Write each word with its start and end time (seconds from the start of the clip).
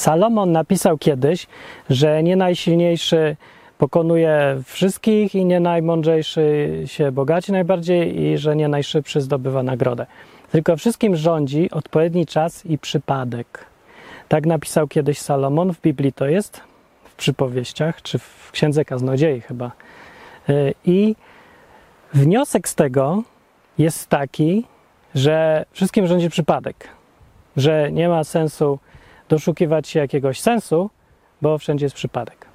Salomon 0.00 0.52
napisał 0.52 0.98
kiedyś, 0.98 1.46
że 1.90 2.22
nie 2.22 2.36
najsilniejszy 2.36 3.36
pokonuje 3.78 4.62
wszystkich 4.64 5.34
i 5.34 5.44
nie 5.44 5.60
najmądrzejszy 5.60 6.70
się 6.86 7.12
bogaci 7.12 7.52
najbardziej 7.52 8.20
i 8.20 8.38
że 8.38 8.56
nie 8.56 8.68
najszybszy 8.68 9.20
zdobywa 9.20 9.62
nagrodę. 9.62 10.06
Tylko 10.52 10.76
wszystkim 10.76 11.16
rządzi 11.16 11.70
odpowiedni 11.70 12.26
czas 12.26 12.66
i 12.66 12.78
przypadek. 12.78 13.64
Tak 14.28 14.46
napisał 14.46 14.88
kiedyś 14.88 15.18
Salomon 15.18 15.74
w 15.74 15.80
Biblii, 15.80 16.12
to 16.12 16.26
jest 16.26 16.60
w 17.04 17.14
przypowieściach, 17.14 18.02
czy 18.02 18.18
w 18.18 18.50
Księdze 18.52 18.84
Kaznodziei 18.84 19.40
chyba. 19.40 19.72
Y, 20.48 20.74
I 20.84 21.16
wniosek 22.14 22.68
z 22.68 22.74
tego 22.74 23.22
jest 23.78 24.08
taki, 24.08 24.64
że 25.14 25.64
wszystkim 25.72 26.06
rządzi 26.06 26.30
przypadek, 26.30 26.88
że 27.56 27.92
nie 27.92 28.08
ma 28.08 28.24
sensu 28.24 28.78
doszukiwać 29.30 29.88
się 29.88 30.00
jakiegoś 30.00 30.40
sensu, 30.40 30.90
bo 31.42 31.58
wszędzie 31.58 31.86
jest 31.86 31.96
przypadek. 31.96 32.46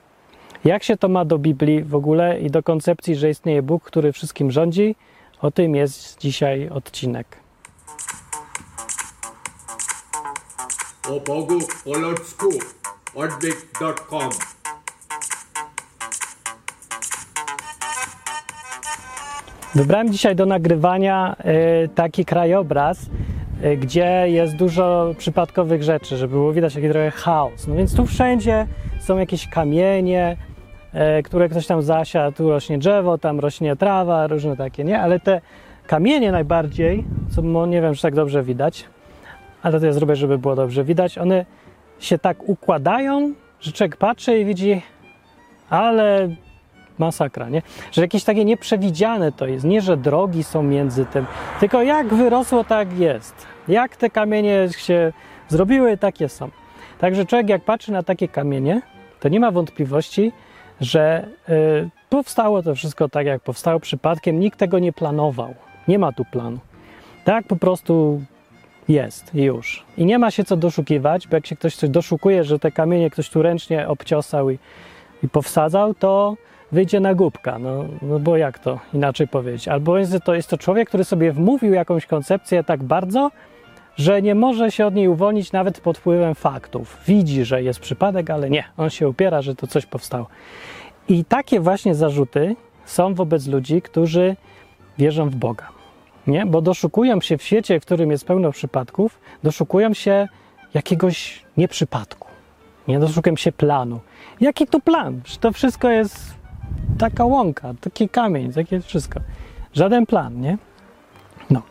Jak 0.65 0.83
się 0.83 0.97
to 0.97 1.09
ma 1.09 1.25
do 1.25 1.37
Biblii 1.37 1.83
w 1.83 1.95
ogóle 1.95 2.39
i 2.39 2.49
do 2.49 2.63
koncepcji, 2.63 3.15
że 3.15 3.29
istnieje 3.29 3.61
Bóg, 3.61 3.83
który 3.83 4.11
wszystkim 4.11 4.51
rządzi? 4.51 4.95
O 5.41 5.51
tym 5.51 5.75
jest 5.75 6.19
dzisiaj 6.19 6.69
odcinek. 6.69 7.37
O 11.09 11.19
Bogu 11.19 11.59
po 11.83 11.97
ludzku 11.97 12.49
odwyk.com 13.15 14.29
Wybrałem 19.75 20.11
dzisiaj 20.11 20.35
do 20.35 20.45
nagrywania 20.45 21.35
y, 21.85 21.89
taki 21.89 22.25
krajobraz, 22.25 22.99
gdzie 23.77 24.25
jest 24.27 24.55
dużo 24.55 25.13
przypadkowych 25.17 25.83
rzeczy, 25.83 26.17
żeby 26.17 26.33
było 26.33 26.53
widać 26.53 26.73
taki 26.73 26.89
trochę 26.89 27.11
chaos. 27.11 27.67
No 27.67 27.75
więc 27.75 27.95
tu 27.95 28.05
wszędzie 28.05 28.67
są 28.99 29.17
jakieś 29.17 29.47
kamienie, 29.47 30.37
y, 31.19 31.23
które 31.23 31.49
ktoś 31.49 31.67
tam 31.67 31.81
zasiadł, 31.81 32.37
tu 32.37 32.49
rośnie 32.49 32.77
drzewo, 32.77 33.17
tam 33.17 33.39
rośnie 33.39 33.75
trawa, 33.75 34.27
różne 34.27 34.57
takie, 34.57 34.83
nie? 34.83 35.01
Ale 35.01 35.19
te 35.19 35.41
kamienie 35.87 36.31
najbardziej, 36.31 37.03
co 37.29 37.65
nie 37.65 37.81
wiem, 37.81 37.95
czy 37.95 38.01
tak 38.01 38.15
dobrze 38.15 38.43
widać, 38.43 38.85
ale 39.63 39.79
to 39.79 39.85
ja 39.85 39.93
zrobię, 39.93 40.15
żeby 40.15 40.37
było 40.37 40.55
dobrze 40.55 40.83
widać, 40.83 41.17
one 41.17 41.45
się 41.99 42.19
tak 42.19 42.49
układają, 42.49 43.33
że 43.59 43.71
człowiek 43.71 43.97
patrzy 43.97 44.39
i 44.39 44.45
widzi, 44.45 44.81
ale 45.69 46.29
masakra, 46.97 47.49
nie? 47.49 47.61
Że 47.91 48.01
jakieś 48.01 48.23
takie 48.23 48.45
nieprzewidziane 48.45 49.31
to 49.31 49.47
jest. 49.47 49.65
Nie, 49.65 49.81
że 49.81 49.97
drogi 49.97 50.43
są 50.43 50.63
między 50.63 51.05
tym, 51.05 51.25
tylko 51.59 51.83
jak 51.83 52.13
wyrosło, 52.13 52.63
tak 52.63 52.99
jest. 52.99 53.54
Jak 53.67 53.95
te 53.95 54.09
kamienie 54.09 54.67
się 54.77 55.13
zrobiły, 55.47 55.97
takie 55.97 56.29
są. 56.29 56.49
Także 56.99 57.25
człowiek, 57.25 57.49
jak 57.49 57.63
patrzy 57.63 57.91
na 57.91 58.03
takie 58.03 58.27
kamienie, 58.27 58.81
to 59.19 59.29
nie 59.29 59.39
ma 59.39 59.51
wątpliwości, 59.51 60.31
że 60.81 61.27
y, 61.49 61.89
powstało 62.09 62.63
to 62.63 62.75
wszystko 62.75 63.09
tak, 63.09 63.25
jak 63.25 63.41
powstało 63.41 63.79
przypadkiem. 63.79 64.39
Nikt 64.39 64.59
tego 64.59 64.79
nie 64.79 64.93
planował. 64.93 65.55
Nie 65.87 65.99
ma 65.99 66.11
tu 66.11 66.25
planu. 66.31 66.59
Tak 67.23 67.47
po 67.47 67.55
prostu 67.55 68.21
jest 68.87 69.35
i 69.35 69.43
już. 69.43 69.85
I 69.97 70.05
nie 70.05 70.19
ma 70.19 70.31
się 70.31 70.43
co 70.43 70.57
doszukiwać, 70.57 71.27
bo 71.27 71.35
jak 71.35 71.47
się 71.47 71.55
ktoś 71.55 71.75
coś 71.75 71.89
doszukuje, 71.89 72.43
że 72.43 72.59
te 72.59 72.71
kamienie 72.71 73.09
ktoś 73.09 73.29
tu 73.29 73.41
ręcznie 73.41 73.87
obciosał 73.87 74.49
i, 74.49 74.59
i 75.23 75.29
powsadzał, 75.29 75.93
to 75.93 76.37
wyjdzie 76.71 76.99
na 76.99 77.15
głupka. 77.15 77.59
No, 77.59 77.85
no 78.01 78.19
bo 78.19 78.37
jak 78.37 78.59
to 78.59 78.79
inaczej 78.93 79.27
powiedzieć? 79.27 79.67
Albo 79.67 79.97
jest 79.97 80.17
to, 80.25 80.35
jest 80.35 80.49
to 80.49 80.57
człowiek, 80.57 80.87
który 80.87 81.03
sobie 81.03 81.31
wmówił 81.31 81.73
jakąś 81.73 82.05
koncepcję 82.05 82.63
tak 82.63 82.83
bardzo, 82.83 83.31
że 83.95 84.21
nie 84.21 84.35
może 84.35 84.71
się 84.71 84.85
od 84.85 84.95
niej 84.95 85.07
uwolnić 85.07 85.51
nawet 85.51 85.81
pod 85.81 85.97
wpływem 85.97 86.35
faktów. 86.35 86.97
Widzi, 87.07 87.45
że 87.45 87.63
jest 87.63 87.79
przypadek, 87.79 88.29
ale 88.29 88.49
nie. 88.49 88.63
On 88.77 88.89
się 88.89 89.09
upiera, 89.09 89.41
że 89.41 89.55
to 89.55 89.67
coś 89.67 89.85
powstało. 89.85 90.27
I 91.07 91.25
takie 91.25 91.59
właśnie 91.59 91.95
zarzuty 91.95 92.55
są 92.85 93.13
wobec 93.13 93.47
ludzi, 93.47 93.81
którzy 93.81 94.35
wierzą 94.97 95.29
w 95.29 95.35
Boga. 95.35 95.69
Nie? 96.27 96.45
Bo 96.45 96.61
doszukują 96.61 97.21
się 97.21 97.37
w 97.37 97.43
świecie, 97.43 97.79
w 97.79 97.85
którym 97.85 98.11
jest 98.11 98.25
pełno 98.25 98.51
przypadków, 98.51 99.19
doszukują 99.43 99.93
się 99.93 100.27
jakiegoś 100.73 101.45
nieprzypadku. 101.57 102.27
Nie 102.87 102.99
doszukują 102.99 103.35
się 103.35 103.51
planu. 103.51 103.99
Jaki 104.41 104.67
tu 104.67 104.79
plan? 104.79 105.21
Że 105.25 105.37
to 105.37 105.51
wszystko 105.51 105.89
jest 105.89 106.33
taka 106.97 107.25
łąka, 107.25 107.73
taki 107.81 108.09
kamień, 108.09 108.53
takie 108.53 108.79
wszystko. 108.81 109.19
Żaden 109.73 110.05
plan, 110.05 110.41
nie? 110.41 110.57
No. 111.49 111.61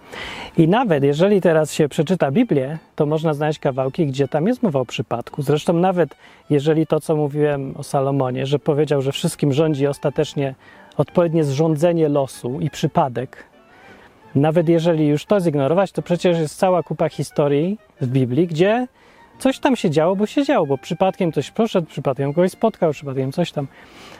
I 0.56 0.68
nawet 0.68 1.04
jeżeli 1.04 1.40
teraz 1.40 1.72
się 1.72 1.88
przeczyta 1.88 2.30
Biblię, 2.30 2.78
to 2.96 3.06
można 3.06 3.34
znaleźć 3.34 3.58
kawałki, 3.58 4.06
gdzie 4.06 4.28
tam 4.28 4.46
jest 4.46 4.62
mowa 4.62 4.80
o 4.80 4.84
przypadku. 4.84 5.42
Zresztą 5.42 5.72
nawet 5.72 6.16
jeżeli 6.50 6.86
to, 6.86 7.00
co 7.00 7.16
mówiłem 7.16 7.74
o 7.76 7.82
Salomonie, 7.82 8.46
że 8.46 8.58
powiedział, 8.58 9.02
że 9.02 9.12
wszystkim 9.12 9.52
rządzi 9.52 9.86
ostatecznie 9.86 10.54
odpowiednie 10.96 11.44
zrządzenie 11.44 12.08
losu 12.08 12.60
i 12.60 12.70
przypadek, 12.70 13.44
nawet 14.34 14.68
jeżeli 14.68 15.06
już 15.06 15.24
to 15.24 15.40
zignorować, 15.40 15.92
to 15.92 16.02
przecież 16.02 16.38
jest 16.38 16.58
cała 16.58 16.82
kupa 16.82 17.08
historii 17.08 17.78
w 18.00 18.06
Biblii, 18.06 18.46
gdzie 18.46 18.86
coś 19.38 19.58
tam 19.58 19.76
się 19.76 19.90
działo, 19.90 20.16
bo 20.16 20.26
się 20.26 20.44
działo, 20.44 20.66
bo 20.66 20.78
przypadkiem 20.78 21.32
ktoś 21.32 21.50
poszedł, 21.50 21.86
przypadkiem 21.86 22.34
kogoś 22.34 22.50
spotkał, 22.50 22.92
przypadkiem 22.92 23.32
coś 23.32 23.52
tam. 23.52 23.66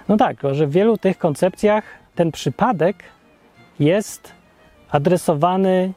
No 0.08 0.16
tak, 0.16 0.36
że 0.52 0.66
w 0.66 0.70
wielu 0.70 0.98
tych 0.98 1.18
koncepcjach 1.18 1.84
ten 2.14 2.32
przypadek 2.32 2.96
jest 3.80 4.32
adresowany 4.94 5.92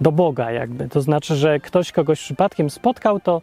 do 0.00 0.12
Boga, 0.12 0.50
jakby. 0.50 0.88
To 0.88 1.00
znaczy, 1.00 1.36
że 1.36 1.60
ktoś 1.60 1.92
kogoś 1.92 2.20
przypadkiem 2.20 2.70
spotkał, 2.70 3.20
to 3.20 3.42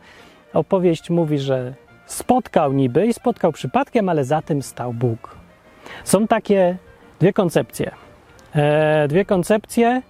opowieść 0.53 1.09
mówi, 1.09 1.39
że 1.39 1.73
spotkał 2.05 2.73
niby 2.73 3.07
i 3.07 3.13
spotkał 3.13 3.51
przypadkiem, 3.51 4.09
ale 4.09 4.25
za 4.25 4.41
tym 4.41 4.61
stał 4.61 4.93
Bóg. 4.93 5.35
Są 6.03 6.27
takie 6.27 6.77
dwie 7.19 7.33
koncepcje. 7.33 7.91
E, 8.55 9.07
dwie 9.07 9.25
koncepcje 9.25 10.01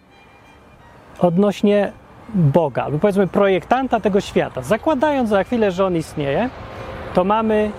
odnośnie 1.20 1.92
Boga, 2.34 2.84
albo 2.84 3.00
powiedzmy 3.00 3.28
projektanta 3.28 4.00
tego 4.00 4.22
świata. 4.22 4.62
Zakładając 4.62 5.30
za 5.30 5.44
chwilę, 5.44 5.72
że 5.72 5.86
on 5.86 5.96
istnieje, 5.96 6.50
to 7.14 7.24
mamy 7.24 7.72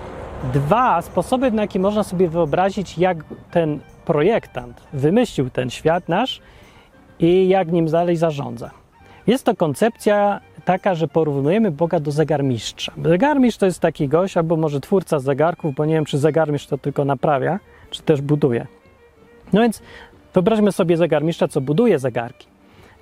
dwa 0.52 1.02
sposoby, 1.02 1.50
na 1.50 1.62
jakie 1.62 1.78
można 1.78 2.02
sobie 2.02 2.28
wyobrazić, 2.28 2.98
jak 2.98 3.18
ten 3.50 3.80
projektant 4.04 4.80
wymyślił 4.92 5.50
ten 5.50 5.70
świat 5.70 6.08
nasz 6.08 6.40
i 7.18 7.48
jak 7.48 7.72
nim 7.72 7.86
dalej 7.86 8.16
zarządza. 8.16 8.70
Jest 9.26 9.44
to 9.44 9.56
koncepcja 9.56 10.40
taka, 10.64 10.94
że 10.94 11.08
porównujemy 11.08 11.70
Boga 11.70 12.00
do 12.00 12.10
zegarmistrza. 12.10 12.92
Zegarmistrz 13.04 13.58
to 13.58 13.66
jest 13.66 13.80
taki 13.80 14.08
gość, 14.08 14.36
albo 14.36 14.56
może 14.56 14.80
twórca 14.80 15.18
zegarków, 15.18 15.74
bo 15.74 15.84
nie 15.84 15.94
wiem, 15.94 16.04
czy 16.04 16.18
zegarmistrz 16.18 16.66
to 16.66 16.78
tylko 16.78 17.04
naprawia, 17.04 17.60
czy 17.90 18.02
też 18.02 18.20
buduje. 18.20 18.66
No 19.52 19.60
więc 19.60 19.82
wyobraźmy 20.34 20.72
sobie 20.72 20.96
zegarmistrza, 20.96 21.48
co 21.48 21.60
buduje 21.60 21.98
zegarki, 21.98 22.46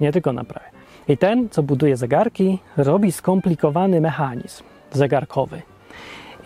nie 0.00 0.12
tylko 0.12 0.32
naprawia. 0.32 0.70
I 1.08 1.18
ten, 1.18 1.48
co 1.48 1.62
buduje 1.62 1.96
zegarki, 1.96 2.58
robi 2.76 3.12
skomplikowany 3.12 4.00
mechanizm 4.00 4.64
zegarkowy. 4.92 5.62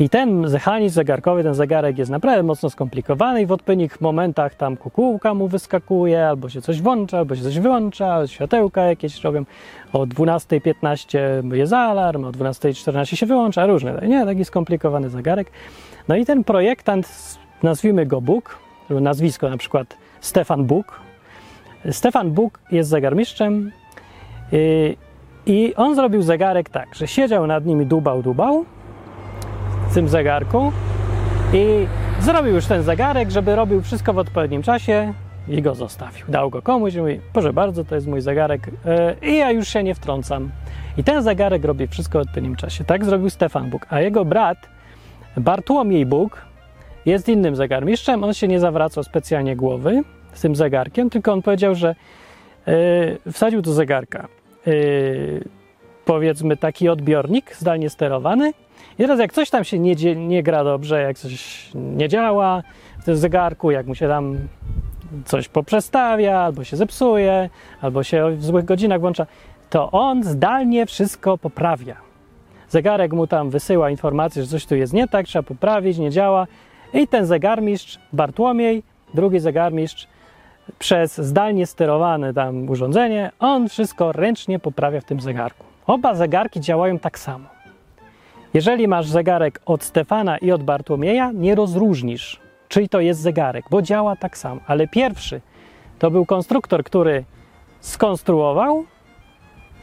I 0.01 0.09
ten 0.09 0.51
mechanizm 0.51 0.95
zegarkowy, 0.95 1.43
ten 1.43 1.55
zegarek 1.55 1.99
jest 1.99 2.11
naprawdę 2.11 2.43
mocno 2.43 2.71
skomplikowany 2.71 3.43
i 3.43 3.47
w 3.47 3.53
odpowiednich 3.53 4.01
momentach 4.01 4.55
tam 4.55 4.77
kukułka 4.77 5.35
mu 5.35 5.49
wyskakuje, 5.49 6.27
albo 6.27 6.49
się 6.49 6.63
coś 6.63 6.83
włącza, 6.83 7.19
albo 7.19 7.37
się 7.37 7.43
coś 7.43 7.59
wyłącza, 7.59 8.27
światełka 8.27 8.83
jakieś 8.83 9.25
robią. 9.25 9.45
O 9.93 9.99
12.15 9.99 11.55
jest 11.55 11.73
alarm, 11.73 12.25
o 12.25 12.31
12.14 12.31 13.17
się 13.17 13.27
wyłącza, 13.27 13.67
różne. 13.67 14.09
Nie, 14.09 14.25
taki 14.25 14.45
skomplikowany 14.45 15.11
zegarek. 15.11 15.51
No 16.09 16.17
i 16.17 16.25
ten 16.25 16.45
projektant, 16.45 17.39
nazwijmy 17.63 18.07
go 18.07 18.21
Bóg, 18.21 18.59
nazwisko 18.91 19.51
na 19.51 19.57
przykład 19.57 19.97
Stefan 20.21 20.65
Bóg. 20.65 21.01
Stefan 21.91 22.31
Bóg 22.31 22.61
jest 22.73 22.91
zegarmistrzem 22.91 23.73
yy, 24.53 24.97
i 25.47 25.75
on 25.75 25.95
zrobił 25.95 26.23
zegarek 26.23 26.71
tak, 26.71 26.95
że 26.95 27.09
siedział 27.09 27.47
nad 27.47 27.67
nim 27.67 27.83
i 27.83 27.87
dubał, 27.87 28.23
dubał, 28.23 28.65
tym 29.97 30.09
zegarku 30.09 30.73
i 31.53 31.87
zrobił 32.21 32.55
już 32.55 32.67
ten 32.67 32.83
zegarek, 32.83 33.31
żeby 33.31 33.57
robił 33.57 33.83
wszystko 33.83 34.13
w 34.13 34.19
odpowiednim 34.19 34.63
czasie 34.63 35.13
i 35.49 35.63
go 35.63 35.75
zostawił. 35.75 36.27
Dał 36.29 36.51
go 36.51 36.63
komuś 36.63 36.95
i 36.95 37.01
mówi, 37.01 37.21
proszę 37.33 37.53
bardzo, 37.53 37.85
to 37.85 37.95
jest 37.95 38.07
mój 38.07 38.21
zegarek 38.21 38.67
yy, 39.23 39.31
i 39.31 39.37
ja 39.37 39.51
już 39.51 39.69
się 39.69 39.83
nie 39.83 39.95
wtrącam. 39.95 40.51
I 40.97 41.05
ten 41.05 41.23
zegarek 41.23 41.65
robi 41.65 41.87
wszystko 41.87 42.19
w 42.19 42.23
odpowiednim 42.23 42.57
czasie. 42.57 42.85
Tak 42.85 43.05
zrobił 43.05 43.31
Stefan 43.31 43.71
Bóg. 43.71 43.87
A 43.91 44.01
jego 44.01 44.25
brat 44.25 44.59
Bartłomiej 45.37 46.07
Bóg 46.07 46.43
jest 47.07 47.29
innym 47.29 47.57
zegarmistrzem. 47.57 48.25
On 48.25 48.35
się 48.35 48.49
nie 48.49 48.61
zawracał 48.61 49.05
specjalnie 49.05 49.57
głowy 49.57 50.03
z 50.33 50.41
tym 50.41 50.57
zegarkiem, 50.57 51.11
tylko 51.11 51.33
on 51.33 51.43
powiedział, 51.43 51.75
że 51.75 51.95
yy, 52.67 53.33
wsadził 53.33 53.63
do 53.63 53.73
zegarka 53.73 54.29
yy, 54.67 55.45
powiedzmy 56.05 56.57
taki 56.57 56.89
odbiornik 56.89 57.57
zdalnie 57.57 57.91
sterowany 57.91 58.53
i 58.99 59.03
teraz 59.03 59.21
jak 59.21 59.33
coś 59.33 59.51
tam 59.51 59.65
się 59.65 59.79
nie, 59.79 59.95
nie 60.17 60.43
gra 60.43 60.65
dobrze, 60.65 61.03
jak 61.03 61.19
coś 61.19 61.71
nie 61.75 62.09
działa 62.09 62.63
w 62.99 63.05
tym 63.05 63.17
zegarku, 63.17 63.71
jak 63.71 63.87
mu 63.87 63.95
się 63.95 64.09
tam 64.09 64.39
coś 65.25 65.49
poprzestawia, 65.49 66.39
albo 66.39 66.65
się 66.65 66.77
zepsuje, 66.77 67.51
albo 67.81 68.03
się 68.03 68.31
w 68.31 68.45
złych 68.45 68.65
godzinach 68.65 69.01
włącza, 69.01 69.27
to 69.71 69.91
on 69.91 70.25
zdalnie 70.25 70.87
wszystko 70.87 71.39
poprawia. 71.39 71.97
zegarek 72.69 73.13
mu 73.13 73.27
tam 73.27 73.51
wysyła 73.51 73.91
informację, 73.91 74.43
że 74.43 74.49
coś 74.49 74.67
tu 74.67 74.77
jest 74.77 74.93
nie 74.93 75.09
tak, 75.09 75.27
trzeba 75.27 75.43
poprawić, 75.43 75.99
nie 75.99 76.11
działa. 76.11 76.47
I 76.93 77.09
ten 77.09 77.27
zegarmistrz, 77.27 77.99
Bartłomiej, 78.13 78.83
drugi 79.15 79.41
zegarmistrz, 79.41 80.09
przez 80.79 81.17
zdalnie 81.17 81.67
sterowane 81.67 82.35
tam 82.35 82.69
urządzenie, 82.69 83.31
on 83.39 83.69
wszystko 83.69 84.13
ręcznie 84.13 84.59
poprawia 84.59 85.01
w 85.01 85.05
tym 85.05 85.21
zegarku. 85.21 85.65
Oba 85.87 86.15
zegarki 86.15 86.61
działają 86.61 86.99
tak 86.99 87.19
samo. 87.19 87.56
Jeżeli 88.57 88.89
masz 88.89 89.07
zegarek 89.07 89.61
od 89.67 89.85
Stefana 89.85 90.39
i 90.39 90.53
od 90.53 90.63
Bartłomieja, 90.63 91.33
nie 91.35 91.55
rozróżnisz, 91.55 92.41
czyj 92.69 92.89
to 92.89 93.01
jest 93.01 93.21
zegarek, 93.21 93.65
bo 93.71 93.83
działa 93.83 94.17
tak 94.17 94.39
samo. 94.39 94.61
Ale 94.67 94.89
pierwszy 94.89 95.41
to 95.99 96.11
był 96.11 96.27
konstruktor, 96.27 96.85
który 96.85 97.25
skonstruował 97.81 98.85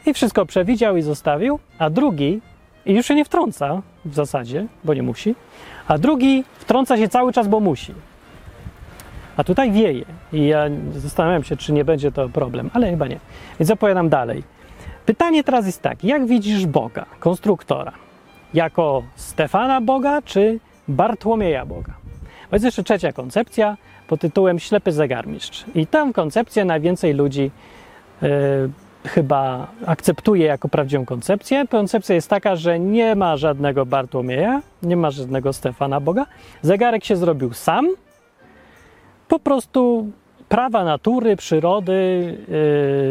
i 0.06 0.14
wszystko 0.14 0.46
przewidział 0.46 0.96
i 0.96 1.02
zostawił, 1.02 1.58
a 1.78 1.90
drugi, 1.90 2.40
i 2.86 2.94
już 2.94 3.06
się 3.06 3.14
nie 3.14 3.24
wtrąca 3.24 3.82
w 4.04 4.14
zasadzie, 4.14 4.66
bo 4.84 4.94
nie 4.94 5.02
musi, 5.02 5.34
a 5.88 5.98
drugi 5.98 6.44
wtrąca 6.58 6.96
się 6.96 7.08
cały 7.08 7.32
czas, 7.32 7.48
bo 7.48 7.60
musi. 7.60 7.94
A 9.36 9.44
tutaj 9.44 9.72
wieje 9.72 10.04
i 10.32 10.46
ja 10.46 10.64
zastanawiam 10.92 11.44
się, 11.44 11.56
czy 11.56 11.72
nie 11.72 11.84
będzie 11.84 12.12
to 12.12 12.28
problem, 12.28 12.70
ale 12.72 12.90
chyba 12.90 13.06
nie. 13.06 13.18
Więc 13.60 13.70
opowiadam 13.70 14.08
dalej. 14.08 14.42
Pytanie 15.06 15.44
teraz 15.44 15.66
jest 15.66 15.82
tak, 15.82 16.04
jak 16.04 16.26
widzisz 16.26 16.66
Boga, 16.66 17.06
konstruktora? 17.20 17.92
Jako 18.54 19.02
Stefana 19.16 19.80
Boga 19.80 20.22
czy 20.22 20.58
Bartłomieja 20.88 21.66
Boga? 21.66 21.92
Bo 22.50 22.56
jest 22.56 22.64
jeszcze 22.64 22.82
trzecia 22.82 23.12
koncepcja 23.12 23.76
pod 24.08 24.20
tytułem 24.20 24.58
Ślepy 24.58 24.92
zegarmistrz. 24.92 25.64
I 25.74 25.86
tam 25.86 26.12
koncepcję 26.12 26.64
najwięcej 26.64 27.14
ludzi 27.14 27.50
yy, 28.22 28.28
chyba 29.06 29.66
akceptuje 29.86 30.46
jako 30.46 30.68
prawdziwą 30.68 31.04
koncepcję. 31.04 31.64
Koncepcja 31.70 32.14
jest 32.14 32.30
taka, 32.30 32.56
że 32.56 32.78
nie 32.78 33.14
ma 33.14 33.36
żadnego 33.36 33.86
Bartłomieja, 33.86 34.62
nie 34.82 34.96
ma 34.96 35.10
żadnego 35.10 35.52
Stefana 35.52 36.00
Boga. 36.00 36.26
Zegarek 36.62 37.04
się 37.04 37.16
zrobił 37.16 37.52
sam. 37.52 37.88
Po 39.28 39.38
prostu 39.38 40.10
prawa 40.48 40.84
natury, 40.84 41.36
przyrody, 41.36 41.92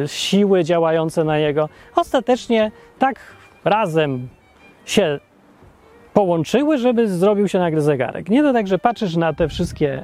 yy, 0.02 0.08
siły 0.08 0.64
działające 0.64 1.24
na 1.24 1.38
jego 1.38 1.70
ostatecznie 1.96 2.72
tak 3.00 3.20
razem 3.66 4.28
się 4.86 5.20
połączyły, 6.14 6.78
żeby 6.78 7.08
zrobił 7.08 7.48
się 7.48 7.60
nagle 7.60 7.82
zegarek. 7.82 8.30
Nie 8.30 8.44
to 8.44 8.54
tak, 8.54 8.68
że 8.68 8.80
patrzysz 8.80 9.16
na 9.16 9.34
te 9.34 9.48
wszystkie 9.48 10.04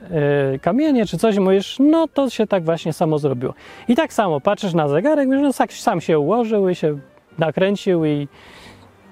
y, 0.55 0.59
kamienie 0.59 1.05
czy 1.05 1.17
coś 1.17 1.35
i 1.35 1.39
mówisz, 1.39 1.77
no 1.79 2.07
to 2.07 2.29
się 2.29 2.47
tak 2.47 2.63
właśnie 2.63 2.93
samo 2.93 3.19
zrobiło. 3.19 3.53
I 3.87 3.95
tak 3.95 4.13
samo 4.13 4.41
patrzysz 4.41 4.73
na 4.73 4.87
zegarek, 4.87 5.27
mówisz, 5.27 5.43
no 5.43 5.53
tak, 5.53 5.73
sam 5.73 6.01
się 6.01 6.19
ułożył 6.19 6.69
i 6.69 6.75
się 6.75 6.99
nakręcił 7.37 8.05
i, 8.05 8.27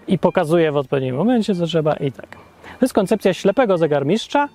i 0.08 0.20
pokazuje 0.20 0.72
w 0.72 0.78
odpowiednim 0.78 1.16
momencie, 1.16 1.56
co 1.56 1.66
trzeba 1.66 1.94
i 1.94 2.12
tak. 2.12 2.30
To 2.64 2.86
jest 2.86 2.94
koncepcja 2.94 3.34
ślepego 3.34 3.78
zegarmistrza, 3.78 4.50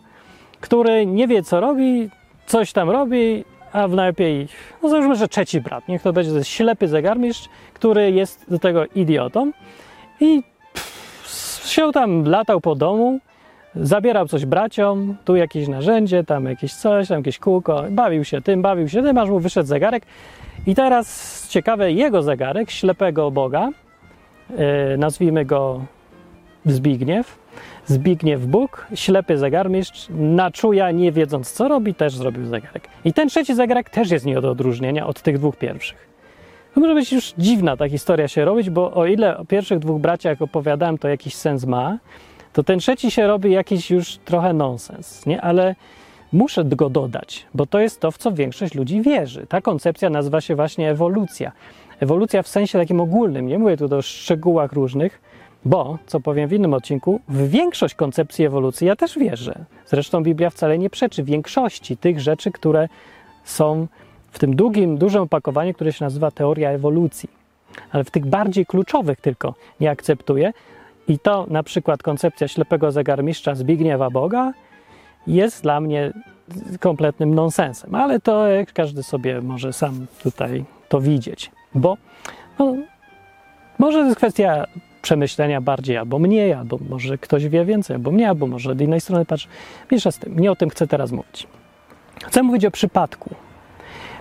który 0.61 1.07
nie 1.07 1.29
wie, 1.29 1.43
co 1.43 1.61
robi, 1.61 2.11
coś 2.47 2.73
tam 2.73 2.91
robi, 2.91 3.45
a 3.73 3.89
najlepiej, 3.89 4.49
no 4.83 4.89
załóżmy, 4.89 5.17
że 5.17 5.29
trzeci 5.29 5.61
brat, 5.61 5.89
niech 5.89 6.03
to 6.03 6.13
będzie 6.13 6.33
to 6.33 6.45
ślepy 6.45 6.89
zegarmistrz, 6.89 7.49
który 7.75 8.11
jest 8.11 8.51
do 8.51 8.59
tego 8.59 8.87
idiotą 8.87 9.53
i 10.21 10.43
się 11.65 11.93
tam 11.93 12.25
latał 12.25 12.61
po 12.61 12.75
domu, 12.75 13.21
zabierał 13.75 14.29
coś 14.29 14.47
braciom, 14.47 15.17
tu 15.25 15.37
jakieś 15.37 15.69
narzędzie, 15.69 16.25
tam 16.25 16.45
jakieś 16.45 16.75
coś, 16.75 17.09
tam 17.09 17.19
jakieś 17.19 17.39
kółko, 17.39 17.85
bawił 17.91 18.25
się 18.25 18.41
tym, 18.41 18.63
bawił 18.63 18.89
się 18.89 19.03
tym, 19.03 19.19
aż 19.19 19.29
mu 19.29 19.41
wyszedł 19.41 19.69
zegarek. 19.69 20.03
I 20.67 20.75
teraz 20.75 21.49
ciekawe, 21.49 21.93
jego 21.93 22.23
zegarek, 22.23 22.71
ślepego 22.71 23.31
Boga, 23.31 23.69
yy, 24.51 24.57
nazwijmy 24.99 25.45
go 25.45 25.81
Zbigniew, 26.67 27.39
Zbigniew 27.87 28.47
Bóg, 28.47 28.87
ślepy 28.95 29.39
zegarmistrz, 29.39 30.07
naczuja, 30.11 30.91
nie 30.91 31.13
wiedząc 31.13 31.53
co 31.53 31.69
robi, 31.69 31.95
też 31.95 32.17
zrobił 32.17 32.47
zegarek. 32.47 32.89
I 33.05 33.13
ten 33.13 33.29
trzeci 33.29 33.55
zegarek 33.55 33.91
też 33.91 34.11
jest 34.11 34.27
nie 34.27 34.41
do 34.41 34.51
odróżnienia 34.51 35.07
od 35.07 35.23
tych 35.23 35.39
dwóch 35.39 35.57
pierwszych. 35.57 36.12
Może 36.77 36.95
być 36.95 37.13
już 37.13 37.35
dziwna 37.39 37.77
ta 37.77 37.89
historia 37.89 38.29
się 38.29 38.45
robić, 38.45 38.71
bo 38.71 38.93
o 38.93 39.07
ile 39.07 39.37
o 39.39 39.45
pierwszych 39.45 39.79
dwóch 39.79 40.01
braciach 40.01 40.43
opowiadałem, 40.43 40.99
to 40.99 41.09
jakiś 41.09 41.35
sens 41.35 41.65
ma, 41.67 41.99
to 42.53 42.63
ten 42.63 42.79
trzeci 42.79 43.11
się 43.11 43.27
robi 43.27 43.51
jakiś 43.51 43.91
już 43.91 44.17
trochę 44.17 44.53
nonsens, 44.53 45.27
nie? 45.27 45.41
Ale 45.41 45.75
muszę 46.33 46.65
go 46.65 46.91
dodać, 46.91 47.47
bo 47.55 47.67
to 47.67 47.81
jest 47.81 48.01
to, 48.01 48.11
w 48.11 48.19
co 48.19 48.33
większość 48.33 48.75
ludzi 48.75 49.03
wierzy. 49.03 49.47
Ta 49.49 49.61
koncepcja 49.61 50.11
nazywa 50.11 50.41
się 50.41 50.57
właśnie 50.57 50.91
ewolucja. 50.91 51.53
Ewolucja 52.01 52.43
w 52.43 52.49
sensie 52.49 52.79
takim 52.79 53.01
ogólnym, 53.01 53.47
nie 53.47 53.59
mówię 53.59 53.77
tu 53.77 53.97
o 53.97 54.03
szczegółach 54.03 54.73
różnych, 54.73 55.21
bo, 55.65 55.99
co 56.07 56.21
powiem 56.21 56.49
w 56.49 56.53
innym 56.53 56.75
odcinku, 56.75 57.21
w 57.29 57.49
większość 57.49 57.95
koncepcji 57.95 58.45
ewolucji 58.45 58.87
ja 58.87 58.97
też 58.97 59.19
wierzę. 59.19 59.65
Zresztą 59.87 60.23
Biblia 60.23 60.51
wcale 60.51 60.79
nie 60.79 60.91
przeczy 60.91 61.23
większości 61.23 61.97
tych 61.97 62.21
rzeczy, 62.21 62.51
które 62.51 62.89
są 63.45 63.87
w 64.33 64.39
tym 64.39 64.57
długim, 64.57 64.99
dużym 64.99 65.23
opakowaniu, 65.23 65.75
które 65.75 65.93
się 65.93 66.05
nazywa 66.05 66.31
teoria 66.31 66.71
ewolucji. 66.71 67.29
Ale 67.91 68.05
w 68.05 68.11
tych 68.11 68.27
bardziej 68.27 68.67
kluczowych 68.67 69.21
tylko 69.21 69.55
nie 69.81 69.91
akceptuje. 69.91 70.53
I 71.09 71.19
to 71.19 71.47
na 71.51 71.63
przykład 71.63 72.03
koncepcja 72.03 72.49
ślepego 72.49 72.93
zegarmistrza 72.93 73.55
Zbigniewa 73.55 74.11
Boga 74.11 74.53
jest 75.27 75.63
dla 75.63 75.81
mnie 75.81 76.13
kompletnym 76.81 77.35
nonsensem. 77.35 77.95
Ale 77.95 78.21
to 78.21 78.45
każdy 78.75 79.03
sobie 79.03 79.41
może 79.41 79.73
sam 79.73 80.07
tutaj 80.23 80.65
to 80.89 81.01
widzieć. 81.01 81.51
Bo 81.75 81.97
no, 82.59 82.77
może 83.79 83.99
to 83.99 84.05
jest 84.05 84.17
kwestia 84.17 84.67
przemyślenia 85.03 85.61
bardziej 85.61 85.97
albo 85.97 86.19
mniej, 86.19 86.53
albo 86.53 86.79
może 86.89 87.19
ktoś 87.19 87.49
wie 87.49 87.65
więcej, 87.65 87.97
albo 87.97 88.11
mnie, 88.11 88.29
albo 88.29 88.47
może 88.47 88.71
od 88.71 88.81
innej 88.81 89.01
strony 89.01 89.25
patrz. 89.25 89.49
Mniejsza 89.91 90.11
z 90.13 90.19
tym. 90.19 90.39
Nie 90.39 90.53
o 90.53 90.57
tym 90.57 90.71
chcę 90.71 90.87
teraz 90.87 91.13
mówić. 91.13 91.47
Chcę 92.25 92.43
mówić 92.43 92.65
o 92.65 92.71
przypadku, 92.71 93.35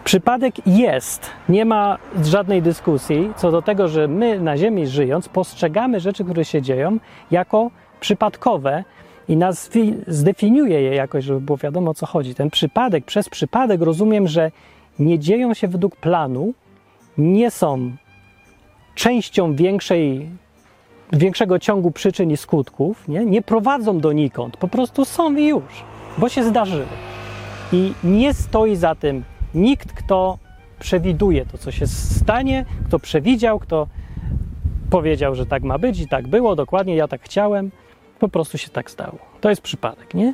Przypadek 0.03 0.67
jest, 0.67 1.29
nie 1.49 1.65
ma 1.65 1.97
żadnej 2.23 2.61
dyskusji 2.61 3.33
co 3.35 3.51
do 3.51 3.61
tego, 3.61 3.87
że 3.87 4.07
my 4.07 4.39
na 4.39 4.57
Ziemi 4.57 4.87
żyjąc 4.87 5.29
postrzegamy 5.29 5.99
rzeczy, 5.99 6.23
które 6.23 6.45
się 6.45 6.61
dzieją, 6.61 6.97
jako 7.31 7.71
przypadkowe 7.99 8.83
i 9.29 9.37
nas 9.37 9.69
zdefiniuje 10.07 10.81
je 10.81 10.95
jakoś, 10.95 11.25
żeby 11.25 11.41
było 11.41 11.57
wiadomo 11.57 11.91
o 11.91 11.93
co 11.93 12.05
chodzi. 12.05 12.35
Ten 12.35 12.49
przypadek, 12.49 13.05
przez 13.05 13.29
przypadek 13.29 13.81
rozumiem, 13.81 14.27
że 14.27 14.51
nie 14.99 15.19
dzieją 15.19 15.53
się 15.53 15.67
według 15.67 15.95
planu, 15.95 16.53
nie 17.17 17.51
są 17.51 17.91
częścią 18.95 19.55
większej, 19.55 20.29
większego 21.13 21.59
ciągu 21.59 21.91
przyczyn 21.91 22.31
i 22.31 22.37
skutków, 22.37 23.07
nie, 23.07 23.25
nie 23.25 23.41
prowadzą 23.41 23.99
donikąd, 23.99 24.57
po 24.57 24.67
prostu 24.67 25.05
są 25.05 25.35
i 25.35 25.47
już, 25.47 25.83
bo 26.17 26.29
się 26.29 26.43
zdarzyły. 26.43 26.85
I 27.73 27.93
nie 28.03 28.33
stoi 28.33 28.75
za 28.75 28.95
tym 28.95 29.23
nikt, 29.55 29.93
kto 29.93 30.37
przewiduje 30.79 31.45
to, 31.45 31.57
co 31.57 31.71
się 31.71 31.87
stanie, 31.87 32.65
kto 32.87 32.99
przewidział, 32.99 33.59
kto 33.59 33.87
powiedział, 34.89 35.35
że 35.35 35.45
tak 35.45 35.63
ma 35.63 35.77
być 35.77 35.99
i 35.99 36.07
tak 36.07 36.27
było, 36.27 36.55
dokładnie 36.55 36.95
ja 36.95 37.07
tak 37.07 37.21
chciałem, 37.21 37.71
po 38.19 38.29
prostu 38.29 38.57
się 38.57 38.69
tak 38.69 38.91
stało. 38.91 39.17
To 39.41 39.49
jest 39.49 39.61
przypadek, 39.61 40.13
nie? 40.13 40.33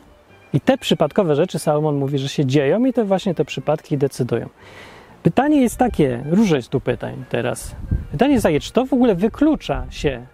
I 0.53 0.61
te 0.61 0.77
przypadkowe 0.77 1.35
rzeczy 1.35 1.59
Salomon 1.59 1.95
mówi, 1.95 2.17
że 2.17 2.29
się 2.29 2.45
dzieją 2.45 2.85
i 2.85 2.93
to 2.93 3.05
właśnie 3.05 3.35
te 3.35 3.45
przypadki 3.45 3.97
decydują. 3.97 4.49
Pytanie 5.23 5.61
jest 5.61 5.77
takie, 5.77 6.23
różne 6.29 6.57
jest 6.57 6.69
tu 6.69 6.81
pytań 6.81 7.25
teraz. 7.29 7.75
Pytanie 8.11 8.33
jest 8.33 8.43
takie, 8.43 8.59
czy 8.59 8.73
to 8.73 8.85
w 8.85 8.93
ogóle 8.93 9.15
wyklucza 9.15 9.85
się 9.89 10.25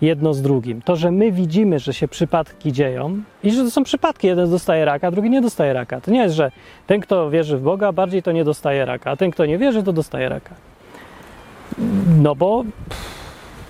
jedno 0.00 0.34
z 0.34 0.42
drugim. 0.42 0.82
To, 0.82 0.96
że 0.96 1.10
my 1.10 1.32
widzimy, 1.32 1.78
że 1.78 1.94
się 1.94 2.08
przypadki 2.08 2.72
dzieją 2.72 3.22
i 3.42 3.50
że 3.50 3.64
to 3.64 3.70
są 3.70 3.84
przypadki. 3.84 4.26
Jeden 4.26 4.50
dostaje 4.50 4.84
raka, 4.84 5.10
drugi 5.10 5.30
nie 5.30 5.40
dostaje 5.40 5.72
raka. 5.72 6.00
To 6.00 6.10
nie 6.10 6.22
jest, 6.22 6.34
że 6.34 6.50
ten, 6.86 7.00
kto 7.00 7.30
wierzy 7.30 7.56
w 7.56 7.62
Boga, 7.62 7.92
bardziej 7.92 8.22
to 8.22 8.32
nie 8.32 8.44
dostaje 8.44 8.84
raka, 8.84 9.10
a 9.10 9.16
ten, 9.16 9.30
kto 9.30 9.46
nie 9.46 9.58
wierzy, 9.58 9.82
to 9.82 9.92
dostaje 9.92 10.28
raka. 10.28 10.54
No 12.22 12.34
bo 12.34 12.64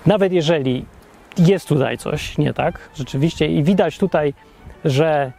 nawet 0.05 0.33
jeżeli 0.33 0.85
jest 1.37 1.67
tutaj 1.67 1.97
coś 1.97 2.37
nie 2.37 2.53
tak, 2.53 2.89
rzeczywiście, 2.95 3.47
i 3.47 3.63
widać 3.63 3.97
tutaj, 3.97 4.33
że 4.85 5.31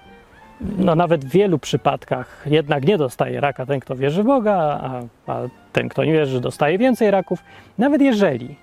no 0.78 0.94
nawet 0.94 1.24
w 1.24 1.28
wielu 1.28 1.58
przypadkach 1.58 2.44
jednak 2.46 2.86
nie 2.86 2.98
dostaje 2.98 3.40
raka 3.40 3.66
ten, 3.66 3.80
kto 3.80 3.96
wierzy 3.96 4.22
w 4.22 4.26
Boga, 4.26 4.54
a, 4.82 5.00
a 5.32 5.40
ten, 5.72 5.88
kto 5.88 6.04
nie 6.04 6.12
wierzy, 6.12 6.40
dostaje 6.40 6.78
więcej 6.78 7.10
raków. 7.10 7.38
Nawet 7.78 8.02
jeżeli 8.02 8.56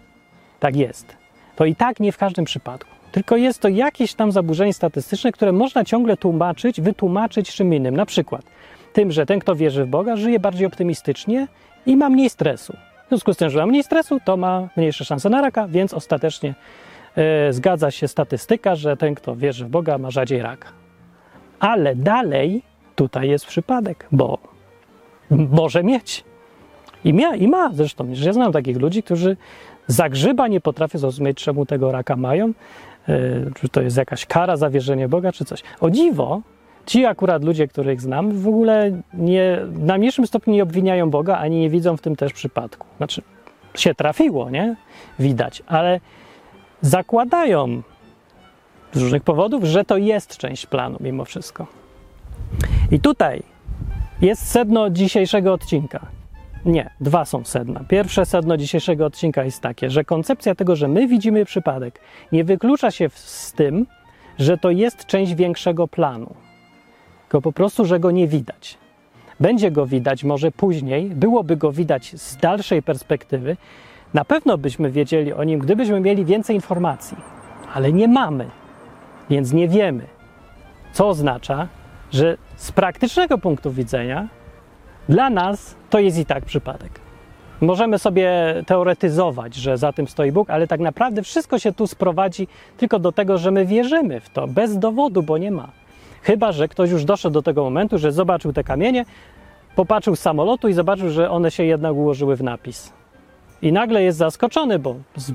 tak 0.59 0.75
jest, 0.75 1.18
to 1.59 1.65
i 1.65 1.75
tak 1.75 1.99
nie 1.99 2.11
w 2.11 2.17
każdym 2.17 2.45
przypadku. 2.45 2.89
Tylko 3.11 3.37
jest 3.37 3.59
to 3.59 3.67
jakieś 3.67 4.13
tam 4.13 4.31
zaburzenie 4.31 4.73
statystyczne, 4.73 5.31
które 5.31 5.51
można 5.51 5.85
ciągle 5.85 6.17
tłumaczyć, 6.17 6.81
wytłumaczyć 6.81 7.55
czym 7.55 7.73
innym. 7.73 7.95
Na 7.95 8.05
przykład 8.05 8.41
tym, 8.93 9.11
że 9.11 9.25
ten, 9.25 9.39
kto 9.39 9.55
wierzy 9.55 9.85
w 9.85 9.87
Boga, 9.87 10.15
żyje 10.15 10.39
bardziej 10.39 10.67
optymistycznie 10.67 11.47
i 11.85 11.97
ma 11.97 12.09
mniej 12.09 12.29
stresu. 12.29 12.73
W 13.05 13.09
związku 13.09 13.33
z 13.33 13.37
tym, 13.37 13.49
że 13.49 13.59
ma 13.59 13.65
mniej 13.65 13.83
stresu, 13.83 14.19
to 14.25 14.37
ma 14.37 14.69
mniejsze 14.77 15.05
szanse 15.05 15.29
na 15.29 15.41
raka, 15.41 15.67
więc 15.67 15.93
ostatecznie 15.93 16.55
yy, 17.15 17.23
zgadza 17.53 17.91
się 17.91 18.07
statystyka, 18.07 18.75
że 18.75 18.97
ten, 18.97 19.15
kto 19.15 19.35
wierzy 19.35 19.65
w 19.65 19.69
Boga, 19.69 19.97
ma 19.97 20.11
rzadziej 20.11 20.41
raka. 20.41 20.69
Ale 21.59 21.95
dalej 21.95 22.61
tutaj 22.95 23.29
jest 23.29 23.45
przypadek, 23.45 24.07
bo 24.11 24.37
może 25.29 25.83
mieć. 25.83 26.23
I, 27.03 27.13
mia, 27.13 27.35
I 27.35 27.47
ma 27.47 27.71
zresztą, 27.73 28.07
ja 28.13 28.33
znam 28.33 28.51
takich 28.51 28.77
ludzi, 28.77 29.03
którzy 29.03 29.37
zagrzyba, 29.89 30.47
nie 30.47 30.61
potrafię 30.61 30.97
zrozumieć, 30.97 31.37
czemu 31.37 31.65
tego 31.65 31.91
raka 31.91 32.15
mają, 32.15 32.47
yy, 32.47 33.51
czy 33.61 33.69
to 33.69 33.81
jest 33.81 33.97
jakaś 33.97 34.25
kara 34.25 34.57
za 34.57 34.69
wierzenie 34.69 35.07
Boga, 35.07 35.31
czy 35.31 35.45
coś. 35.45 35.63
O 35.79 35.89
dziwo, 35.89 36.41
ci 36.85 37.05
akurat 37.05 37.43
ludzie, 37.43 37.67
których 37.67 38.01
znam, 38.01 38.31
w 38.31 38.47
ogóle 38.47 39.01
nie, 39.13 39.57
na 39.79 39.97
mniejszym 39.97 40.27
stopniu 40.27 40.53
nie 40.53 40.63
obwiniają 40.63 41.09
Boga, 41.09 41.37
ani 41.37 41.59
nie 41.59 41.69
widzą 41.69 41.97
w 41.97 42.01
tym 42.01 42.15
też 42.15 42.33
przypadku. 42.33 42.87
Znaczy, 42.97 43.21
się 43.75 43.95
trafiło, 43.95 44.49
nie? 44.49 44.75
Widać, 45.19 45.63
ale 45.67 45.99
zakładają 46.81 47.81
z 48.91 49.01
różnych 49.01 49.23
powodów, 49.23 49.63
że 49.63 49.85
to 49.85 49.97
jest 49.97 50.37
część 50.37 50.65
planu 50.65 50.97
mimo 50.99 51.25
wszystko. 51.25 51.67
I 52.91 52.99
tutaj 52.99 53.43
jest 54.21 54.47
sedno 54.47 54.89
dzisiejszego 54.89 55.53
odcinka. 55.53 56.18
Nie, 56.65 56.89
dwa 57.01 57.25
są 57.25 57.43
sedna. 57.43 57.83
Pierwsze 57.87 58.25
sedno 58.25 58.57
dzisiejszego 58.57 59.05
odcinka 59.05 59.43
jest 59.43 59.61
takie, 59.61 59.89
że 59.89 60.03
koncepcja 60.03 60.55
tego, 60.55 60.75
że 60.75 60.87
my 60.87 61.07
widzimy 61.07 61.45
przypadek, 61.45 61.99
nie 62.31 62.43
wyklucza 62.43 62.91
się 62.91 63.09
z 63.13 63.53
tym, 63.53 63.85
że 64.39 64.57
to 64.57 64.71
jest 64.71 65.05
część 65.05 65.35
większego 65.35 65.87
planu. 65.87 66.35
Tylko 67.21 67.41
po 67.41 67.51
prostu, 67.51 67.85
że 67.85 67.99
go 67.99 68.11
nie 68.11 68.27
widać. 68.27 68.77
Będzie 69.39 69.71
go 69.71 69.85
widać 69.85 70.23
może 70.23 70.51
później, 70.51 71.09
byłoby 71.09 71.57
go 71.57 71.71
widać 71.71 72.21
z 72.21 72.37
dalszej 72.37 72.83
perspektywy. 72.83 73.57
Na 74.13 74.25
pewno 74.25 74.57
byśmy 74.57 74.91
wiedzieli 74.91 75.33
o 75.33 75.43
nim, 75.43 75.59
gdybyśmy 75.59 75.99
mieli 75.99 76.25
więcej 76.25 76.55
informacji, 76.55 77.17
ale 77.73 77.93
nie 77.93 78.07
mamy, 78.07 78.49
więc 79.29 79.53
nie 79.53 79.67
wiemy. 79.67 80.03
Co 80.93 81.07
oznacza, 81.07 81.67
że 82.11 82.37
z 82.55 82.71
praktycznego 82.71 83.37
punktu 83.37 83.71
widzenia 83.71 84.27
dla 85.09 85.29
nas 85.29 85.75
to 85.89 85.99
jest 85.99 86.17
i 86.17 86.25
tak 86.25 86.45
przypadek. 86.45 86.99
Możemy 87.61 87.99
sobie 87.99 88.31
teoretyzować, 88.65 89.55
że 89.55 89.77
za 89.77 89.93
tym 89.93 90.07
stoi 90.07 90.31
Bóg, 90.31 90.49
ale 90.49 90.67
tak 90.67 90.79
naprawdę 90.79 91.23
wszystko 91.23 91.59
się 91.59 91.73
tu 91.73 91.87
sprowadzi 91.87 92.47
tylko 92.77 92.99
do 92.99 93.11
tego, 93.11 93.37
że 93.37 93.51
my 93.51 93.65
wierzymy 93.65 94.19
w 94.19 94.29
to, 94.29 94.47
bez 94.47 94.77
dowodu, 94.77 95.23
bo 95.23 95.37
nie 95.37 95.51
ma. 95.51 95.69
Chyba, 96.21 96.51
że 96.51 96.67
ktoś 96.67 96.89
już 96.89 97.05
doszedł 97.05 97.33
do 97.33 97.41
tego 97.41 97.63
momentu, 97.63 97.97
że 97.97 98.11
zobaczył 98.11 98.53
te 98.53 98.63
kamienie, 98.63 99.05
popatrzył 99.75 100.15
z 100.15 100.19
samolotu 100.19 100.67
i 100.67 100.73
zobaczył, 100.73 101.09
że 101.09 101.31
one 101.31 101.51
się 101.51 101.63
jednak 101.63 101.93
ułożyły 101.93 102.35
w 102.35 102.43
napis. 102.43 102.93
I 103.61 103.71
nagle 103.71 104.03
jest 104.03 104.17
zaskoczony, 104.17 104.79
bo 104.79 104.95
z 105.15 105.31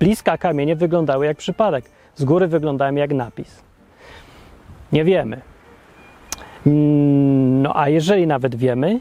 bliska 0.00 0.38
kamienie 0.38 0.76
wyglądały 0.76 1.26
jak 1.26 1.36
przypadek, 1.36 1.84
z 2.14 2.24
góry 2.24 2.46
wyglądają 2.46 2.94
jak 2.94 3.14
napis. 3.14 3.62
Nie 4.92 5.04
wiemy. 5.04 5.40
No 7.62 7.76
a 7.76 7.88
jeżeli 7.88 8.26
nawet 8.26 8.54
wiemy, 8.54 9.00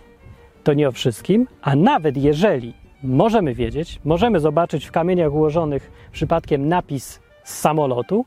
to 0.68 0.74
nie 0.74 0.88
o 0.88 0.92
wszystkim, 0.92 1.48
a 1.62 1.76
nawet 1.76 2.18
jeżeli 2.18 2.74
możemy 3.04 3.54
wiedzieć, 3.54 4.00
możemy 4.06 4.40
zobaczyć 4.40 4.86
w 4.86 4.92
kamieniach 4.92 5.34
ułożonych 5.34 5.92
przypadkiem 6.12 6.68
napis 6.68 7.20
z 7.44 7.60
samolotu, 7.60 8.26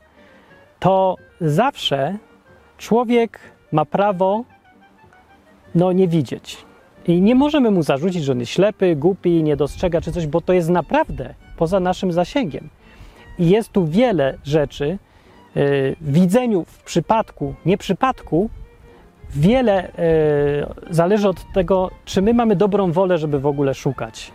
to 0.79 1.15
zawsze 1.41 2.17
człowiek 2.77 3.39
ma 3.71 3.85
prawo 3.85 4.43
no, 5.75 5.91
nie 5.91 6.07
widzieć. 6.07 6.57
I 7.07 7.21
nie 7.21 7.35
możemy 7.35 7.71
mu 7.71 7.83
zarzucić, 7.83 8.23
że 8.23 8.31
on 8.31 8.39
jest 8.39 8.51
ślepy, 8.51 8.95
głupi, 8.95 9.43
nie 9.43 9.55
dostrzega 9.55 10.01
czy 10.01 10.11
coś, 10.11 10.27
bo 10.27 10.41
to 10.41 10.53
jest 10.53 10.69
naprawdę 10.69 11.33
poza 11.57 11.79
naszym 11.79 12.11
zasięgiem. 12.11 12.69
I 13.39 13.49
jest 13.49 13.69
tu 13.69 13.87
wiele 13.87 14.37
rzeczy 14.43 14.87
yy, 14.87 15.95
w 16.01 16.13
widzeniu 16.13 16.65
w 16.67 16.83
przypadku, 16.83 17.55
nie 17.65 17.77
przypadku, 17.77 18.49
wiele 19.35 19.91
yy, 20.87 20.93
zależy 20.93 21.29
od 21.29 21.51
tego, 21.53 21.91
czy 22.05 22.21
my 22.21 22.33
mamy 22.33 22.55
dobrą 22.55 22.91
wolę, 22.91 23.17
żeby 23.17 23.39
w 23.39 23.45
ogóle 23.45 23.73
szukać 23.73 24.31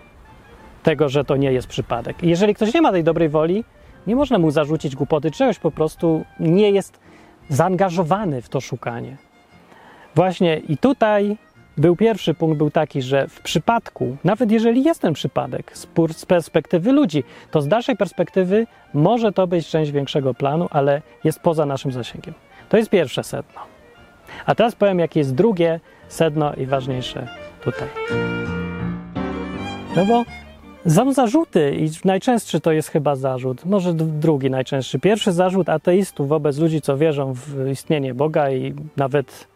tego, 0.83 1.09
że 1.09 1.25
to 1.25 1.37
nie 1.37 1.53
jest 1.53 1.69
przypadek. 1.69 2.23
I 2.23 2.29
jeżeli 2.29 2.55
ktoś 2.55 2.75
nie 2.75 2.83
ma 2.83 2.93
tej 2.93 3.05
dobrej 3.05 3.29
woli, 3.29 3.65
nie 4.07 4.17
można 4.17 4.39
mu 4.39 4.51
zarzucić 4.51 4.97
głupoty 4.97 5.31
czegoś, 5.31 5.59
po 5.59 5.71
prostu 5.71 6.25
nie 6.41 6.71
jest 6.71 7.01
zaangażowany 7.49 8.43
w 8.43 8.49
to 8.49 8.61
szukanie. 8.61 9.17
Właśnie 10.15 10.57
i 10.57 10.77
tutaj 10.77 11.37
był 11.77 11.97
pierwszy 11.97 12.35
punkt, 12.35 12.59
był 12.59 12.71
taki, 12.71 13.03
że 13.03 13.29
w 13.29 13.41
przypadku, 13.41 14.17
nawet 14.25 14.51
jeżeli 14.51 14.85
jest 14.85 15.01
ten 15.01 15.15
przypadek 15.15 15.73
z 16.11 16.27
perspektywy 16.27 16.93
ludzi, 16.93 17.25
to 17.51 17.63
z 17.63 17.69
dalszej 17.69 17.97
perspektywy 17.97 18.67
może 18.95 19.33
to 19.33 19.47
być 19.47 19.69
część 19.69 19.91
większego 19.91 20.35
planu, 20.35 20.69
ale 20.71 21.03
jest 21.25 21.41
poza 21.41 21.67
naszym 21.67 21.93
zasięgiem. 21.93 22.35
To 22.69 22.77
jest 22.77 22.91
pierwsze 22.91 23.25
sedno. 23.25 23.76
A 24.47 24.55
teraz 24.55 24.75
powiem, 24.75 24.99
jakie 24.99 25.21
jest 25.21 25.35
drugie 25.35 25.81
sedno 26.09 26.55
i 26.55 26.67
ważniejsze 26.67 27.29
tutaj. 27.65 27.89
No 29.97 30.07
bo 30.07 30.25
są 30.91 31.13
zarzuty 31.13 31.77
i 31.77 31.91
najczęstszy 32.05 32.61
to 32.61 32.73
jest 32.73 32.89
chyba 32.89 33.17
zarzut, 33.17 33.65
może 33.65 33.95
drugi 33.95 34.51
najczęstszy. 34.51 34.99
Pierwszy 34.99 35.33
zarzut 35.33 35.69
ateistów 35.69 36.29
wobec 36.29 36.59
ludzi, 36.59 36.81
co 36.81 36.97
wierzą 36.97 37.33
w 37.35 37.69
istnienie 37.71 38.15
Boga 38.15 38.51
i 38.51 38.75
nawet 38.97 39.47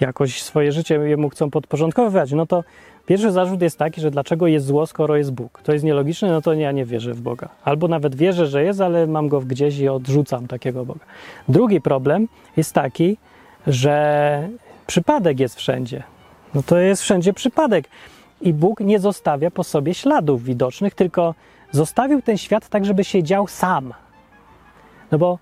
jakoś 0.00 0.42
swoje 0.42 0.72
życie 0.72 0.94
jemu 0.94 1.28
chcą 1.28 1.50
podporządkowywać, 1.50 2.32
no 2.32 2.46
to 2.46 2.64
pierwszy 3.06 3.32
zarzut 3.32 3.62
jest 3.62 3.78
taki, 3.78 4.00
że 4.00 4.10
dlaczego 4.10 4.46
jest 4.46 4.66
zło, 4.66 4.86
skoro 4.86 5.16
jest 5.16 5.32
Bóg? 5.32 5.60
To 5.62 5.72
jest 5.72 5.84
nielogiczne, 5.84 6.30
no 6.30 6.42
to 6.42 6.52
ja 6.52 6.72
nie 6.72 6.84
wierzę 6.84 7.14
w 7.14 7.20
Boga. 7.20 7.48
Albo 7.64 7.88
nawet 7.88 8.14
wierzę, 8.14 8.46
że 8.46 8.64
jest, 8.64 8.80
ale 8.80 9.06
mam 9.06 9.28
go 9.28 9.40
gdzieś 9.40 9.78
i 9.78 9.88
odrzucam 9.88 10.46
takiego 10.46 10.84
Boga. 10.84 11.04
Drugi 11.48 11.80
problem 11.80 12.28
jest 12.56 12.74
taki, 12.74 13.16
że 13.66 14.48
przypadek 14.86 15.40
jest 15.40 15.56
wszędzie. 15.56 16.02
No 16.54 16.62
to 16.62 16.78
jest 16.78 17.02
wszędzie 17.02 17.32
przypadek. 17.32 17.88
I 18.40 18.52
Bóg 18.52 18.80
nie 18.80 18.98
zostawia 18.98 19.50
po 19.50 19.64
sobie 19.64 19.94
śladów 19.94 20.44
widocznych, 20.44 20.94
tylko 20.94 21.34
zostawił 21.70 22.22
ten 22.22 22.38
świat 22.38 22.68
tak, 22.68 22.84
żeby 22.84 23.04
się 23.04 23.22
dział 23.22 23.48
sam. 23.48 23.94
No 25.10 25.18
bo 25.18 25.38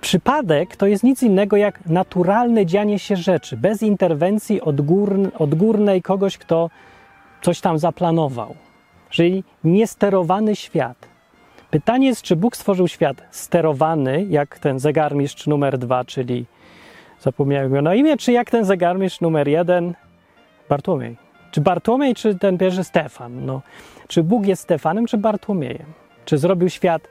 przypadek 0.00 0.76
to 0.76 0.86
jest 0.86 1.04
nic 1.04 1.22
innego 1.22 1.56
jak 1.56 1.86
naturalne 1.86 2.66
dzianie 2.66 2.98
się 2.98 3.16
rzeczy, 3.16 3.56
bez 3.56 3.82
interwencji 3.82 4.60
odgórnej 5.38 6.02
kogoś, 6.02 6.38
kto 6.38 6.70
coś 7.42 7.60
tam 7.60 7.78
zaplanował. 7.78 8.54
Czyli 9.10 9.44
niesterowany 9.64 10.56
świat. 10.56 11.08
Pytanie 11.70 12.06
jest, 12.06 12.22
czy 12.22 12.36
Bóg 12.36 12.56
stworzył 12.56 12.88
świat 12.88 13.22
sterowany, 13.30 14.26
jak 14.28 14.58
ten 14.58 14.78
zegarmistrz 14.78 15.46
numer 15.46 15.78
dwa, 15.78 16.04
czyli 16.04 16.46
zapomniałem 17.20 17.72
go 17.72 17.82
na 17.82 17.94
imię, 17.94 18.16
czy 18.16 18.32
jak 18.32 18.50
ten 18.50 18.64
zegarmistrz 18.64 19.20
numer 19.20 19.48
jeden, 19.48 19.94
Bartłomiej. 20.68 21.16
Czy 21.50 21.60
Bartłomiej, 21.60 22.14
czy 22.14 22.38
ten 22.38 22.58
pierwszy 22.58 22.84
Stefan? 22.84 23.46
No, 23.46 23.62
czy 24.08 24.22
Bóg 24.22 24.46
jest 24.46 24.62
Stefanem, 24.62 25.06
czy 25.06 25.18
Bartłomiejem? 25.18 25.86
Czy 26.24 26.38
zrobił 26.38 26.68
świat, 26.68 27.08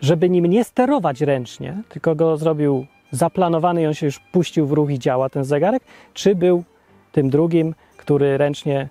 żeby 0.00 0.30
nim 0.30 0.46
nie 0.46 0.64
sterować 0.64 1.20
ręcznie, 1.20 1.82
tylko 1.88 2.14
go 2.14 2.36
zrobił 2.36 2.86
zaplanowany 3.10 3.82
i 3.82 3.86
on 3.86 3.94
się 3.94 4.06
już 4.06 4.18
puścił 4.18 4.66
w 4.66 4.72
ruch 4.72 4.90
i 4.90 4.98
działa 4.98 5.28
ten 5.28 5.44
zegarek? 5.44 5.82
Czy 6.14 6.34
był 6.34 6.64
tym 7.12 7.30
drugim, 7.30 7.74
który 7.96 8.38
ręcznie 8.38 8.88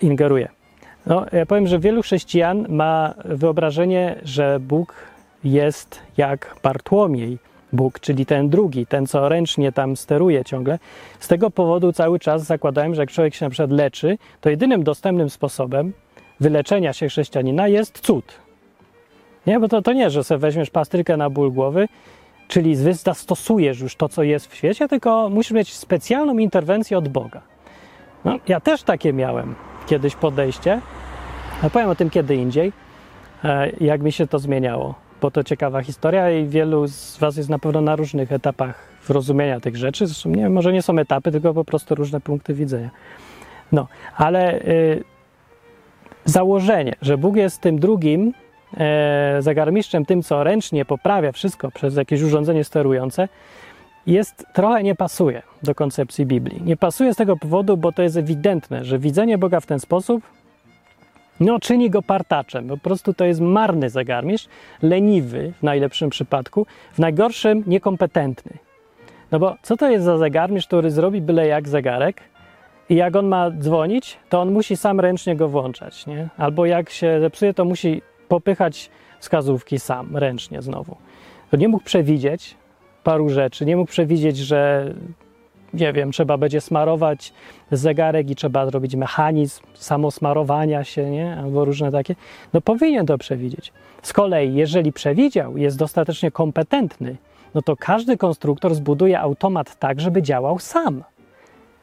ingeruje? 0.00 0.48
No, 1.06 1.26
ja 1.32 1.46
powiem, 1.46 1.66
że 1.66 1.78
wielu 1.78 2.02
chrześcijan 2.02 2.66
ma 2.68 3.14
wyobrażenie, 3.24 4.20
że 4.22 4.60
Bóg 4.60 4.94
jest 5.44 6.00
jak 6.16 6.56
Bartłomiej, 6.62 7.38
Bóg, 7.74 8.00
czyli 8.00 8.26
ten 8.26 8.48
drugi, 8.48 8.86
ten, 8.86 9.06
co 9.06 9.28
ręcznie 9.28 9.72
tam 9.72 9.96
steruje 9.96 10.44
ciągle. 10.44 10.78
Z 11.20 11.28
tego 11.28 11.50
powodu 11.50 11.92
cały 11.92 12.18
czas 12.18 12.44
zakładałem, 12.44 12.94
że 12.94 13.02
jak 13.02 13.10
człowiek 13.10 13.34
się 13.34 13.46
na 13.46 13.50
przykład 13.50 13.70
leczy, 13.70 14.18
to 14.40 14.50
jedynym 14.50 14.84
dostępnym 14.84 15.30
sposobem 15.30 15.92
wyleczenia 16.40 16.92
się 16.92 17.08
chrześcijanina 17.08 17.68
jest 17.68 18.00
cud. 18.00 18.34
Nie, 19.46 19.60
bo 19.60 19.68
to, 19.68 19.82
to 19.82 19.92
nie, 19.92 20.10
że 20.10 20.24
sobie 20.24 20.38
weźmiesz 20.38 20.70
pastrykę 20.70 21.16
na 21.16 21.30
ból 21.30 21.52
głowy, 21.52 21.88
czyli 22.48 22.76
zastosujesz 22.76 23.80
już 23.80 23.96
to, 23.96 24.08
co 24.08 24.22
jest 24.22 24.46
w 24.46 24.54
świecie, 24.54 24.88
tylko 24.88 25.28
musisz 25.28 25.52
mieć 25.52 25.74
specjalną 25.74 26.38
interwencję 26.38 26.98
od 26.98 27.08
Boga. 27.08 27.40
No, 28.24 28.38
ja 28.48 28.60
też 28.60 28.82
takie 28.82 29.12
miałem 29.12 29.54
kiedyś 29.86 30.16
podejście, 30.16 30.80
a 31.62 31.70
powiem 31.70 31.88
o 31.88 31.94
tym 31.94 32.10
kiedy 32.10 32.36
indziej, 32.36 32.72
e, 33.44 33.70
jak 33.80 34.02
mi 34.02 34.12
się 34.12 34.26
to 34.26 34.38
zmieniało 34.38 35.03
bo 35.24 35.30
to 35.30 35.44
ciekawa 35.44 35.82
historia 35.82 36.30
i 36.30 36.46
wielu 36.46 36.88
z 36.88 37.18
Was 37.18 37.36
jest 37.36 37.48
na 37.48 37.58
pewno 37.58 37.80
na 37.80 37.96
różnych 37.96 38.32
etapach 38.32 38.88
rozumienia 39.08 39.60
tych 39.60 39.76
rzeczy. 39.76 40.06
Zresztą 40.06 40.30
nie, 40.30 40.50
może 40.50 40.72
nie 40.72 40.82
są 40.82 40.98
etapy, 40.98 41.32
tylko 41.32 41.54
po 41.54 41.64
prostu 41.64 41.94
różne 41.94 42.20
punkty 42.20 42.54
widzenia. 42.54 42.90
No, 43.72 43.86
ale 44.16 44.60
y, 44.60 45.04
założenie, 46.24 46.94
że 47.02 47.18
Bóg 47.18 47.36
jest 47.36 47.60
tym 47.60 47.78
drugim 47.78 48.32
e, 48.76 49.36
zegarmistrzem, 49.40 50.04
tym, 50.04 50.22
co 50.22 50.44
ręcznie 50.44 50.84
poprawia 50.84 51.32
wszystko 51.32 51.70
przez 51.70 51.96
jakieś 51.96 52.22
urządzenie 52.22 52.64
sterujące, 52.64 53.28
jest 54.06 54.46
trochę 54.54 54.82
nie 54.82 54.94
pasuje 54.94 55.42
do 55.62 55.74
koncepcji 55.74 56.26
Biblii. 56.26 56.62
Nie 56.62 56.76
pasuje 56.76 57.14
z 57.14 57.16
tego 57.16 57.36
powodu, 57.36 57.76
bo 57.76 57.92
to 57.92 58.02
jest 58.02 58.16
ewidentne, 58.16 58.84
że 58.84 58.98
widzenie 58.98 59.38
Boga 59.38 59.60
w 59.60 59.66
ten 59.66 59.80
sposób 59.80 60.22
no, 61.40 61.60
czyni 61.60 61.90
go 61.90 62.02
partaczem. 62.02 62.68
Po 62.68 62.76
prostu 62.76 63.14
to 63.14 63.24
jest 63.24 63.40
marny 63.40 63.90
zegarmistrz, 63.90 64.48
leniwy 64.82 65.52
w 65.60 65.62
najlepszym 65.62 66.10
przypadku, 66.10 66.66
w 66.92 66.98
najgorszym 66.98 67.64
niekompetentny. 67.66 68.52
No 69.32 69.38
bo 69.38 69.56
co 69.62 69.76
to 69.76 69.90
jest 69.90 70.04
za 70.04 70.18
zegarmistrz, 70.18 70.66
który 70.66 70.90
zrobi 70.90 71.20
byle 71.20 71.46
jak 71.46 71.68
zegarek 71.68 72.20
i 72.88 72.94
jak 72.94 73.16
on 73.16 73.26
ma 73.26 73.50
dzwonić, 73.50 74.18
to 74.28 74.40
on 74.40 74.52
musi 74.52 74.76
sam 74.76 75.00
ręcznie 75.00 75.36
go 75.36 75.48
włączać, 75.48 76.06
nie? 76.06 76.28
Albo 76.36 76.66
jak 76.66 76.90
się 76.90 77.20
zepsuje, 77.20 77.54
to 77.54 77.64
musi 77.64 78.02
popychać 78.28 78.90
wskazówki 79.18 79.78
sam, 79.78 80.16
ręcznie 80.16 80.62
znowu. 80.62 80.96
To 81.50 81.56
nie 81.56 81.68
mógł 81.68 81.84
przewidzieć 81.84 82.56
paru 83.04 83.28
rzeczy, 83.28 83.66
nie 83.66 83.76
mógł 83.76 83.90
przewidzieć, 83.90 84.36
że 84.36 84.92
nie 85.74 85.92
wiem, 85.92 86.12
trzeba 86.12 86.38
będzie 86.38 86.60
smarować 86.60 87.32
zegarek 87.70 88.30
i 88.30 88.36
trzeba 88.36 88.66
zrobić 88.66 88.96
mechanizm 88.96 89.62
samosmarowania 89.74 90.84
się, 90.84 91.10
nie? 91.10 91.36
Albo 91.36 91.64
różne 91.64 91.92
takie. 91.92 92.14
No 92.52 92.60
powinien 92.60 93.06
to 93.06 93.18
przewidzieć. 93.18 93.72
Z 94.02 94.12
kolei, 94.12 94.54
jeżeli 94.54 94.92
przewidział, 94.92 95.56
jest 95.56 95.78
dostatecznie 95.78 96.30
kompetentny, 96.30 97.16
no 97.54 97.62
to 97.62 97.76
każdy 97.76 98.16
konstruktor 98.16 98.74
zbuduje 98.74 99.20
automat 99.20 99.78
tak, 99.78 100.00
żeby 100.00 100.22
działał 100.22 100.58
sam. 100.58 101.04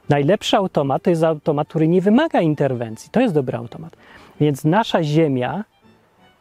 Najlepszy 0.09 0.57
automat 0.57 1.03
to 1.03 1.09
jest 1.09 1.23
automat, 1.23 1.67
który 1.67 1.87
nie 1.87 2.01
wymaga 2.01 2.41
interwencji. 2.41 3.09
To 3.11 3.21
jest 3.21 3.33
dobry 3.33 3.57
automat. 3.57 3.97
Więc 4.39 4.65
nasza 4.65 5.03
Ziemia, 5.03 5.63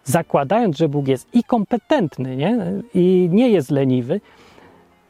zakładając, 0.04 0.76
że 0.76 0.88
Bóg 0.88 1.08
jest 1.08 1.34
i 1.34 1.44
kompetentny, 1.44 2.36
nie? 2.36 2.72
i 2.94 3.28
nie 3.32 3.48
jest 3.48 3.70
leniwy, 3.70 4.20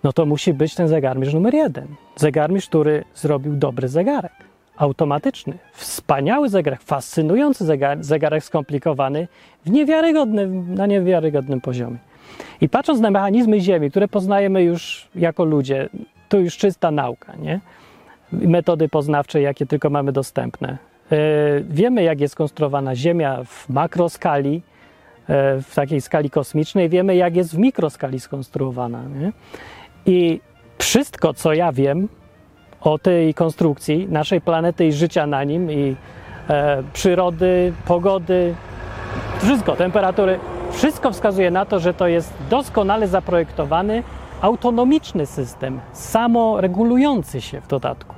no 0.04 0.12
to 0.12 0.26
musi 0.26 0.54
być 0.54 0.75
ten 0.75 0.88
zegarmistrz 0.88 1.35
numer 1.35 1.54
jeden. 1.54 1.87
Zegarmistrz, 2.16 2.69
który 2.69 3.04
zrobił 3.14 3.57
dobry 3.57 3.88
zegarek. 3.88 4.33
Automatyczny, 4.76 5.59
wspaniały 5.73 6.49
zegarek, 6.49 6.83
fascynujący 6.83 7.64
zegar, 7.64 8.04
zegarek 8.04 8.45
skomplikowany 8.45 9.28
w 9.66 9.71
na 10.69 10.87
niewiarygodnym 10.87 11.61
poziomie. 11.61 11.97
I 12.61 12.69
patrząc 12.69 13.00
na 13.00 13.11
mechanizmy 13.11 13.61
Ziemi, 13.61 13.90
które 13.90 14.09
poznajemy 14.09 14.62
już 14.62 15.09
jako 15.14 15.45
ludzie, 15.45 15.88
to 16.28 16.38
już 16.38 16.57
czysta 16.57 16.90
nauka, 16.90 17.37
nie? 17.37 17.61
metody 18.33 18.88
poznawcze, 18.88 19.40
jakie 19.40 19.66
tylko 19.66 19.90
mamy 19.90 20.12
dostępne. 20.12 20.78
E, 21.12 21.16
wiemy, 21.71 22.02
jak 22.02 22.21
jest 22.21 22.37
konstruowana 22.37 22.97
Ziemia 22.97 23.45
w 23.45 23.69
makroskali, 23.69 24.62
e, 25.28 25.62
w 25.62 25.75
takiej 25.75 26.00
skali 26.00 26.30
kosmicznej, 26.30 26.88
wiemy, 26.88 27.16
jak 27.16 27.37
jest 27.37 27.54
w 27.54 27.59
mikroskali 27.59 28.21
skonstruowana. 28.21 29.02
Nie? 29.21 29.33
I 30.07 30.40
wszystko, 30.78 31.35
co 31.35 31.52
ja 31.52 31.73
wiem 31.73 32.09
o 32.80 32.99
tej 32.99 33.35
konstrukcji 33.35 34.09
naszej 34.11 34.40
planety 34.40 34.87
i 34.87 34.92
życia 34.92 35.26
na 35.26 35.45
nim, 35.45 35.71
i 35.71 35.97
e, 36.49 36.83
przyrody, 36.92 37.73
pogody, 37.87 38.54
wszystko, 39.42 39.76
temperatury, 39.76 40.38
wszystko 40.73 41.12
wskazuje 41.12 41.50
na 41.50 41.64
to, 41.64 41.80
że 41.80 41.95
to 41.95 42.09
jest 42.09 42.33
doskonale 42.50 43.09
zaprojektowany, 43.09 44.02
autonomiczny 44.40 45.26
system, 45.26 45.80
samoregulujący 45.92 47.40
się 47.40 47.61
w 47.61 47.69
dodatku. 47.69 48.14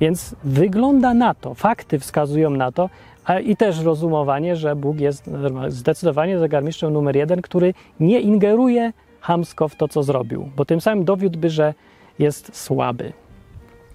Więc 0.00 0.34
wygląda 0.44 1.14
na 1.14 1.34
to, 1.34 1.54
fakty 1.54 1.98
wskazują 1.98 2.50
na 2.50 2.72
to, 2.72 2.90
a 3.24 3.38
i 3.38 3.56
też 3.56 3.80
rozumowanie, 3.80 4.56
że 4.56 4.76
Bóg 4.76 5.00
jest 5.00 5.30
zdecydowanie 5.68 6.38
zegarmistrzem 6.38 6.92
numer 6.92 7.16
jeden, 7.16 7.42
który 7.42 7.74
nie 8.00 8.20
ingeruje 8.20 8.92
hamsko 9.20 9.68
w 9.68 9.76
to, 9.76 9.88
co 9.88 10.02
zrobił, 10.02 10.50
bo 10.56 10.64
tym 10.64 10.80
samym 10.80 11.04
dowiódłby, 11.04 11.50
że 11.50 11.74
jest 12.18 12.56
słaby. 12.56 13.12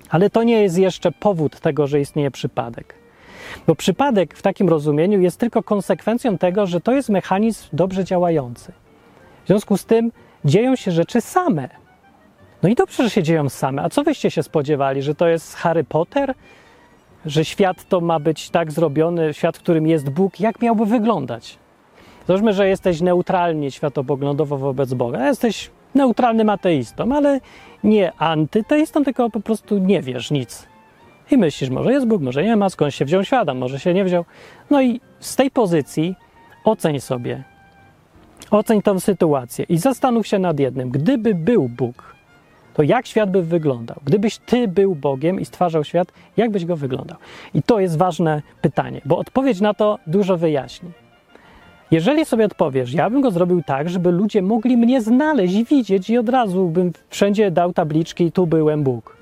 Ale 0.09 0.29
to 0.29 0.43
nie 0.43 0.61
jest 0.61 0.77
jeszcze 0.77 1.11
powód 1.11 1.59
tego, 1.59 1.87
że 1.87 1.99
istnieje 1.99 2.31
przypadek. 2.31 2.95
Bo 3.67 3.75
przypadek 3.75 4.37
w 4.37 4.41
takim 4.41 4.69
rozumieniu 4.69 5.21
jest 5.21 5.39
tylko 5.39 5.63
konsekwencją 5.63 6.37
tego, 6.37 6.65
że 6.67 6.81
to 6.81 6.91
jest 6.91 7.09
mechanizm 7.09 7.67
dobrze 7.73 8.03
działający. 8.03 8.71
W 9.43 9.47
związku 9.47 9.77
z 9.77 9.85
tym 9.85 10.11
dzieją 10.45 10.75
się 10.75 10.91
rzeczy 10.91 11.21
same. 11.21 11.69
No 12.63 12.69
i 12.69 12.75
dobrze, 12.75 13.03
że 13.03 13.09
się 13.09 13.23
dzieją 13.23 13.49
same. 13.49 13.81
A 13.81 13.89
co 13.89 14.03
wyście 14.03 14.31
się 14.31 14.43
spodziewali, 14.43 15.01
że 15.01 15.15
to 15.15 15.27
jest 15.27 15.55
Harry 15.55 15.83
Potter? 15.83 16.33
Że 17.25 17.45
świat 17.45 17.87
to 17.89 18.01
ma 18.01 18.19
być 18.19 18.49
tak 18.49 18.71
zrobiony, 18.71 19.33
świat, 19.33 19.57
w 19.57 19.59
którym 19.59 19.87
jest 19.87 20.09
Bóg, 20.09 20.39
jak 20.39 20.61
miałby 20.61 20.85
wyglądać? 20.85 21.57
Załóżmy, 22.27 22.53
że 22.53 22.67
jesteś 22.69 23.01
neutralnie 23.01 23.71
światopoglądowo 23.71 24.57
wobec 24.57 24.93
Boga. 24.93 25.27
Jesteś 25.27 25.71
neutralnym 25.95 26.49
ateistą, 26.49 27.15
ale 27.15 27.39
nie 27.83 28.13
antyteistą, 28.13 29.03
tylko 29.03 29.29
po 29.29 29.39
prostu 29.39 29.77
nie 29.77 30.01
wiesz 30.01 30.31
nic. 30.31 30.67
I 31.31 31.37
myślisz, 31.37 31.69
może 31.69 31.91
jest 31.91 32.07
Bóg, 32.07 32.21
może 32.21 32.43
nie 32.43 32.55
ma, 32.55 32.69
skąd 32.69 32.93
się 32.93 33.05
wziął 33.05 33.23
świat, 33.23 33.47
może 33.55 33.79
się 33.79 33.93
nie 33.93 34.05
wziął. 34.05 34.25
No 34.69 34.81
i 34.81 35.01
z 35.19 35.35
tej 35.35 35.51
pozycji 35.51 36.15
oceń 36.63 36.99
sobie, 36.99 37.43
oceń 38.51 38.81
tę 38.81 38.99
sytuację 38.99 39.65
i 39.69 39.77
zastanów 39.77 40.27
się 40.27 40.39
nad 40.39 40.59
jednym. 40.59 40.89
Gdyby 40.89 41.35
był 41.35 41.69
Bóg, 41.69 42.15
to 42.73 42.83
jak 42.83 43.07
świat 43.07 43.31
by 43.31 43.43
wyglądał? 43.43 43.97
Gdybyś 44.05 44.37
ty 44.37 44.67
był 44.67 44.95
Bogiem 44.95 45.39
i 45.39 45.45
stwarzał 45.45 45.83
świat, 45.83 46.11
jak 46.37 46.51
byś 46.51 46.65
go 46.65 46.75
wyglądał? 46.75 47.17
I 47.53 47.63
to 47.63 47.79
jest 47.79 47.97
ważne 47.97 48.41
pytanie, 48.61 49.01
bo 49.05 49.17
odpowiedź 49.17 49.61
na 49.61 49.73
to 49.73 49.99
dużo 50.07 50.37
wyjaśni. 50.37 51.04
Jeżeli 51.91 52.25
sobie 52.25 52.45
odpowiesz, 52.45 52.93
ja 52.93 53.09
bym 53.09 53.21
go 53.21 53.31
zrobił 53.31 53.63
tak, 53.63 53.89
żeby 53.89 54.11
ludzie 54.11 54.41
mogli 54.41 54.77
mnie 54.77 55.01
znaleźć 55.01 55.63
widzieć, 55.63 56.09
i 56.09 56.17
od 56.17 56.29
razu 56.29 56.69
bym 56.69 56.91
wszędzie 57.09 57.51
dał 57.51 57.73
tabliczki, 57.73 58.31
tu 58.31 58.47
byłem 58.47 58.83
Bóg. 58.83 59.17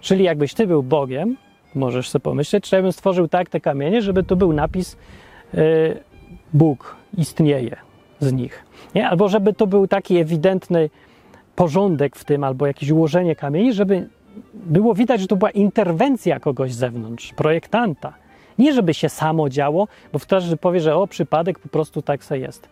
Czyli 0.00 0.24
jakbyś 0.24 0.54
ty 0.54 0.66
był 0.66 0.82
Bogiem, 0.82 1.36
możesz 1.74 2.10
sobie 2.10 2.22
pomyśleć, 2.22 2.64
czy 2.64 2.76
ja 2.76 2.82
bym 2.82 2.92
stworzył 2.92 3.28
tak 3.28 3.48
te 3.48 3.60
kamienie, 3.60 4.02
żeby 4.02 4.22
tu 4.22 4.36
był 4.36 4.52
napis 4.52 4.96
yy, 5.54 5.60
Bóg 6.52 6.96
istnieje 7.18 7.76
z 8.20 8.32
nich. 8.32 8.64
Nie? 8.94 9.08
Albo 9.08 9.28
żeby 9.28 9.52
to 9.52 9.66
był 9.66 9.86
taki 9.86 10.16
ewidentny 10.18 10.90
porządek 11.56 12.16
w 12.16 12.24
tym, 12.24 12.44
albo 12.44 12.66
jakieś 12.66 12.90
ułożenie 12.90 13.36
kamieni, 13.36 13.72
żeby 13.72 14.08
było 14.54 14.94
widać, 14.94 15.20
że 15.20 15.26
to 15.26 15.36
była 15.36 15.50
interwencja 15.50 16.40
kogoś 16.40 16.72
z 16.72 16.78
zewnątrz, 16.78 17.32
projektanta. 17.32 18.21
Nie 18.62 18.72
żeby 18.72 18.94
się 18.94 19.08
samo 19.08 19.48
działo, 19.48 19.88
bo 20.12 20.18
ktoś 20.18 20.44
powie, 20.60 20.80
że 20.80 20.96
o, 20.96 21.06
przypadek, 21.06 21.58
po 21.58 21.68
prostu 21.68 22.02
tak 22.02 22.24
se 22.24 22.38
jest. 22.38 22.68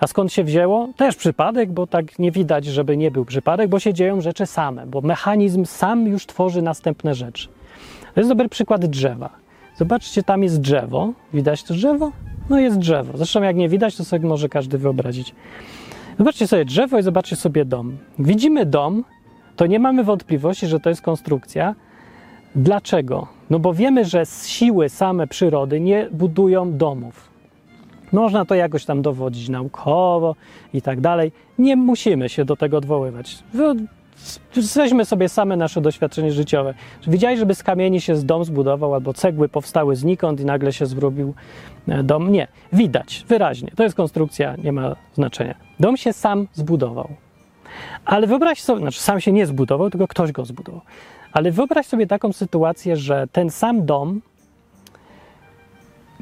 A 0.00 0.06
skąd 0.06 0.32
się 0.32 0.44
wzięło? 0.44 0.88
Też 0.96 1.16
przypadek, 1.16 1.72
bo 1.72 1.86
tak 1.86 2.18
nie 2.18 2.30
widać, 2.30 2.64
żeby 2.64 2.96
nie 2.96 3.10
był 3.10 3.24
przypadek, 3.24 3.68
bo 3.68 3.78
się 3.78 3.94
dzieją 3.94 4.20
rzeczy 4.20 4.46
same, 4.46 4.86
bo 4.86 5.00
mechanizm 5.00 5.64
sam 5.64 6.06
już 6.06 6.26
tworzy 6.26 6.62
następne 6.62 7.14
rzeczy. 7.14 7.48
To 8.14 8.20
jest 8.20 8.30
dobry 8.30 8.48
przykład 8.48 8.86
drzewa. 8.86 9.30
Zobaczcie, 9.76 10.22
tam 10.22 10.42
jest 10.42 10.60
drzewo. 10.60 11.12
Widać 11.34 11.62
to 11.62 11.74
drzewo? 11.74 12.12
No 12.50 12.60
jest 12.60 12.78
drzewo. 12.78 13.16
Zresztą 13.16 13.42
jak 13.42 13.56
nie 13.56 13.68
widać, 13.68 13.96
to 13.96 14.04
sobie 14.04 14.28
może 14.28 14.48
każdy 14.48 14.78
wyobrazić. 14.78 15.34
Zobaczcie 16.18 16.46
sobie 16.46 16.64
drzewo 16.64 16.98
i 16.98 17.02
zobaczcie 17.02 17.36
sobie 17.36 17.64
dom. 17.64 17.96
Widzimy 18.18 18.66
dom, 18.66 19.04
to 19.56 19.66
nie 19.66 19.78
mamy 19.78 20.04
wątpliwości, 20.04 20.66
że 20.66 20.80
to 20.80 20.88
jest 20.88 21.02
konstrukcja. 21.02 21.74
Dlaczego? 22.56 23.26
No 23.50 23.58
bo 23.58 23.74
wiemy, 23.74 24.04
że 24.04 24.26
siły 24.26 24.88
same 24.88 25.26
przyrody 25.26 25.80
nie 25.80 26.08
budują 26.12 26.76
domów. 26.76 27.28
Można 28.12 28.44
to 28.44 28.54
jakoś 28.54 28.84
tam 28.84 29.02
dowodzić 29.02 29.48
naukowo 29.48 30.34
i 30.74 30.82
tak 30.82 31.00
dalej. 31.00 31.32
Nie 31.58 31.76
musimy 31.76 32.28
się 32.28 32.44
do 32.44 32.56
tego 32.56 32.76
odwoływać. 32.76 33.38
Weźmy 34.74 35.04
sobie 35.04 35.28
same 35.28 35.56
nasze 35.56 35.80
doświadczenie 35.80 36.32
życiowe. 36.32 36.74
Widziałeś, 37.06 37.38
żeby 37.38 37.54
z 37.54 37.62
kamieni 37.62 38.00
się 38.00 38.16
z 38.16 38.24
dom 38.24 38.44
zbudował, 38.44 38.94
albo 38.94 39.14
cegły 39.14 39.48
powstały 39.48 39.96
znikąd 39.96 40.40
i 40.40 40.44
nagle 40.44 40.72
się 40.72 40.86
zrobił 40.86 41.34
e, 41.88 42.02
dom? 42.02 42.32
Nie. 42.32 42.48
Widać, 42.72 43.24
wyraźnie. 43.28 43.72
To 43.76 43.82
jest 43.82 43.96
konstrukcja, 43.96 44.56
nie 44.64 44.72
ma 44.72 44.96
znaczenia. 45.14 45.54
Dom 45.80 45.96
się 45.96 46.12
sam 46.12 46.46
zbudował. 46.52 47.08
Ale 48.04 48.26
wyobraź 48.26 48.60
sobie, 48.62 48.80
znaczy 48.80 49.00
sam 49.00 49.20
się 49.20 49.32
nie 49.32 49.46
zbudował, 49.46 49.90
tylko 49.90 50.08
ktoś 50.08 50.32
go 50.32 50.44
zbudował. 50.44 50.80
Ale 51.32 51.50
wyobraź 51.50 51.86
sobie 51.86 52.06
taką 52.06 52.32
sytuację, 52.32 52.96
że 52.96 53.26
ten 53.32 53.50
sam 53.50 53.86
dom 53.86 54.20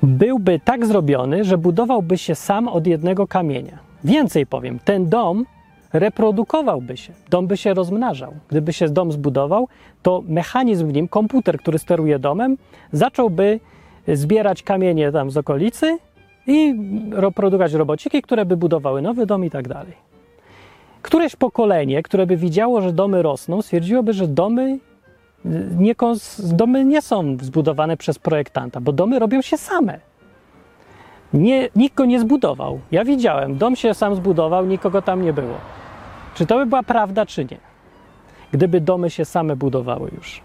byłby 0.02 0.60
tak 0.64 0.86
zrobiony, 0.86 1.44
że 1.44 1.58
budowałby 1.58 2.18
się 2.18 2.34
sam 2.34 2.68
od 2.68 2.86
jednego 2.86 3.26
kamienia. 3.26 3.78
Więcej 4.04 4.46
powiem, 4.46 4.78
ten 4.78 5.08
dom 5.08 5.44
reprodukowałby 5.92 6.96
się, 6.96 7.12
dom 7.30 7.46
by 7.46 7.56
się 7.56 7.74
rozmnażał. 7.74 8.34
Gdyby 8.48 8.72
się 8.72 8.88
dom 8.88 9.12
zbudował, 9.12 9.68
to 10.02 10.22
mechanizm 10.28 10.88
w 10.88 10.92
nim, 10.92 11.08
komputer, 11.08 11.58
który 11.58 11.78
steruje 11.78 12.18
domem, 12.18 12.56
zacząłby 12.92 13.60
zbierać 14.08 14.62
kamienie 14.62 15.12
tam 15.12 15.30
z 15.30 15.36
okolicy 15.36 15.98
i 16.46 16.74
produkować 17.34 17.72
robociki, 17.72 18.22
które 18.22 18.44
by 18.44 18.56
budowały 18.56 19.02
nowy 19.02 19.26
dom 19.26 19.44
i 19.44 19.50
tak 19.50 19.68
dalej. 19.68 20.13
Któreś 21.04 21.36
pokolenie, 21.36 22.02
które 22.02 22.26
by 22.26 22.36
widziało, 22.36 22.80
że 22.80 22.92
domy 22.92 23.22
rosną, 23.22 23.62
stwierdziłoby, 23.62 24.12
że 24.12 24.28
domy 24.28 24.78
nie, 25.78 25.94
domy 26.38 26.84
nie 26.84 27.02
są 27.02 27.36
zbudowane 27.40 27.96
przez 27.96 28.18
projektanta, 28.18 28.80
bo 28.80 28.92
domy 28.92 29.18
robią 29.18 29.42
się 29.42 29.58
same. 29.58 30.00
Nie, 31.32 31.68
nikt 31.76 31.96
go 31.96 32.04
nie 32.04 32.20
zbudował. 32.20 32.80
Ja 32.90 33.04
widziałem, 33.04 33.58
dom 33.58 33.76
się 33.76 33.94
sam 33.94 34.14
zbudował, 34.14 34.66
nikogo 34.66 35.02
tam 35.02 35.22
nie 35.22 35.32
było. 35.32 35.54
Czy 36.34 36.46
to 36.46 36.58
by 36.58 36.66
była 36.66 36.82
prawda, 36.82 37.26
czy 37.26 37.44
nie? 37.44 37.58
Gdyby 38.52 38.80
domy 38.80 39.10
się 39.10 39.24
same 39.24 39.56
budowały 39.56 40.10
już. 40.16 40.42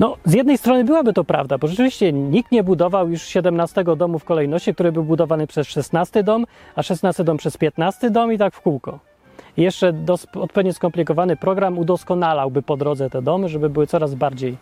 No, 0.00 0.16
z 0.24 0.32
jednej 0.32 0.58
strony 0.58 0.84
byłaby 0.84 1.12
to 1.12 1.24
prawda, 1.24 1.58
bo 1.58 1.68
rzeczywiście 1.68 2.12
nikt 2.12 2.52
nie 2.52 2.62
budował 2.62 3.08
już 3.08 3.22
17 3.22 3.84
domu 3.96 4.18
w 4.18 4.24
kolejności, 4.24 4.74
który 4.74 4.92
był 4.92 5.04
budowany 5.04 5.46
przez 5.46 5.68
16 5.68 6.22
dom, 6.22 6.46
a 6.76 6.82
16 6.82 7.24
dom 7.24 7.36
przez 7.36 7.56
15 7.56 8.10
dom 8.10 8.32
i 8.32 8.38
tak 8.38 8.54
w 8.54 8.60
kółko. 8.60 9.11
Jeszcze 9.56 9.94
odpowiednio 10.34 10.72
skomplikowany 10.72 11.36
program 11.36 11.78
udoskonalałby 11.78 12.62
po 12.62 12.76
drodze 12.76 13.10
te 13.10 13.22
domy, 13.22 13.48
żeby 13.48 13.70
były 13.70 13.86
coraz 13.86 14.14
bardziej 14.14 14.56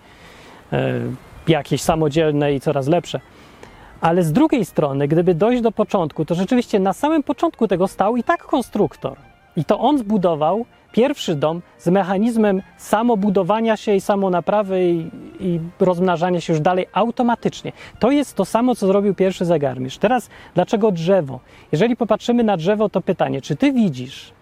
e, 0.73 0.95
jakieś 1.49 1.83
samodzielne 1.83 2.55
i 2.55 2.61
coraz 2.61 2.89
lepsze. 2.89 3.21
Ale 4.01 4.23
z 4.23 4.33
drugiej 4.33 4.65
strony, 4.65 5.09
gdyby 5.09 5.35
dojść 5.35 5.63
do 5.63 5.73
początku, 5.73 6.25
to 6.25 6.35
rzeczywiście 6.35 6.81
na 6.81 6.93
samym 6.93 7.23
początku 7.23 7.69
tego 7.69 7.89
stał 7.89 8.17
i 8.17 8.23
tak 8.23 8.43
konstruktor. 8.43 9.17
I 9.57 9.65
to 9.65 9.79
on 9.79 9.99
zbudował 9.99 10.65
pierwszy 10.93 11.35
dom 11.35 11.63
z 11.79 11.87
mechanizmem 11.87 12.63
samobudowania 12.77 13.77
się 13.77 13.95
i 13.95 14.01
samonaprawy 14.01 14.91
i, 14.91 15.11
i 15.41 15.61
rozmnażania 15.81 16.41
się 16.41 16.53
już 16.53 16.61
dalej 16.61 16.87
automatycznie. 16.93 17.73
To 17.99 18.11
jest 18.11 18.37
to 18.37 18.45
samo, 18.45 18.75
co 18.75 18.87
zrobił 18.87 19.15
pierwszy 19.15 19.45
zegarmistrz. 19.45 19.99
Teraz, 19.99 20.31
dlaczego 20.55 20.93
drzewo? 20.93 21.41
Jeżeli 21.73 21.97
popatrzymy 21.97 22.45
na 22.45 22.57
drzewo, 22.57 22.89
to 22.89 23.01
pytanie, 23.01 23.41
czy 23.41 23.57
ty 23.57 23.73
widzisz 23.73 24.33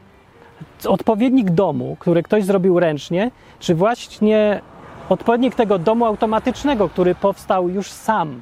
odpowiednik 0.87 1.51
domu, 1.51 1.97
który 1.99 2.23
ktoś 2.23 2.45
zrobił 2.45 2.81
ręcznie, 2.81 3.31
czy 3.59 3.75
właśnie 3.75 4.61
odpowiednik 5.09 5.55
tego 5.55 5.79
domu 5.79 6.07
automatycznego, 6.07 6.88
który 6.88 7.14
powstał 7.14 7.69
już 7.69 7.91
sam? 7.91 8.41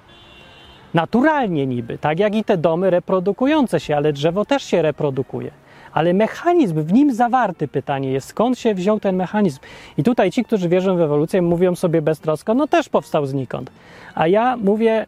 Naturalnie 0.95 1.67
niby, 1.67 1.99
tak 1.99 2.19
jak 2.19 2.35
i 2.35 2.45
te 2.45 2.57
domy 2.57 2.91
reprodukujące 2.91 3.81
się, 3.81 3.97
ale 3.97 4.13
drzewo 4.13 4.45
też 4.45 4.63
się 4.63 4.83
reprodukuje. 4.83 5.51
Ale 5.93 6.15
mechanizm 6.15 6.83
w 6.83 6.93
nim 6.93 7.15
zawarty, 7.15 7.69
pytanie 7.69 8.13
jest, 8.13 8.29
skąd 8.29 8.59
się 8.59 8.75
wziął 8.75 9.01
ten 9.01 9.17
mechanizm? 9.17 9.59
I 9.99 10.03
tutaj 10.03 10.31
ci, 10.31 10.45
którzy 10.45 10.69
wierzą 10.69 10.97
w 10.97 11.01
ewolucję, 11.01 11.43
mówią 11.43 11.75
sobie 11.75 12.03
beztrosko, 12.03 12.55
no 12.55 12.67
też 12.67 12.89
powstał 12.89 13.27
znikąd. 13.27 13.71
A 14.15 14.27
ja 14.27 14.57
mówię, 14.57 15.07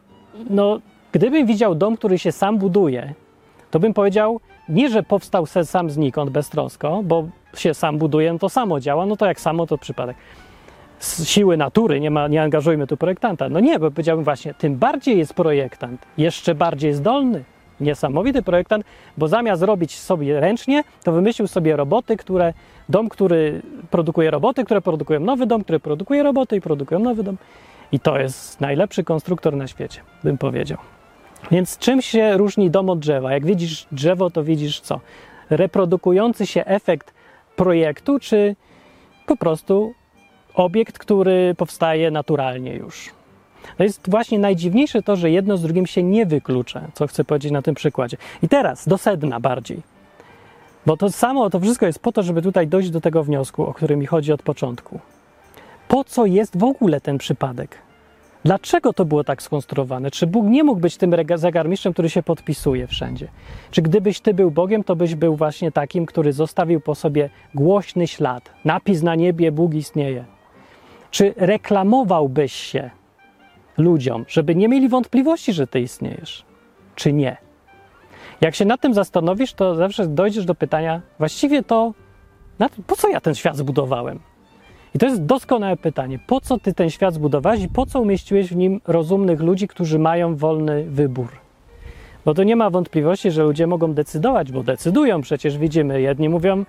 no 0.50 0.78
gdybym 1.12 1.46
widział 1.46 1.74
dom, 1.74 1.96
który 1.96 2.18
się 2.18 2.32
sam 2.32 2.58
buduje, 2.58 3.14
to 3.70 3.80
bym 3.80 3.94
powiedział, 3.94 4.40
nie, 4.68 4.90
że 4.90 5.02
powstał 5.02 5.46
se 5.46 5.64
sam 5.64 5.90
znikąd 5.90 6.30
beztrosko, 6.30 7.00
bo 7.04 7.28
się 7.54 7.74
sam 7.74 7.98
buduje, 7.98 8.32
no 8.32 8.38
to 8.38 8.48
samo 8.48 8.80
działa, 8.80 9.06
no 9.06 9.16
to 9.16 9.26
jak 9.26 9.40
samo 9.40 9.66
to 9.66 9.78
przypadek. 9.78 10.16
Z 10.98 11.28
siły 11.28 11.56
natury, 11.56 12.00
nie, 12.00 12.10
ma, 12.10 12.28
nie 12.28 12.42
angażujmy 12.42 12.86
tu 12.86 12.96
projektanta. 12.96 13.48
No 13.48 13.60
nie, 13.60 13.78
bo 13.78 13.90
powiedziałbym 13.90 14.24
właśnie, 14.24 14.54
tym 14.54 14.76
bardziej 14.76 15.18
jest 15.18 15.34
projektant, 15.34 16.06
jeszcze 16.16 16.54
bardziej 16.54 16.94
zdolny, 16.94 17.44
niesamowity 17.80 18.42
projektant, 18.42 18.84
bo 19.18 19.28
zamiast 19.28 19.62
robić 19.62 19.98
sobie 19.98 20.40
ręcznie, 20.40 20.84
to 21.04 21.12
wymyślił 21.12 21.48
sobie 21.48 21.76
roboty, 21.76 22.16
które, 22.16 22.52
dom, 22.88 23.08
który 23.08 23.62
produkuje 23.90 24.30
roboty, 24.30 24.64
które 24.64 24.80
produkują 24.80 25.20
nowy 25.20 25.46
dom, 25.46 25.64
który 25.64 25.80
produkuje 25.80 26.22
roboty 26.22 26.56
i 26.56 26.60
produkują 26.60 27.00
nowy 27.00 27.22
dom. 27.22 27.36
I 27.92 28.00
to 28.00 28.18
jest 28.18 28.60
najlepszy 28.60 29.04
konstruktor 29.04 29.56
na 29.56 29.66
świecie, 29.66 30.00
bym 30.24 30.38
powiedział. 30.38 30.78
Więc 31.50 31.78
czym 31.78 32.02
się 32.02 32.36
różni 32.36 32.70
dom 32.70 32.90
od 32.90 32.98
drzewa? 32.98 33.32
Jak 33.32 33.46
widzisz 33.46 33.86
drzewo, 33.92 34.30
to 34.30 34.44
widzisz 34.44 34.80
co? 34.80 35.00
Reprodukujący 35.50 36.46
się 36.46 36.64
efekt 36.64 37.14
projektu, 37.56 38.18
czy 38.18 38.56
po 39.26 39.36
prostu 39.36 39.94
obiekt, 40.54 40.98
który 40.98 41.54
powstaje 41.58 42.10
naturalnie 42.10 42.74
już? 42.74 43.10
To 43.76 43.84
jest 43.84 44.10
właśnie 44.10 44.38
najdziwniejsze 44.38 45.02
to, 45.02 45.16
że 45.16 45.30
jedno 45.30 45.56
z 45.56 45.62
drugim 45.62 45.86
się 45.86 46.02
nie 46.02 46.26
wyklucza, 46.26 46.80
co 46.94 47.06
chcę 47.06 47.24
powiedzieć 47.24 47.52
na 47.52 47.62
tym 47.62 47.74
przykładzie. 47.74 48.16
I 48.42 48.48
teraz 48.48 48.88
do 48.88 48.98
sedna 48.98 49.40
bardziej. 49.40 49.82
Bo 50.86 50.96
to 50.96 51.10
samo, 51.10 51.50
to 51.50 51.60
wszystko 51.60 51.86
jest 51.86 51.98
po 51.98 52.12
to, 52.12 52.22
żeby 52.22 52.42
tutaj 52.42 52.66
dojść 52.66 52.90
do 52.90 53.00
tego 53.00 53.24
wniosku, 53.24 53.66
o 53.66 53.74
którym 53.74 54.00
mi 54.00 54.06
chodzi 54.06 54.32
od 54.32 54.42
początku. 54.42 55.00
Po 55.88 56.04
co 56.04 56.26
jest 56.26 56.58
w 56.58 56.64
ogóle 56.64 57.00
ten 57.00 57.18
przypadek? 57.18 57.87
Dlaczego 58.44 58.92
to 58.92 59.04
było 59.04 59.24
tak 59.24 59.42
skonstruowane? 59.42 60.10
Czy 60.10 60.26
Bóg 60.26 60.46
nie 60.46 60.64
mógł 60.64 60.80
być 60.80 60.96
tym 60.96 61.14
zegarmistrzem, 61.34 61.92
który 61.92 62.10
się 62.10 62.22
podpisuje 62.22 62.86
wszędzie? 62.86 63.28
Czy 63.70 63.82
gdybyś 63.82 64.20
ty 64.20 64.34
był 64.34 64.50
Bogiem, 64.50 64.84
to 64.84 64.96
byś 64.96 65.14
był 65.14 65.36
właśnie 65.36 65.72
takim, 65.72 66.06
który 66.06 66.32
zostawił 66.32 66.80
po 66.80 66.94
sobie 66.94 67.30
głośny 67.54 68.06
ślad, 68.06 68.50
napis 68.64 69.02
na 69.02 69.14
niebie 69.14 69.52
Bóg 69.52 69.74
istnieje? 69.74 70.24
Czy 71.10 71.34
reklamowałbyś 71.36 72.52
się 72.52 72.90
ludziom, 73.78 74.24
żeby 74.28 74.54
nie 74.54 74.68
mieli 74.68 74.88
wątpliwości, 74.88 75.52
że 75.52 75.66
ty 75.66 75.80
istniejesz? 75.80 76.44
Czy 76.94 77.12
nie? 77.12 77.36
Jak 78.40 78.54
się 78.54 78.64
nad 78.64 78.80
tym 78.80 78.94
zastanowisz, 78.94 79.52
to 79.52 79.74
zawsze 79.74 80.06
dojdziesz 80.06 80.44
do 80.44 80.54
pytania, 80.54 81.00
właściwie 81.18 81.62
to 81.62 81.94
po 82.86 82.96
co 82.96 83.08
ja 83.08 83.20
ten 83.20 83.34
świat 83.34 83.56
zbudowałem? 83.56 84.20
I 84.94 84.98
to 84.98 85.06
jest 85.06 85.24
doskonałe 85.24 85.76
pytanie. 85.76 86.18
Po 86.26 86.40
co 86.40 86.58
ty 86.58 86.74
ten 86.74 86.90
świat 86.90 87.14
zbudowałeś 87.14 87.62
i 87.62 87.68
po 87.68 87.86
co 87.86 88.00
umieściłeś 88.00 88.48
w 88.48 88.56
nim 88.56 88.80
rozumnych 88.86 89.40
ludzi, 89.40 89.68
którzy 89.68 89.98
mają 89.98 90.36
wolny 90.36 90.84
wybór? 90.84 91.28
Bo 92.24 92.34
to 92.34 92.42
nie 92.42 92.56
ma 92.56 92.70
wątpliwości, 92.70 93.30
że 93.30 93.42
ludzie 93.42 93.66
mogą 93.66 93.94
decydować, 93.94 94.52
bo 94.52 94.62
decydują 94.62 95.20
przecież, 95.20 95.58
widzimy. 95.58 96.00
Jedni 96.00 96.28
mówią, 96.28 96.64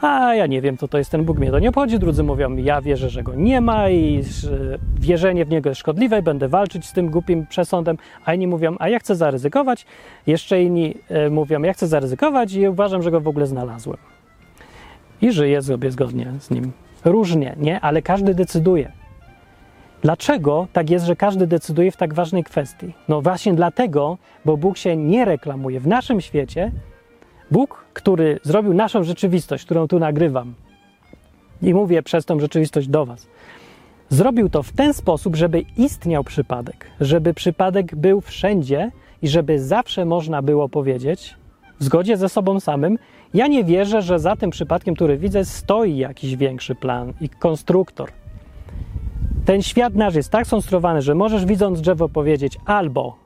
a 0.00 0.34
ja 0.34 0.46
nie 0.46 0.60
wiem, 0.60 0.76
co 0.76 0.88
to 0.88 0.98
jest 0.98 1.10
ten 1.10 1.24
Bóg, 1.24 1.38
mnie 1.38 1.50
to 1.50 1.58
nie 1.58 1.68
obchodzi. 1.68 1.98
Drudzy 1.98 2.22
mówią, 2.22 2.56
ja 2.56 2.80
wierzę, 2.80 3.10
że 3.10 3.22
go 3.22 3.34
nie 3.34 3.60
ma 3.60 3.90
i 3.90 4.22
wierzenie 5.00 5.44
w 5.44 5.48
niego 5.48 5.68
jest 5.68 5.80
szkodliwe, 5.80 6.22
będę 6.22 6.48
walczyć 6.48 6.86
z 6.86 6.92
tym 6.92 7.10
głupim 7.10 7.46
przesądem. 7.46 7.98
A 8.24 8.34
inni 8.34 8.46
mówią, 8.46 8.76
a 8.78 8.88
ja 8.88 8.98
chcę 8.98 9.16
zaryzykować. 9.16 9.86
Jeszcze 10.26 10.62
inni 10.62 10.94
e, 11.08 11.30
mówią, 11.30 11.62
ja 11.62 11.72
chcę 11.72 11.86
zaryzykować 11.86 12.52
i 12.54 12.68
uważam, 12.68 13.02
że 13.02 13.10
go 13.10 13.20
w 13.20 13.28
ogóle 13.28 13.46
znalazłem. 13.46 13.98
I 15.22 15.32
żyję 15.32 15.62
sobie 15.62 15.90
zgodnie 15.90 16.32
z 16.38 16.50
nim. 16.50 16.72
Różnie, 17.04 17.56
nie? 17.58 17.80
Ale 17.80 18.02
każdy 18.02 18.34
decyduje. 18.34 18.92
Dlaczego 20.02 20.66
tak 20.72 20.90
jest, 20.90 21.06
że 21.06 21.16
każdy 21.16 21.46
decyduje 21.46 21.90
w 21.90 21.96
tak 21.96 22.14
ważnej 22.14 22.44
kwestii? 22.44 22.92
No 23.08 23.22
właśnie 23.22 23.54
dlatego, 23.54 24.18
bo 24.44 24.56
Bóg 24.56 24.76
się 24.78 24.96
nie 24.96 25.24
reklamuje. 25.24 25.80
W 25.80 25.86
naszym 25.86 26.20
świecie 26.20 26.72
Bóg, 27.50 27.84
który 27.92 28.40
zrobił 28.42 28.74
naszą 28.74 29.04
rzeczywistość, 29.04 29.64
którą 29.64 29.88
tu 29.88 29.98
nagrywam 29.98 30.54
i 31.62 31.74
mówię 31.74 32.02
przez 32.02 32.24
tą 32.24 32.40
rzeczywistość 32.40 32.88
do 32.88 33.06
Was, 33.06 33.26
zrobił 34.08 34.48
to 34.48 34.62
w 34.62 34.72
ten 34.72 34.94
sposób, 34.94 35.36
żeby 35.36 35.60
istniał 35.76 36.24
przypadek, 36.24 36.86
żeby 37.00 37.34
przypadek 37.34 37.94
był 37.94 38.20
wszędzie 38.20 38.90
i 39.22 39.28
żeby 39.28 39.58
zawsze 39.58 40.04
można 40.04 40.42
było 40.42 40.68
powiedzieć, 40.68 41.36
w 41.80 41.84
zgodzie 41.84 42.16
ze 42.16 42.28
sobą 42.28 42.60
samym, 42.60 42.98
ja 43.34 43.46
nie 43.46 43.64
wierzę, 43.64 44.02
że 44.02 44.18
za 44.18 44.36
tym 44.36 44.50
przypadkiem, 44.50 44.94
który 44.94 45.18
widzę, 45.18 45.44
stoi 45.44 45.96
jakiś 45.96 46.36
większy 46.36 46.74
plan 46.74 47.12
i 47.20 47.28
konstruktor. 47.28 48.10
Ten 49.44 49.62
świat 49.62 49.94
nasz 49.94 50.14
jest 50.14 50.30
tak 50.30 50.46
skonstruowany, 50.46 51.02
że 51.02 51.14
możesz 51.14 51.46
widząc 51.46 51.80
drzewo 51.80 52.08
powiedzieć 52.08 52.58
albo 52.66 53.16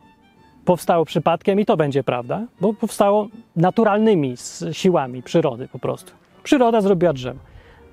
powstało 0.65 1.05
przypadkiem 1.05 1.61
i 1.61 1.67
to 1.67 1.77
będzie 1.77 2.05
prawda, 2.05 2.47
bo 2.61 2.75
powstało 2.75 3.29
naturalnymi 3.57 4.35
siłami 4.73 5.23
przyrody 5.23 5.69
po 5.69 5.79
prostu. 5.79 6.13
Przyroda 6.43 6.81
zrobiła 6.81 7.13
drzewo. 7.13 7.41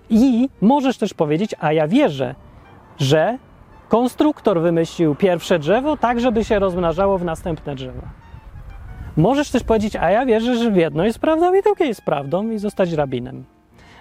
I 0.10 0.50
możesz 0.62 0.97
też 0.97 1.13
powiedzieć, 1.13 1.56
a 1.60 1.74
ja 1.74 1.88
wierzę, 1.88 2.36
że 2.97 3.38
konstruktor 3.89 4.62
wymyślił 4.62 5.15
pierwsze 5.15 5.60
drzewo 5.60 5.97
tak, 5.97 6.19
żeby 6.19 6.43
się 6.43 6.60
rozmnażało 6.60 7.17
w 7.17 7.26
następne 7.26 7.76
drzewa. 7.76 8.02
Możesz 9.22 9.50
też 9.50 9.64
powiedzieć, 9.64 9.96
a 9.96 10.12
ja 10.12 10.26
wierzę, 10.26 10.56
że 10.56 10.72
jedno 10.72 11.06
jest 11.06 11.20
prawdą 11.20 11.54
i 11.54 11.62
drugie 11.62 11.86
jest 11.86 12.02
prawdą 12.02 12.52
i 12.52 12.58
zostać 12.58 12.92
rabinem. 12.92 13.44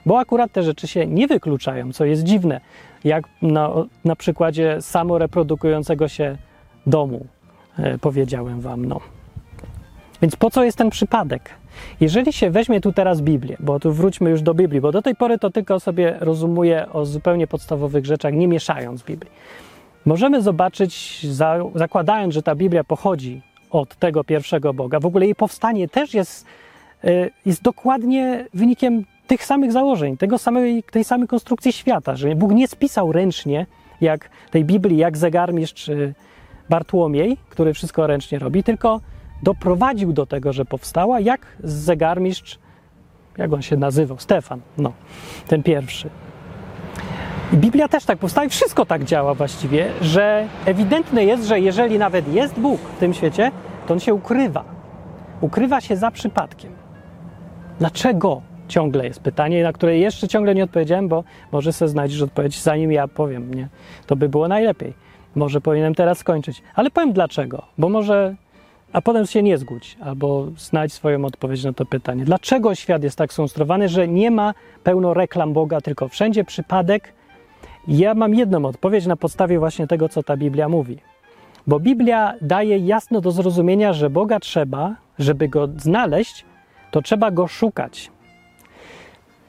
Bo 0.07 0.19
akurat 0.19 0.53
te 0.53 0.63
rzeczy 0.63 0.87
się 0.87 1.07
nie 1.07 1.27
wykluczają, 1.27 1.93
co 1.93 2.05
jest 2.05 2.23
dziwne, 2.23 2.61
jak 3.05 3.25
na, 3.43 3.71
na 4.05 4.17
przykładzie 4.17 4.77
samoreprodukującego 4.81 6.09
się 6.09 6.37
domu, 6.87 7.27
e, 7.79 7.99
powiedziałem 7.99 8.61
wam. 8.61 8.87
No. 8.87 9.01
Więc 10.23 10.37
po 10.37 10.51
co 10.51 10.65
jest 10.65 10.79
ten 10.79 10.91
przypadek? 10.91 11.51
Jeżeli 12.01 12.33
się 12.33 12.51
weźmie 12.51 12.81
tu 12.81 12.93
teraz 12.93 13.21
Biblię, 13.21 13.57
bo 13.61 13.81
tu 13.81 13.93
wróćmy 13.93 14.31
już 14.31 14.43
do 14.43 14.55
Biblii, 14.55 14.81
bo 14.81 14.93
do 14.93 15.03
tej 15.03 15.15
pory 15.15 15.39
to 15.39 15.51
tylko 15.51 15.81
sobie 15.81 16.17
rozumuję 16.21 16.93
o 16.93 17.07
zupełnie 17.07 17.47
podstawowych 17.47 18.07
rzeczach, 18.07 18.35
nie 18.35 18.49
mieszając 18.49 19.03
Biblii. 19.03 19.33
Możemy 20.05 20.43
zobaczyć, 20.43 21.27
za, 21.27 21.59
zakładając, 21.75 22.35
że 22.35 22.43
ta 22.43 22.55
Biblia 22.55 22.85
pochodzi 22.85 23.50
od 23.71 23.97
tego 23.97 24.25
pierwszego 24.25 24.75
Boga. 24.75 25.01
W 25.01 25.07
ogóle 25.07 25.25
jej 25.25 25.35
powstanie 25.35 25.89
też 25.89 26.15
jest, 26.15 26.47
y, 27.05 27.31
jest 27.47 27.63
dokładnie 27.63 28.47
wynikiem 28.55 29.05
tych 29.27 29.45
samych 29.45 29.73
założeń, 29.73 30.17
tego 30.17 30.39
samej, 30.39 30.83
tej 30.83 31.05
samej 31.05 31.29
konstrukcji 31.29 31.73
świata, 31.73 32.17
że 32.17 32.35
Bóg 32.35 32.53
nie 32.53 32.69
spisał 32.69 33.13
ręcznie, 33.13 33.67
jak 34.01 34.31
tej 34.51 34.65
Biblii, 34.65 34.97
jak 34.97 35.17
zegarmistrz 35.17 35.91
Bartłomiej, 36.69 37.37
który 37.49 37.75
wszystko 37.75 38.07
ręcznie 38.07 38.39
robi, 38.39 38.63
tylko 38.63 39.01
doprowadził 39.43 40.13
do 40.13 40.27
tego, 40.27 40.53
że 40.53 40.65
powstała, 40.65 41.21
jak 41.21 41.47
zegarmistrz, 41.65 42.59
jak 43.39 43.53
on 43.53 43.63
się 43.63 43.77
nazywał, 43.77 44.19
Stefan, 44.19 44.61
no, 44.79 44.93
ten 45.49 45.63
pierwszy. 45.63 46.11
I 47.53 47.57
Biblia 47.57 47.89
też 47.89 48.05
tak 48.05 48.19
powstała 48.19 48.47
i 48.47 48.51
wszystko 48.51 48.87
tak 48.87 49.05
działa 49.05 49.35
właściwie, 49.35 49.87
że 50.01 50.47
ewidentne 50.65 51.25
jest, 51.25 51.45
że 51.45 51.61
jeżeli 51.61 51.99
nawet 51.99 52.35
jest 52.35 52.61
Bóg 52.61 52.81
w 52.81 52.99
tym 52.99 53.15
świecie, 53.15 53.51
to 53.87 53.95
on 53.95 54.01
się 54.01 54.15
ukrywa. 54.15 54.65
Ukrywa 55.41 55.81
się 55.81 55.97
za 55.97 56.11
przypadkiem. 56.11 56.73
Dlaczego? 57.79 58.43
Ciągle 58.69 59.05
jest 59.05 59.21
pytanie, 59.21 59.63
na 59.63 59.73
które 59.73 59.99
jeszcze 59.99 60.29
ciągle 60.29 60.55
nie 60.55 60.65
odpowiedziałem, 60.65 61.09
bo 61.09 61.25
może 61.53 61.73
sobie 61.73 61.89
znajdziesz 61.89 62.23
odpowiedź, 62.23 62.63
zanim 62.63 62.93
ja 62.93 63.09
powiem, 63.09 63.55
nie? 63.55 63.69
To 64.07 64.17
by 64.17 64.29
było 64.29 64.49
najlepiej. 64.49 64.95
Może 65.35 65.61
powinienem 65.61 65.95
teraz 65.95 66.19
skończyć. 66.19 66.63
Ale 66.75 66.91
powiem 66.91 67.13
dlaczego, 67.13 67.63
bo 67.79 67.89
może 67.89 68.35
a 68.93 69.01
potem 69.03 69.27
się 69.27 69.43
nie 69.43 69.59
zgódź, 69.59 69.97
albo 70.01 70.47
znajdź 70.57 70.93
swoją 70.93 71.25
odpowiedź 71.25 71.65
na 71.65 71.73
to 71.73 71.87
pytanie. 71.87 72.25
Dlaczego 72.25 72.75
świat 72.75 73.03
jest 73.03 73.19
tak 73.19 73.33
skonstruowany, 73.33 73.89
że 73.89 74.09
nie 74.09 74.31
ma 74.31 74.55
pełno 74.85 75.15
reklam 75.15 75.53
Boga, 75.53 75.81
tylko 75.81 76.09
wszędzie 76.09 76.45
przypadek 76.45 77.13
ja 77.89 78.15
mam 78.15 78.35
jedną 78.35 78.65
odpowiedź 78.65 79.07
na 79.07 79.17
podstawie 79.17 79.59
właśnie 79.59 79.87
tego, 79.87 80.09
co 80.09 80.23
ta 80.23 80.37
Biblia 80.37 80.69
mówi. 80.69 80.99
Bo 81.67 81.81
Biblia 81.81 82.35
daje 82.43 82.79
jasno 82.79 83.21
do 83.21 83.31
zrozumienia, 83.31 83.93
że 83.93 84.11
Boga 84.11 84.41
trzeba, 84.41 84.97
żeby 85.19 85.49
go 85.49 85.69
znaleźć, 85.77 86.45
to 86.91 87.03
trzeba 87.03 87.31
go 87.31 87.47
szukać. 87.47 88.11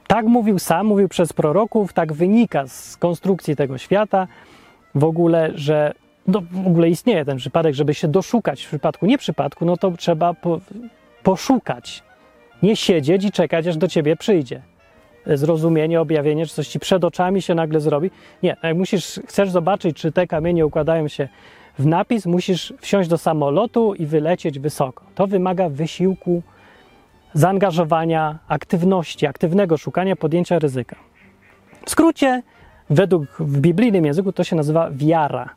Tak 0.07 0.25
mówił 0.25 0.59
sam, 0.59 0.87
mówił 0.87 1.09
przez 1.09 1.33
proroków, 1.33 1.93
tak 1.93 2.13
wynika 2.13 2.67
z 2.67 2.97
konstrukcji 2.97 3.55
tego 3.55 3.77
świata 3.77 4.27
w 4.95 5.03
ogóle, 5.03 5.51
że 5.55 5.93
no, 6.27 6.41
w 6.51 6.67
ogóle 6.67 6.89
istnieje 6.89 7.25
ten 7.25 7.37
przypadek, 7.37 7.73
żeby 7.73 7.93
się 7.93 8.07
doszukać 8.07 8.63
w 8.63 8.67
przypadku 8.67 9.05
nieprzypadku, 9.05 9.65
no 9.65 9.77
to 9.77 9.91
trzeba 9.91 10.33
po, 10.33 10.59
poszukać. 11.23 12.03
Nie 12.63 12.75
siedzieć 12.75 13.25
i 13.25 13.31
czekać, 13.31 13.67
aż 13.67 13.77
do 13.77 13.87
ciebie 13.87 14.15
przyjdzie. 14.15 14.61
Zrozumienie, 15.25 16.01
objawienie, 16.01 16.45
czy 16.45 16.53
coś 16.53 16.67
ci 16.67 16.79
przed 16.79 17.03
oczami 17.03 17.41
się 17.41 17.55
nagle 17.55 17.79
zrobi. 17.79 18.11
Nie, 18.43 18.57
jak 18.63 18.77
musisz, 18.77 19.19
chcesz 19.27 19.49
zobaczyć, 19.49 19.97
czy 19.97 20.11
te 20.11 20.27
kamienie 20.27 20.65
układają 20.65 21.07
się 21.07 21.29
w 21.79 21.85
napis, 21.85 22.25
musisz 22.25 22.73
wsiąść 22.79 23.09
do 23.09 23.17
samolotu 23.17 23.93
i 23.93 24.05
wylecieć 24.05 24.59
wysoko. 24.59 25.03
To 25.15 25.27
wymaga 25.27 25.69
wysiłku, 25.69 26.41
zaangażowania, 27.33 28.39
aktywności, 28.47 29.25
aktywnego 29.25 29.77
szukania, 29.77 30.15
podjęcia 30.15 30.59
ryzyka. 30.59 30.95
W 31.85 31.89
skrócie, 31.89 32.43
według 32.89 33.25
w 33.39 33.59
biblijnym 33.59 34.05
języku 34.05 34.31
to 34.31 34.43
się 34.43 34.55
nazywa 34.55 34.89
wiara. 34.91 35.49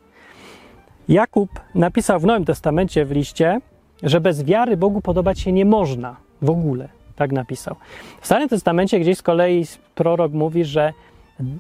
Jakub 1.09 1.51
napisał 1.75 2.21
w 2.21 2.27
Nowym 2.27 2.45
Testamencie 2.45 3.05
w 3.05 3.11
liście, 3.11 3.61
że 4.03 4.21
bez 4.21 4.43
wiary 4.43 4.77
Bogu 4.77 5.01
podobać 5.01 5.41
się 5.41 5.53
nie 5.53 5.65
można 5.65 6.17
w 6.43 6.51
ogóle. 6.51 6.89
Tak 7.17 7.33
napisał. 7.33 7.77
W 8.21 8.27
Starym 8.27 8.49
Testamencie 8.49 9.01
gdzieś 9.01 9.19
z 9.19 9.23
kolei 9.23 9.67
prorok 9.95 10.33
mówi, 10.33 10.65
że 10.65 10.93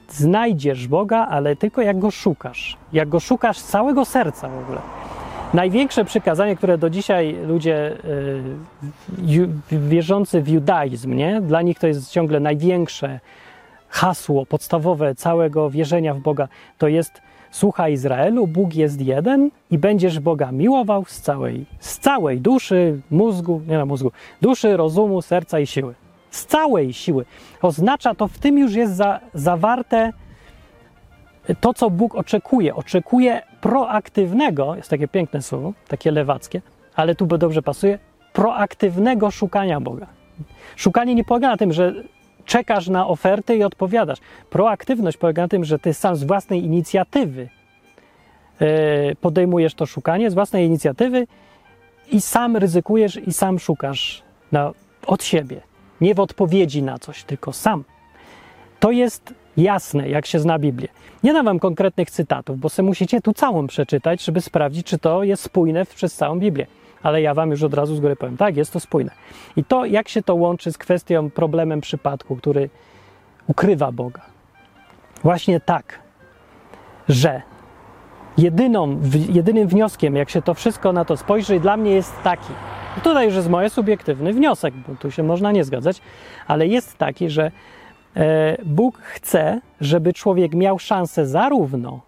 znajdziesz 0.08 0.88
Boga, 0.88 1.26
ale 1.30 1.56
tylko 1.56 1.82
jak 1.82 1.98
go 1.98 2.10
szukasz. 2.10 2.76
Jak 2.92 3.08
go 3.08 3.20
szukasz 3.20 3.58
z 3.58 3.64
całego 3.64 4.04
serca 4.04 4.48
w 4.48 4.58
ogóle. 4.58 4.80
Największe 5.54 6.04
przykazanie, 6.04 6.56
które 6.56 6.78
do 6.78 6.90
dzisiaj 6.90 7.36
ludzie 7.46 7.92
y, 9.32 9.78
wierzący 9.88 10.42
w 10.42 10.48
judaizm, 10.48 11.14
nie? 11.14 11.40
dla 11.40 11.62
nich 11.62 11.78
to 11.78 11.86
jest 11.86 12.10
ciągle 12.10 12.40
największe 12.40 13.20
hasło 13.88 14.46
podstawowe 14.46 15.14
całego 15.14 15.70
wierzenia 15.70 16.14
w 16.14 16.18
Boga, 16.18 16.48
to 16.78 16.88
jest 16.88 17.22
Słuchaj 17.54 17.92
Izraelu, 17.92 18.46
Bóg 18.46 18.74
jest 18.74 19.00
jeden 19.00 19.50
i 19.70 19.78
będziesz 19.78 20.20
Boga 20.20 20.52
miłował 20.52 21.04
z 21.04 21.20
całej, 21.20 21.66
z 21.78 21.98
całej 21.98 22.40
duszy, 22.40 23.00
mózgu, 23.10 23.62
nie 23.68 23.78
na 23.78 23.86
mózgu, 23.86 24.12
duszy, 24.42 24.76
rozumu, 24.76 25.22
serca 25.22 25.60
i 25.60 25.66
siły. 25.66 25.94
Z 26.30 26.46
całej 26.46 26.92
siły. 26.92 27.24
Oznacza 27.62 28.14
to, 28.14 28.28
w 28.28 28.38
tym 28.38 28.58
już 28.58 28.74
jest 28.74 28.96
za, 28.96 29.20
zawarte 29.34 30.12
to, 31.60 31.74
co 31.74 31.90
Bóg 31.90 32.14
oczekuje. 32.14 32.74
Oczekuje 32.74 33.42
proaktywnego, 33.60 34.76
jest 34.76 34.90
takie 34.90 35.08
piękne 35.08 35.42
słowo, 35.42 35.72
takie 35.88 36.10
lewackie, 36.10 36.62
ale 36.94 37.14
tu 37.14 37.26
dobrze 37.26 37.62
pasuje, 37.62 37.98
proaktywnego 38.32 39.30
szukania 39.30 39.80
Boga. 39.80 40.06
Szukanie 40.76 41.14
nie 41.14 41.24
polega 41.24 41.48
na 41.48 41.56
tym, 41.56 41.72
że 41.72 41.94
czekasz 42.44 42.88
na 42.88 43.06
oferty 43.06 43.56
i 43.56 43.64
odpowiadasz. 43.64 44.18
Proaktywność 44.50 45.16
polega 45.16 45.42
na 45.42 45.48
tym, 45.48 45.64
że 45.64 45.78
ty 45.78 45.94
sam 45.94 46.16
z 46.16 46.24
własnej 46.24 46.64
inicjatywy 46.64 47.48
e, 48.60 49.14
podejmujesz 49.14 49.74
to 49.74 49.86
szukanie, 49.86 50.30
z 50.30 50.34
własnej 50.34 50.66
inicjatywy 50.66 51.26
i 52.12 52.20
sam 52.20 52.56
ryzykujesz 52.56 53.16
i 53.16 53.32
sam 53.32 53.58
szukasz 53.58 54.22
na, 54.52 54.72
od 55.06 55.24
siebie. 55.24 55.60
Nie 56.00 56.14
w 56.14 56.20
odpowiedzi 56.20 56.82
na 56.82 56.98
coś, 56.98 57.24
tylko 57.24 57.52
sam. 57.52 57.84
To 58.80 58.90
jest 58.90 59.34
jasne, 59.56 60.08
jak 60.08 60.26
się 60.26 60.38
zna 60.38 60.58
Biblię. 60.58 60.88
Nie 61.22 61.32
dam 61.32 61.44
wam 61.44 61.58
konkretnych 61.58 62.10
cytatów, 62.10 62.58
bo 62.58 62.68
sobie 62.68 62.86
musicie 62.86 63.20
tu 63.20 63.32
całą 63.32 63.66
przeczytać, 63.66 64.24
żeby 64.24 64.40
sprawdzić, 64.40 64.86
czy 64.86 64.98
to 64.98 65.22
jest 65.22 65.42
spójne 65.42 65.86
przez 65.86 66.14
całą 66.14 66.38
Biblię 66.38 66.66
ale 67.04 67.22
ja 67.22 67.34
Wam 67.34 67.50
już 67.50 67.62
od 67.62 67.74
razu 67.74 67.96
z 67.96 68.00
góry 68.00 68.16
powiem, 68.16 68.36
tak, 68.36 68.56
jest 68.56 68.72
to 68.72 68.80
spójne. 68.80 69.10
I 69.56 69.64
to, 69.64 69.84
jak 69.84 70.08
się 70.08 70.22
to 70.22 70.34
łączy 70.34 70.72
z 70.72 70.78
kwestią, 70.78 71.30
problemem 71.30 71.80
przypadku, 71.80 72.36
który 72.36 72.70
ukrywa 73.46 73.92
Boga. 73.92 74.22
Właśnie 75.22 75.60
tak, 75.60 75.98
że 77.08 77.42
jedyną, 78.38 79.00
jedynym 79.28 79.68
wnioskiem, 79.68 80.16
jak 80.16 80.30
się 80.30 80.42
to 80.42 80.54
wszystko 80.54 80.92
na 80.92 81.04
to 81.04 81.16
spojrzy, 81.16 81.60
dla 81.60 81.76
mnie 81.76 81.90
jest 81.90 82.22
taki. 82.22 82.52
Tutaj 83.02 83.26
już 83.26 83.34
jest 83.34 83.50
mój 83.50 83.70
subiektywny 83.70 84.32
wniosek, 84.32 84.74
bo 84.88 84.94
tu 84.94 85.10
się 85.10 85.22
można 85.22 85.52
nie 85.52 85.64
zgadzać, 85.64 86.00
ale 86.46 86.66
jest 86.66 86.98
taki, 86.98 87.30
że 87.30 87.50
e, 88.16 88.56
Bóg 88.64 88.98
chce, 88.98 89.60
żeby 89.80 90.12
człowiek 90.12 90.54
miał 90.54 90.78
szansę 90.78 91.26
zarówno 91.26 92.00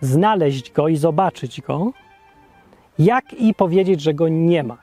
znaleźć 0.00 0.72
go 0.72 0.88
i 0.88 0.96
zobaczyć 0.96 1.60
go, 1.60 1.92
jak 2.98 3.34
i 3.34 3.54
powiedzieć, 3.54 4.00
że 4.00 4.14
go 4.14 4.28
nie 4.28 4.62
ma. 4.62 4.76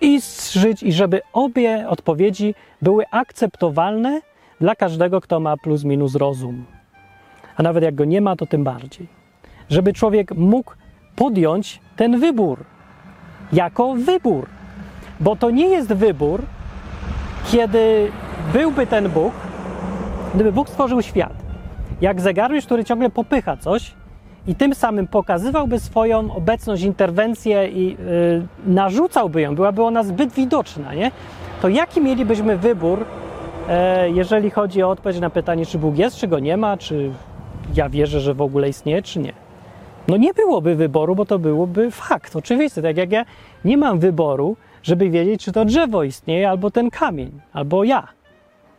I 0.00 0.20
żyć, 0.52 0.82
i 0.82 0.92
żeby 0.92 1.20
obie 1.32 1.88
odpowiedzi 1.88 2.54
były 2.82 3.04
akceptowalne 3.10 4.20
dla 4.60 4.74
każdego, 4.74 5.20
kto 5.20 5.40
ma 5.40 5.56
plus 5.56 5.84
minus 5.84 6.14
rozum. 6.14 6.64
A 7.56 7.62
nawet 7.62 7.84
jak 7.84 7.94
go 7.94 8.04
nie 8.04 8.20
ma, 8.20 8.36
to 8.36 8.46
tym 8.46 8.64
bardziej. 8.64 9.06
Żeby 9.70 9.92
człowiek 9.92 10.34
mógł 10.34 10.72
podjąć 11.16 11.80
ten 11.96 12.20
wybór 12.20 12.64
jako 13.52 13.94
wybór. 13.94 14.46
Bo 15.20 15.36
to 15.36 15.50
nie 15.50 15.68
jest 15.68 15.92
wybór, 15.92 16.42
kiedy 17.50 18.10
byłby 18.52 18.86
ten 18.86 19.08
Bóg, 19.08 19.32
gdyby 20.34 20.52
Bóg 20.52 20.68
stworzył 20.68 21.02
świat. 21.02 21.32
Jak 22.00 22.20
zegarmistrz, 22.20 22.66
który 22.66 22.84
ciągle 22.84 23.10
popycha 23.10 23.56
coś, 23.56 23.94
i 24.46 24.54
tym 24.54 24.74
samym 24.74 25.06
pokazywałby 25.06 25.80
swoją 25.80 26.34
obecność, 26.34 26.82
interwencję 26.82 27.68
i 27.68 27.86
yy, 27.86 27.96
narzucałby 28.66 29.40
ją, 29.40 29.54
byłaby 29.54 29.82
ona 29.82 30.02
zbyt 30.02 30.32
widoczna, 30.32 30.94
nie? 30.94 31.10
to 31.62 31.68
jaki 31.68 32.00
mielibyśmy 32.00 32.56
wybór, 32.56 33.04
e, 33.68 34.10
jeżeli 34.10 34.50
chodzi 34.50 34.82
o 34.82 34.90
odpowiedź 34.90 35.20
na 35.20 35.30
pytanie, 35.30 35.66
czy 35.66 35.78
Bóg 35.78 35.98
jest, 35.98 36.16
czy 36.16 36.28
go 36.28 36.38
nie 36.38 36.56
ma, 36.56 36.76
czy 36.76 37.10
ja 37.74 37.88
wierzę, 37.88 38.20
że 38.20 38.34
w 38.34 38.42
ogóle 38.42 38.68
istnieje, 38.68 39.02
czy 39.02 39.18
nie? 39.18 39.32
No 40.08 40.16
nie 40.16 40.34
byłoby 40.34 40.74
wyboru, 40.74 41.14
bo 41.14 41.24
to 41.24 41.38
byłoby 41.38 41.90
fakt, 41.90 42.36
oczywisty. 42.36 42.82
Tak 42.82 42.96
jak 42.96 43.12
ja 43.12 43.24
nie 43.64 43.76
mam 43.76 43.98
wyboru, 43.98 44.56
żeby 44.82 45.10
wiedzieć, 45.10 45.44
czy 45.44 45.52
to 45.52 45.64
drzewo 45.64 46.02
istnieje, 46.02 46.50
albo 46.50 46.70
ten 46.70 46.90
kamień, 46.90 47.40
albo 47.52 47.84
ja. 47.84 48.08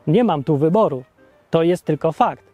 Nie 0.08 0.24
mam 0.24 0.44
tu 0.44 0.58
wyboru. 0.58 1.04
To 1.50 1.64
jest 1.64 1.86
tylko 1.86 2.12
fakt. 2.12 2.53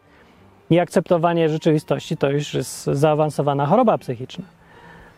Nieakceptowanie 0.69 1.49
rzeczywistości 1.49 2.17
to 2.17 2.29
już 2.29 2.53
jest 2.53 2.85
zaawansowana 2.85 3.65
choroba 3.65 3.97
psychiczna. 3.97 4.45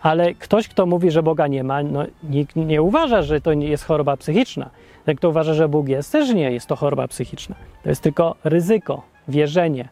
Ale 0.02 0.34
ktoś, 0.34 0.68
kto 0.68 0.86
mówi, 0.86 1.12
że 1.12 1.24
Boga 1.24 1.48
nie 1.48 1.64
ma, 1.64 1.84
no, 1.84 2.06
nikt 2.24 2.56
nie 2.56 2.82
uważa, 2.82 3.22
że 3.22 3.42
to 3.42 3.54
nie 3.54 3.68
jest 3.68 3.86
choroba 3.86 4.18
psychiczna. 4.18 4.70
Ten, 5.06 5.16
kto 5.16 5.30
uważa, 5.30 5.54
że 5.54 5.70
Bóg 5.70 5.88
jest, 5.88 6.12
też 6.12 6.34
nie 6.34 6.52
jest 6.52 6.68
to 6.68 6.76
choroba 6.76 7.08
psychiczna. 7.08 7.56
To 7.84 7.90
jest 7.90 8.02
tylko 8.02 8.36
ryzyko, 8.44 9.02
wierzenie. 9.28 9.90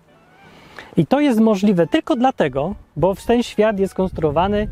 I 0.98 1.06
to 1.06 1.19
jest 1.19 1.39
możliwe 1.39 1.88
tylko 1.88 2.15
dlatego, 2.15 2.76
bo 2.95 3.15
ten 3.28 3.43
świat 3.43 3.80
jest 3.80 3.93
konstruowany 3.93 4.67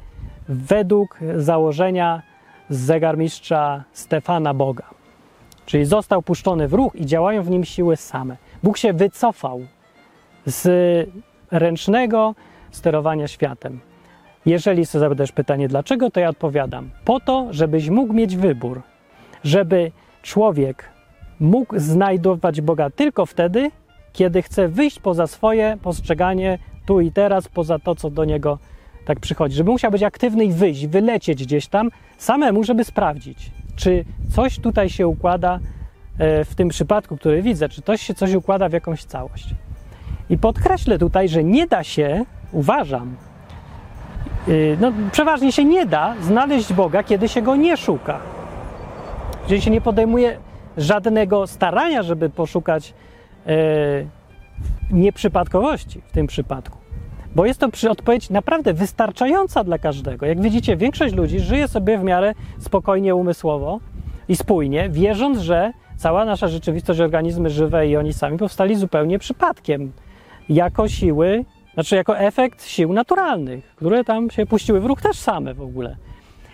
według 0.49 1.19
założenia 1.35 2.21
zegarmistrza 2.69 3.83
Stefana 3.93 4.53
Boga. 4.53 4.83
Czyli 5.65 5.85
został 5.85 6.21
puszczony 6.21 6.67
w 6.67 6.73
ruch 6.73 6.95
i 6.95 7.05
działają 7.05 7.43
w 7.43 7.49
nim 7.49 7.65
siły 7.65 7.95
same. 7.95 8.37
Bóg 8.63 8.77
się 8.77 8.93
wycofał 8.93 9.61
z 10.47 10.67
ręcznego 11.51 12.35
sterowania 12.71 13.27
światem. 13.27 13.79
Jeżeli 14.45 14.85
zadajesz 14.85 15.31
pytanie, 15.31 15.67
dlaczego, 15.67 16.11
to 16.11 16.19
ja 16.19 16.29
odpowiadam. 16.29 16.89
Po 17.05 17.19
to, 17.19 17.47
żebyś 17.51 17.89
mógł 17.89 18.13
mieć 18.13 18.37
wybór, 18.37 18.81
żeby 19.43 19.91
człowiek 20.21 20.89
mógł 21.39 21.79
znajdować 21.79 22.61
Boga 22.61 22.89
tylko 22.89 23.25
wtedy, 23.25 23.71
kiedy 24.13 24.41
chce 24.41 24.67
wyjść 24.67 24.99
poza 24.99 25.27
swoje 25.27 25.77
postrzeganie 25.81 26.59
tu 26.85 27.01
i 27.01 27.11
teraz, 27.11 27.47
poza 27.47 27.79
to, 27.79 27.95
co 27.95 28.09
do 28.09 28.25
niego 28.25 28.59
tak 29.05 29.19
przychodzi. 29.19 29.55
Żeby 29.55 29.71
musiał 29.71 29.91
być 29.91 30.03
aktywny 30.03 30.45
i 30.45 30.51
wyjść, 30.51 30.87
wylecieć 30.87 31.43
gdzieś 31.43 31.67
tam 31.67 31.91
samemu, 32.17 32.63
żeby 32.63 32.83
sprawdzić, 32.83 33.51
czy 33.75 34.05
coś 34.35 34.59
tutaj 34.59 34.89
się 34.89 35.07
układa 35.07 35.59
e, 36.19 36.45
w 36.45 36.55
tym 36.55 36.69
przypadku, 36.69 37.17
który 37.17 37.41
widzę, 37.41 37.69
czy 37.69 37.81
coś 37.81 38.01
się 38.01 38.13
coś 38.13 38.33
układa 38.33 38.69
w 38.69 38.73
jakąś 38.73 39.03
całość. 39.03 39.55
I 40.29 40.37
podkreślę 40.37 40.97
tutaj, 40.97 41.29
że 41.29 41.43
nie 41.43 41.67
da 41.67 41.83
się, 41.83 42.25
uważam, 42.51 43.15
y, 44.47 44.77
no, 44.81 44.91
przeważnie 45.11 45.51
się 45.51 45.65
nie 45.65 45.85
da 45.85 46.15
znaleźć 46.21 46.73
Boga, 46.73 47.03
kiedy 47.03 47.29
się 47.29 47.41
go 47.41 47.55
nie 47.55 47.77
szuka. 47.77 48.19
Jeżeli 49.43 49.61
się 49.61 49.71
nie 49.71 49.81
podejmuje 49.81 50.37
żadnego 50.77 51.47
starania, 51.47 52.03
żeby 52.03 52.29
poszukać 52.29 52.93
e, 53.47 53.53
nieprzypadkowości 54.91 56.01
w 56.01 56.11
tym 56.11 56.27
przypadku. 56.27 56.77
Bo 57.35 57.45
jest 57.45 57.59
to 57.59 57.69
przy 57.69 57.89
odpowiedź 57.89 58.29
naprawdę 58.29 58.73
wystarczająca 58.73 59.63
dla 59.63 59.77
każdego. 59.77 60.25
Jak 60.25 60.41
widzicie, 60.41 60.77
większość 60.77 61.15
ludzi 61.15 61.39
żyje 61.39 61.67
sobie 61.67 61.97
w 61.97 62.03
miarę 62.03 62.33
spokojnie 62.59 63.15
umysłowo 63.15 63.79
i 64.29 64.35
spójnie, 64.35 64.89
wierząc, 64.89 65.39
że 65.39 65.71
cała 65.97 66.25
nasza 66.25 66.47
rzeczywistość, 66.47 66.99
organizmy 66.99 67.49
żywe 67.49 67.87
i 67.87 67.97
oni 67.97 68.13
sami 68.13 68.37
powstali 68.37 68.75
zupełnie 68.75 69.19
przypadkiem 69.19 69.91
jako 70.49 70.87
siły 70.87 71.45
Znaczy 71.77 71.95
jako 71.95 72.19
efekt 72.19 72.65
sił 72.65 72.93
naturalnych, 72.93 73.75
które 73.75 74.03
tam 74.03 74.29
się 74.29 74.45
puściły 74.45 74.79
w 74.79 74.85
ruch 74.85 75.01
też 75.01 75.17
same 75.19 75.53
w 75.53 75.61
ogóle. 75.61 75.95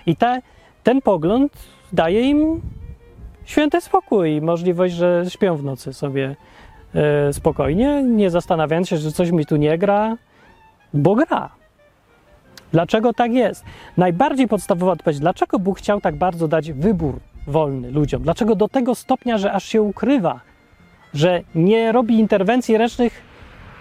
I 0.05 0.15
te, 0.15 0.41
ten 0.83 1.01
pogląd 1.01 1.53
daje 1.93 2.21
im 2.21 2.61
święty 3.45 3.81
spokój 3.81 4.31
i 4.31 4.41
możliwość, 4.41 4.93
że 4.93 5.25
śpią 5.29 5.57
w 5.57 5.63
nocy 5.63 5.93
sobie 5.93 6.35
e, 6.95 7.33
spokojnie, 7.33 8.03
nie 8.03 8.29
zastanawiając 8.29 8.89
się, 8.89 8.97
że 8.97 9.11
coś 9.11 9.31
mi 9.31 9.45
tu 9.45 9.55
nie 9.55 9.77
gra, 9.77 10.17
bo 10.93 11.15
gra. 11.15 11.49
Dlaczego 12.71 13.13
tak 13.13 13.33
jest? 13.33 13.65
Najbardziej 13.97 14.47
podstawowa 14.47 14.91
odpowiedź, 14.91 15.19
dlaczego 15.19 15.59
Bóg 15.59 15.77
chciał 15.77 16.01
tak 16.01 16.15
bardzo 16.15 16.47
dać 16.47 16.71
wybór 16.71 17.19
wolny 17.47 17.91
ludziom? 17.91 18.23
Dlaczego 18.23 18.55
do 18.55 18.67
tego 18.67 18.95
stopnia, 18.95 19.37
że 19.37 19.51
aż 19.51 19.63
się 19.63 19.81
ukrywa, 19.81 20.39
że 21.13 21.41
nie 21.55 21.91
robi 21.91 22.19
interwencji 22.19 22.77
ręcznych 22.77 23.32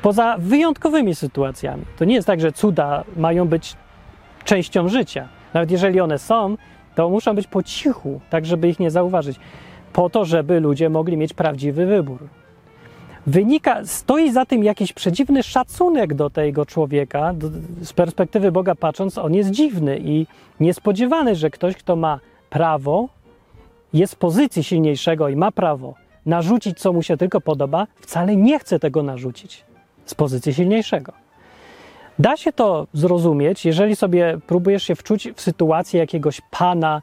poza 0.03 0.37
wyjątkowymi 0.39 1.15
sytuacjami? 1.15 1.85
To 1.99 2.05
nie 2.05 2.15
jest 2.15 2.27
tak, 2.27 2.41
że 2.41 2.53
cuda 2.53 3.05
mają 3.17 3.49
być 3.49 3.77
częścią 4.45 4.89
życia. 4.89 5.29
Nawet 5.55 5.71
jeżeli 5.71 6.01
one 6.01 6.19
są, 6.19 6.57
to 6.95 7.11
muszą 7.11 7.35
być 7.35 7.47
po 7.47 7.63
cichu, 7.63 8.21
tak 8.31 8.47
żeby 8.47 8.69
ich 8.69 8.81
nie 8.81 8.91
zauważyć, 8.91 9.39
po 9.93 10.11
to, 10.11 10.25
żeby 10.25 10.61
ludzie 10.61 10.91
mogli 10.91 11.17
mieć 11.17 11.35
prawdziwy 11.35 11.87
wybór. 11.87 12.19
Wynika, 13.27 13.85
stoi 13.85 14.33
za 14.33 14.47
tym 14.47 14.65
jakiś 14.65 14.93
przedziwny 14.93 15.43
szacunek 15.43 16.15
do 16.15 16.31
tego 16.31 16.67
człowieka. 16.67 17.35
Z 17.83 17.93
perspektywy 17.93 18.53
Boga 18.53 18.75
patrząc, 18.75 19.19
on 19.19 19.35
jest 19.35 19.51
dziwny 19.51 19.99
i 19.99 20.27
niespodziewany, 20.61 21.35
że 21.35 21.51
ktoś, 21.51 21.77
kto 21.77 21.97
ma 21.97 22.21
prawo, 22.51 23.09
jest 23.93 24.15
w 24.15 24.17
pozycji 24.17 24.65
silniejszego 24.65 25.29
i 25.29 25.37
ma 25.37 25.53
prawo 25.53 25.95
narzucić, 26.27 26.79
co 26.79 26.93
mu 26.93 27.03
się 27.03 27.17
tylko 27.17 27.41
podoba, 27.41 27.87
wcale 28.01 28.37
nie 28.37 28.59
chce 28.59 28.79
tego 28.79 29.03
narzucić 29.03 29.65
z 30.07 30.15
pozycji 30.15 30.55
silniejszego. 30.55 31.13
Da 32.19 32.37
się 32.37 32.53
to 32.53 32.87
zrozumieć, 32.93 33.65
jeżeli 33.65 33.97
sobie 33.97 34.39
próbujesz 34.47 34.83
się 34.83 34.95
wczuć 34.95 35.29
w 35.35 35.41
sytuację 35.41 36.01
jakiegoś 36.01 36.41
pana 36.51 37.03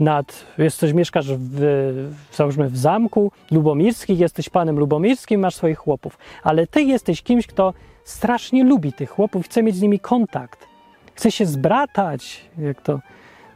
nad, 0.00 0.46
jesteś, 0.58 0.92
mieszkasz 0.92 1.26
w, 1.32 2.10
załóżmy 2.32 2.68
w 2.68 2.76
zamku 2.76 3.32
lubomirskich, 3.50 4.18
jesteś 4.18 4.48
panem 4.48 4.78
lubomirskim, 4.78 5.40
masz 5.40 5.54
swoich 5.54 5.78
chłopów, 5.78 6.18
ale 6.42 6.66
ty 6.66 6.82
jesteś 6.82 7.22
kimś, 7.22 7.46
kto 7.46 7.74
strasznie 8.04 8.64
lubi 8.64 8.92
tych 8.92 9.10
chłopów, 9.10 9.46
chce 9.46 9.62
mieć 9.62 9.76
z 9.76 9.80
nimi 9.80 10.00
kontakt, 10.00 10.66
chce 11.14 11.32
się 11.32 11.46
zbratać, 11.46 12.44
jak 12.58 12.82
to 12.82 13.00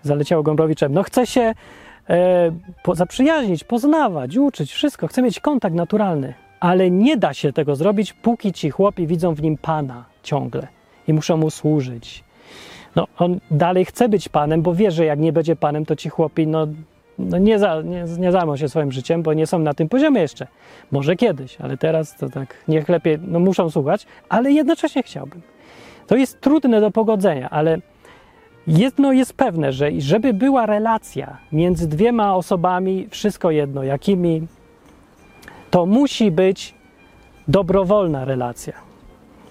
zaleciało 0.02 0.42
Gombrowiczem, 0.42 0.92
no 0.92 1.02
chce 1.02 1.26
się 1.26 1.54
e, 2.08 2.52
po, 2.82 2.94
zaprzyjaźnić, 2.94 3.64
poznawać, 3.64 4.36
uczyć, 4.36 4.72
wszystko, 4.72 5.06
chce 5.06 5.22
mieć 5.22 5.40
kontakt 5.40 5.76
naturalny, 5.76 6.34
ale 6.64 6.90
nie 6.90 7.16
da 7.16 7.34
się 7.34 7.52
tego 7.52 7.76
zrobić, 7.76 8.12
póki 8.12 8.52
ci 8.52 8.70
chłopi 8.70 9.06
widzą 9.06 9.34
w 9.34 9.42
nim 9.42 9.58
pana 9.58 10.04
ciągle 10.22 10.68
i 11.08 11.12
muszą 11.12 11.36
mu 11.36 11.50
służyć. 11.50 12.24
No, 12.96 13.06
on 13.18 13.40
dalej 13.50 13.84
chce 13.84 14.08
być 14.08 14.28
panem, 14.28 14.62
bo 14.62 14.74
wie, 14.74 14.90
że 14.90 15.04
jak 15.04 15.18
nie 15.18 15.32
będzie 15.32 15.56
panem, 15.56 15.86
to 15.86 15.96
ci 15.96 16.08
chłopi 16.08 16.46
no, 16.46 16.66
no 17.18 17.38
nie, 17.38 17.58
za, 17.58 17.82
nie, 17.82 18.04
nie 18.18 18.32
zajmą 18.32 18.56
się 18.56 18.68
swoim 18.68 18.92
życiem, 18.92 19.22
bo 19.22 19.34
nie 19.34 19.46
są 19.46 19.58
na 19.58 19.74
tym 19.74 19.88
poziomie 19.88 20.20
jeszcze. 20.20 20.46
Może 20.92 21.16
kiedyś, 21.16 21.60
ale 21.60 21.76
teraz 21.76 22.16
to 22.16 22.28
tak 22.28 22.54
niech 22.68 22.88
lepiej, 22.88 23.18
no 23.22 23.40
muszą 23.40 23.70
słuchać, 23.70 24.06
ale 24.28 24.52
jednocześnie 24.52 25.02
chciałbym. 25.02 25.42
To 26.06 26.16
jest 26.16 26.40
trudne 26.40 26.80
do 26.80 26.90
pogodzenia, 26.90 27.50
ale 27.50 27.78
jedno 28.66 29.12
jest 29.12 29.32
pewne, 29.32 29.72
że 29.72 29.90
żeby 29.98 30.34
była 30.34 30.66
relacja 30.66 31.38
między 31.52 31.88
dwiema 31.88 32.36
osobami, 32.36 33.08
wszystko 33.10 33.50
jedno, 33.50 33.82
jakimi, 33.82 34.46
to 35.74 35.86
musi 35.86 36.30
być 36.30 36.74
dobrowolna 37.48 38.24
relacja. 38.24 38.72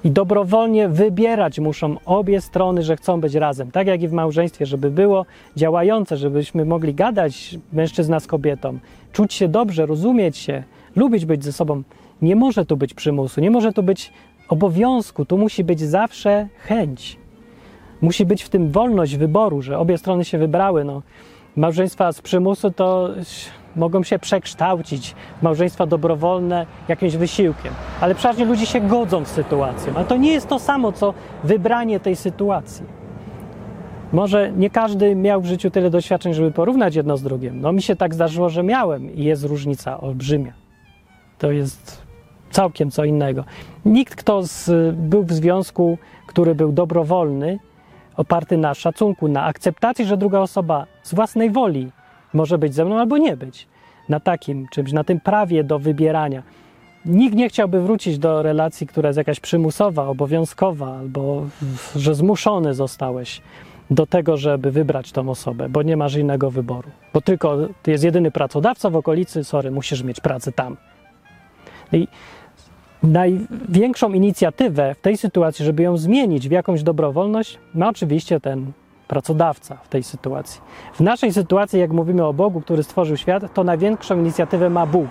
I 0.04 0.12
dobrowolnie 0.12 0.90
wybierać 0.90 1.60
muszą 1.60 1.96
obie 2.06 2.42
strony, 2.42 2.84
że 2.84 2.98
chcą 2.98 3.22
być 3.22 3.36
razem. 3.36 3.72
Tak 3.72 3.88
jak 3.88 4.02
i 4.02 4.08
w 4.08 4.12
małżeństwie, 4.12 4.66
żeby 4.66 4.92
było 4.92 5.26
działające, 5.56 6.18
żebyśmy 6.18 6.66
mogli 6.66 6.94
gadać 6.94 7.56
mężczyzna 7.74 8.20
z 8.20 8.28
kobietą, 8.28 8.80
czuć 9.12 9.34
się 9.34 9.48
dobrze, 9.48 9.86
rozumieć 9.86 10.38
się, 10.38 10.64
lubić 10.96 11.26
być 11.26 11.44
ze 11.44 11.52
sobą. 11.52 11.84
Nie 12.22 12.36
może 12.36 12.66
tu 12.66 12.78
być 12.78 12.94
przymusu, 12.94 13.42
nie 13.42 13.52
może 13.52 13.74
tu 13.74 13.84
być 13.84 14.14
obowiązku, 14.50 15.26
tu 15.26 15.38
musi 15.38 15.64
być 15.64 15.80
zawsze 15.80 16.48
chęć. 16.58 17.18
Musi 18.02 18.26
być 18.26 18.44
w 18.44 18.50
tym 18.50 18.72
wolność 18.72 19.16
wyboru, 19.16 19.62
że 19.62 19.80
obie 19.80 19.98
strony 19.98 20.26
się 20.26 20.38
wybrały. 20.38 20.84
No, 20.84 21.02
małżeństwa 21.56 22.12
z 22.12 22.22
przymusu 22.22 22.72
to 22.72 23.10
mogą 23.76 24.04
się 24.04 24.20
przekształcić 24.20 25.16
w 25.40 25.44
małżeństwa 25.44 25.86
dobrowolne 25.86 26.66
jakimś 26.88 27.16
wysiłkiem. 27.16 27.74
Ale 28.02 28.16
przeważnie 28.16 28.46
ludzie 28.46 28.66
się 28.66 28.82
godzą 28.82 29.26
z 29.26 29.28
sytuacją. 29.28 29.94
Ale 29.96 30.06
to 30.06 30.18
nie 30.18 30.32
jest 30.32 30.48
to 30.48 30.60
samo, 30.60 30.92
co 30.92 31.14
wybranie 31.44 32.00
tej 32.00 32.16
sytuacji. 32.16 32.86
Może 34.14 34.52
nie 34.52 34.70
każdy 34.70 35.16
miał 35.16 35.42
w 35.42 35.46
życiu 35.46 35.72
tyle 35.72 35.90
doświadczeń, 35.90 36.34
żeby 36.34 36.52
porównać 36.52 36.96
jedno 36.96 37.18
z 37.18 37.24
drugim. 37.24 37.62
No 37.62 37.72
mi 37.72 37.82
się 37.82 37.96
tak 37.96 38.14
zdarzyło, 38.14 38.50
że 38.50 38.64
miałem 38.64 39.16
i 39.16 39.24
jest 39.24 39.44
różnica 39.44 40.02
olbrzymia. 40.02 40.54
To 41.38 41.52
jest 41.52 42.04
całkiem 42.52 42.92
co 42.92 43.04
innego. 43.04 43.44
Nikt, 43.86 44.16
kto 44.16 44.44
z, 44.44 44.96
był 44.96 45.24
w 45.24 45.32
związku, 45.32 45.98
który 46.28 46.56
był 46.56 46.72
dobrowolny, 46.72 47.60
oparty 48.18 48.58
na 48.58 48.74
szacunku, 48.74 49.28
na 49.28 49.44
akceptacji, 49.44 50.06
że 50.06 50.18
druga 50.18 50.40
osoba 50.40 50.86
z 51.04 51.14
własnej 51.14 51.52
woli 51.52 51.92
może 52.34 52.58
być 52.58 52.74
ze 52.74 52.86
mną 52.86 53.00
albo 53.00 53.18
nie 53.18 53.38
być. 53.38 53.68
Na 54.10 54.20
takim 54.20 54.68
czymś, 54.68 54.92
na 54.92 55.04
tym 55.04 55.20
prawie 55.20 55.64
do 55.64 55.80
wybierania. 55.80 56.44
Nikt 57.06 57.36
nie 57.36 57.50
chciałby 57.50 57.82
wrócić 57.82 58.18
do 58.18 58.42
relacji, 58.42 58.88
która 58.88 59.10
jest 59.10 59.18
jakaś 59.18 59.40
przymusowa, 59.40 60.08
obowiązkowa, 60.08 60.98
albo 60.98 61.46
że 61.96 62.16
zmuszony 62.16 62.74
zostałeś 62.74 63.42
do 63.90 64.06
tego, 64.06 64.38
żeby 64.38 64.72
wybrać 64.72 65.12
tą 65.12 65.30
osobę, 65.30 65.70
bo 65.70 65.82
nie 65.82 65.98
masz 65.98 66.16
innego 66.16 66.52
wyboru. 66.52 66.90
Bo 67.14 67.22
tylko 67.22 67.58
jest 67.88 68.04
jedyny 68.04 68.32
pracodawca 68.32 68.90
w 68.90 68.96
okolicy, 68.96 69.44
sorry, 69.44 69.72
musisz 69.72 70.04
mieć 70.04 70.20
pracę 70.20 70.52
tam. 70.52 70.78
I 71.92 72.08
największą 73.04 74.14
inicjatywę 74.14 74.96
w 74.96 75.02
tej 75.02 75.18
sytuacji, 75.18 75.66
żeby 75.66 75.84
ją 75.84 75.98
zmienić 75.98 76.50
w 76.50 76.52
jakąś 76.52 76.84
dobrowolność, 76.84 77.60
ma 77.74 77.90
oczywiście 77.90 78.40
ten 78.40 78.72
pracodawca 79.08 79.78
w 79.84 79.88
tej 79.88 80.04
sytuacji. 80.04 80.62
W 80.94 81.00
naszej 81.00 81.34
sytuacji, 81.34 81.80
jak 81.80 81.92
mówimy 81.92 82.26
o 82.26 82.34
Bogu, 82.34 82.62
który 82.62 82.84
stworzył 82.84 83.18
świat, 83.18 83.54
to 83.54 83.64
największą 83.64 84.20
inicjatywę 84.20 84.70
ma 84.70 84.86
Bóg. 84.86 85.08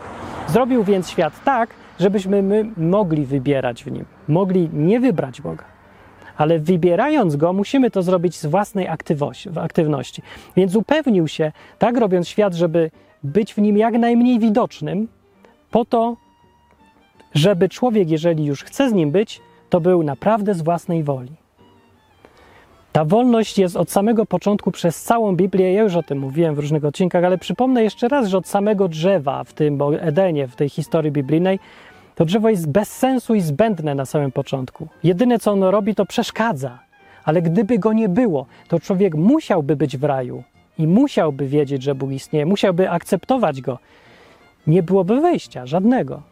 Zrobił 0.48 0.84
więc 0.84 1.10
świat 1.10 1.44
tak, 1.44 1.70
żebyśmy 2.00 2.42
my 2.42 2.70
mogli 2.76 3.26
wybierać 3.26 3.84
w 3.84 3.92
nim, 3.92 4.04
mogli 4.28 4.68
nie 4.72 5.00
wybrać 5.00 5.40
Boga. 5.40 5.64
Ale 6.36 6.58
wybierając 6.58 7.36
go, 7.36 7.52
musimy 7.52 7.90
to 7.90 8.02
zrobić 8.02 8.36
z 8.36 8.46
własnej 8.46 8.88
aktywności. 9.56 10.22
Więc 10.56 10.76
upewnił 10.76 11.28
się, 11.28 11.52
tak 11.78 11.96
robiąc 11.96 12.28
świat, 12.28 12.54
żeby 12.54 12.90
być 13.22 13.54
w 13.54 13.58
nim 13.58 13.76
jak 13.76 13.94
najmniej 13.94 14.38
widocznym, 14.38 15.08
po 15.70 15.84
to, 15.84 16.16
żeby 17.34 17.68
człowiek, 17.68 18.10
jeżeli 18.10 18.44
już 18.44 18.64
chce 18.64 18.90
z 18.90 18.92
nim 18.92 19.10
być, 19.10 19.40
to 19.70 19.80
był 19.80 20.02
naprawdę 20.02 20.54
z 20.54 20.62
własnej 20.62 21.02
woli. 21.02 21.41
Ta 22.92 23.04
wolność 23.04 23.58
jest 23.58 23.76
od 23.76 23.90
samego 23.90 24.26
początku 24.26 24.70
przez 24.70 25.02
całą 25.02 25.36
Biblię. 25.36 25.72
Ja 25.72 25.82
już 25.82 25.96
o 25.96 26.02
tym 26.02 26.18
mówiłem 26.18 26.54
w 26.54 26.58
różnych 26.58 26.84
odcinkach, 26.84 27.24
ale 27.24 27.38
przypomnę 27.38 27.82
jeszcze 27.82 28.08
raz, 28.08 28.28
że 28.28 28.38
od 28.38 28.48
samego 28.48 28.88
drzewa 28.88 29.44
w 29.44 29.52
tym 29.52 29.78
Edenie, 30.00 30.48
w 30.48 30.56
tej 30.56 30.68
historii 30.68 31.12
biblijnej, 31.12 31.58
to 32.14 32.24
drzewo 32.24 32.48
jest 32.48 32.68
bez 32.68 32.88
sensu 32.88 33.34
i 33.34 33.40
zbędne 33.40 33.94
na 33.94 34.06
samym 34.06 34.32
początku. 34.32 34.88
Jedyne 35.04 35.38
co 35.38 35.52
ono 35.52 35.70
robi, 35.70 35.94
to 35.94 36.06
przeszkadza. 36.06 36.78
Ale 37.24 37.42
gdyby 37.42 37.78
go 37.78 37.92
nie 37.92 38.08
było, 38.08 38.46
to 38.68 38.80
człowiek 38.80 39.14
musiałby 39.14 39.76
być 39.76 39.96
w 39.96 40.04
raju 40.04 40.42
i 40.78 40.86
musiałby 40.86 41.46
wiedzieć, 41.46 41.82
że 41.82 41.94
Bóg 41.94 42.10
istnieje, 42.10 42.46
musiałby 42.46 42.90
akceptować 42.90 43.60
go. 43.60 43.78
Nie 44.66 44.82
byłoby 44.82 45.20
wyjścia 45.20 45.66
żadnego. 45.66 46.22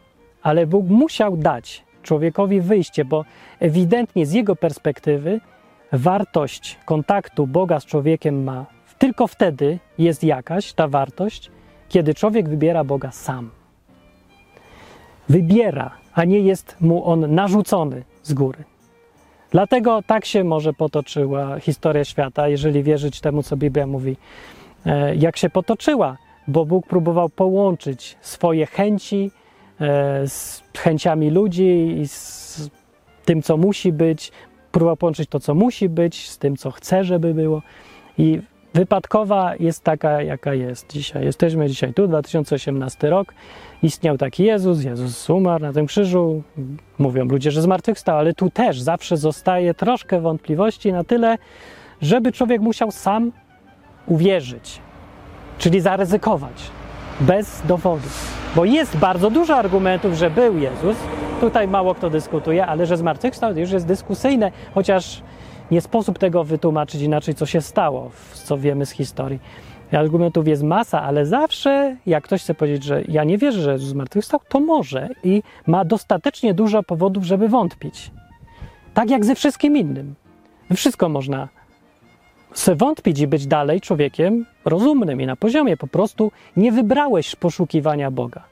Ale 0.43 0.67
Bóg 0.67 0.85
musiał 0.89 1.37
dać 1.37 1.83
człowiekowi 2.03 2.61
wyjście, 2.61 3.05
bo 3.05 3.25
ewidentnie 3.59 4.25
z 4.25 4.33
jego 4.33 4.55
perspektywy 4.55 5.39
wartość 5.93 6.79
kontaktu 6.85 7.47
Boga 7.47 7.79
z 7.79 7.85
człowiekiem 7.85 8.43
ma 8.43 8.65
tylko 9.01 9.27
wtedy 9.27 9.79
jest 9.97 10.23
jakaś 10.23 10.73
ta 10.73 10.87
wartość, 10.87 11.51
kiedy 11.89 12.13
człowiek 12.13 12.49
wybiera 12.49 12.83
Boga 12.83 13.11
sam. 13.11 13.49
Wybiera, 15.29 15.91
a 16.13 16.23
nie 16.23 16.39
jest 16.39 16.75
mu 16.81 17.05
on 17.05 17.35
narzucony 17.35 18.03
z 18.23 18.33
góry. 18.33 18.63
Dlatego 19.51 20.01
tak 20.07 20.25
się 20.25 20.43
może 20.43 20.73
potoczyła 20.73 21.59
historia 21.59 22.05
świata, 22.05 22.47
jeżeli 22.47 22.83
wierzyć 22.83 23.21
temu, 23.21 23.43
co 23.43 23.57
Biblia 23.57 23.87
mówi, 23.87 24.17
e, 24.85 25.15
jak 25.15 25.37
się 25.37 25.49
potoczyła, 25.49 26.17
bo 26.47 26.65
Bóg 26.65 26.87
próbował 26.87 27.29
połączyć 27.29 28.17
swoje 28.21 28.65
chęci 28.65 29.31
e, 29.81 30.27
z 30.27 30.63
chęciami 30.77 31.29
ludzi 31.29 31.97
i 32.01 32.07
z 32.07 32.69
tym, 33.25 33.41
co 33.41 33.57
musi 33.57 33.91
być, 33.91 34.31
próbował 34.71 34.97
połączyć 34.97 35.29
to, 35.29 35.39
co 35.39 35.55
musi 35.55 35.89
być, 35.89 36.29
z 36.29 36.37
tym, 36.37 36.57
co 36.57 36.71
chce, 36.71 37.03
żeby 37.03 37.33
było. 37.33 37.61
I 38.17 38.39
wypadkowa 38.73 39.55
jest 39.59 39.83
taka, 39.83 40.21
jaka 40.21 40.53
jest 40.53 40.91
dzisiaj. 40.91 41.25
Jesteśmy 41.25 41.69
dzisiaj 41.69 41.93
tu, 41.93 42.07
2018 42.07 43.09
rok. 43.09 43.33
Istniał 43.83 44.17
taki 44.17 44.43
Jezus, 44.43 44.83
Jezus 44.83 45.29
umarł 45.29 45.63
na 45.63 45.73
tym 45.73 45.85
krzyżu. 45.85 46.43
Mówią 46.99 47.25
ludzie, 47.25 47.51
że 47.51 47.61
zmartwychwstał, 47.61 48.17
ale 48.17 48.33
tu 48.33 48.49
też 48.49 48.81
zawsze 48.81 49.17
zostaje 49.17 49.73
troszkę 49.73 50.21
wątpliwości 50.21 50.91
na 50.93 51.03
tyle, 51.03 51.37
żeby 52.01 52.31
człowiek 52.31 52.61
musiał 52.61 52.91
sam 52.91 53.31
uwierzyć, 54.07 54.81
czyli 55.57 55.81
zaryzykować, 55.81 56.71
bez 57.19 57.61
dowodów. 57.67 58.41
Bo 58.55 58.65
jest 58.65 58.97
bardzo 58.97 59.29
dużo 59.29 59.55
argumentów, 59.55 60.13
że 60.13 60.29
był 60.29 60.57
Jezus. 60.57 60.97
Tutaj 61.41 61.67
mało 61.67 61.95
kto 61.95 62.09
dyskutuje, 62.09 62.65
ale 62.65 62.85
że 62.85 62.97
zmartwychwstał 62.97 63.57
już 63.57 63.71
jest 63.71 63.87
dyskusyjne, 63.87 64.51
chociaż 64.73 65.21
nie 65.71 65.81
sposób 65.81 66.19
tego 66.19 66.43
wytłumaczyć 66.43 67.01
inaczej, 67.01 67.35
co 67.35 67.45
się 67.45 67.61
stało, 67.61 68.11
co 68.33 68.57
wiemy 68.57 68.85
z 68.85 68.91
historii. 68.91 69.39
Argumentów 69.91 70.47
jest 70.47 70.63
masa, 70.63 71.01
ale 71.01 71.25
zawsze, 71.25 71.97
jak 72.05 72.23
ktoś 72.23 72.41
chce 72.41 72.53
powiedzieć, 72.53 72.83
że 72.83 73.03
ja 73.07 73.23
nie 73.23 73.37
wierzę, 73.37 73.61
że 73.61 73.71
Jezus 73.71 73.89
zmartwychwstał, 73.89 74.39
to 74.49 74.59
może 74.59 75.09
i 75.23 75.43
ma 75.67 75.85
dostatecznie 75.85 76.53
dużo 76.53 76.83
powodów, 76.83 77.23
żeby 77.23 77.47
wątpić. 77.47 78.11
Tak 78.93 79.09
jak 79.09 79.25
ze 79.25 79.35
wszystkim 79.35 79.77
innym. 79.77 80.15
Wszystko 80.75 81.09
można 81.09 81.47
se 82.53 82.75
wątpić 82.75 83.19
i 83.19 83.27
być 83.27 83.47
dalej 83.47 83.81
człowiekiem 83.81 84.45
rozumnym 84.65 85.21
i 85.21 85.25
na 85.25 85.35
poziomie. 85.35 85.77
Po 85.77 85.87
prostu 85.87 86.31
nie 86.57 86.71
wybrałeś 86.71 87.35
poszukiwania 87.35 88.11
Boga. 88.11 88.50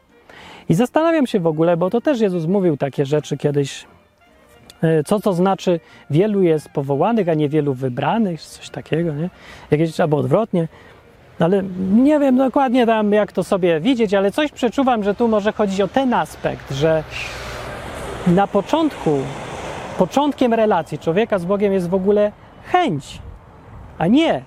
I 0.69 0.73
zastanawiam 0.73 1.27
się 1.27 1.39
w 1.39 1.47
ogóle, 1.47 1.77
bo 1.77 1.89
to 1.89 2.01
też 2.01 2.19
Jezus 2.19 2.45
mówił 2.45 2.77
takie 2.77 3.05
rzeczy 3.05 3.37
kiedyś, 3.37 3.85
e, 4.83 5.03
co 5.03 5.19
to 5.19 5.33
znaczy 5.33 5.79
wielu 6.09 6.41
jest 6.41 6.69
powołanych, 6.69 7.29
a 7.29 7.33
niewielu 7.33 7.73
wybranych, 7.73 8.41
coś 8.41 8.69
takiego, 8.69 9.13
nie? 9.13 9.29
Jakieś, 9.71 9.99
albo 9.99 10.17
odwrotnie. 10.17 10.67
Ale 11.39 11.63
nie 11.93 12.19
wiem 12.19 12.37
dokładnie 12.37 12.85
tam, 12.85 13.11
jak 13.11 13.31
to 13.31 13.43
sobie 13.43 13.79
widzieć, 13.79 14.13
ale 14.13 14.31
coś 14.31 14.51
przeczuwam, 14.51 15.03
że 15.03 15.15
tu 15.15 15.27
może 15.27 15.51
chodzić 15.51 15.81
o 15.81 15.87
ten 15.87 16.13
aspekt, 16.13 16.71
że 16.71 17.03
na 18.27 18.47
początku, 18.47 19.17
początkiem 19.97 20.53
relacji 20.53 20.99
człowieka 20.99 21.39
z 21.39 21.45
Bogiem 21.45 21.73
jest 21.73 21.89
w 21.89 21.93
ogóle 21.93 22.31
chęć 22.65 23.19
a 23.99 24.07
nie, 24.07 24.43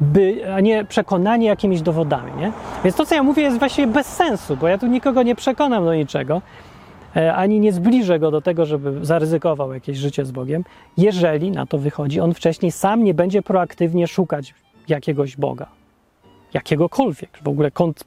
by, 0.00 0.52
a 0.54 0.60
nie 0.60 0.84
przekonanie 0.84 1.46
jakimiś 1.46 1.82
dowodami. 1.82 2.32
Nie? 2.38 2.52
Więc 2.84 2.96
to, 2.96 3.06
co 3.06 3.14
ja 3.14 3.22
mówię, 3.22 3.42
jest 3.42 3.58
właściwie 3.58 3.86
bez 3.86 4.06
sensu, 4.06 4.56
bo 4.56 4.68
ja 4.68 4.78
tu 4.78 4.86
nikogo 4.86 5.22
nie 5.22 5.34
przekonam 5.34 5.84
do 5.84 5.94
niczego, 5.94 6.42
e, 7.16 7.34
ani 7.34 7.60
nie 7.60 7.72
zbliżę 7.72 8.18
go 8.18 8.30
do 8.30 8.40
tego, 8.40 8.66
żeby 8.66 9.04
zaryzykował 9.04 9.74
jakieś 9.74 9.98
życie 9.98 10.24
z 10.24 10.30
Bogiem, 10.30 10.64
jeżeli 10.96 11.50
na 11.50 11.66
to 11.66 11.78
wychodzi, 11.78 12.20
on 12.20 12.34
wcześniej 12.34 12.72
sam 12.72 13.04
nie 13.04 13.14
będzie 13.14 13.42
proaktywnie 13.42 14.06
szukać 14.06 14.54
jakiegoś 14.88 15.36
Boga, 15.36 15.66
jakiegokolwiek, 16.54 17.38
w 17.42 17.48
ogóle 17.48 17.70
kont, 17.70 18.04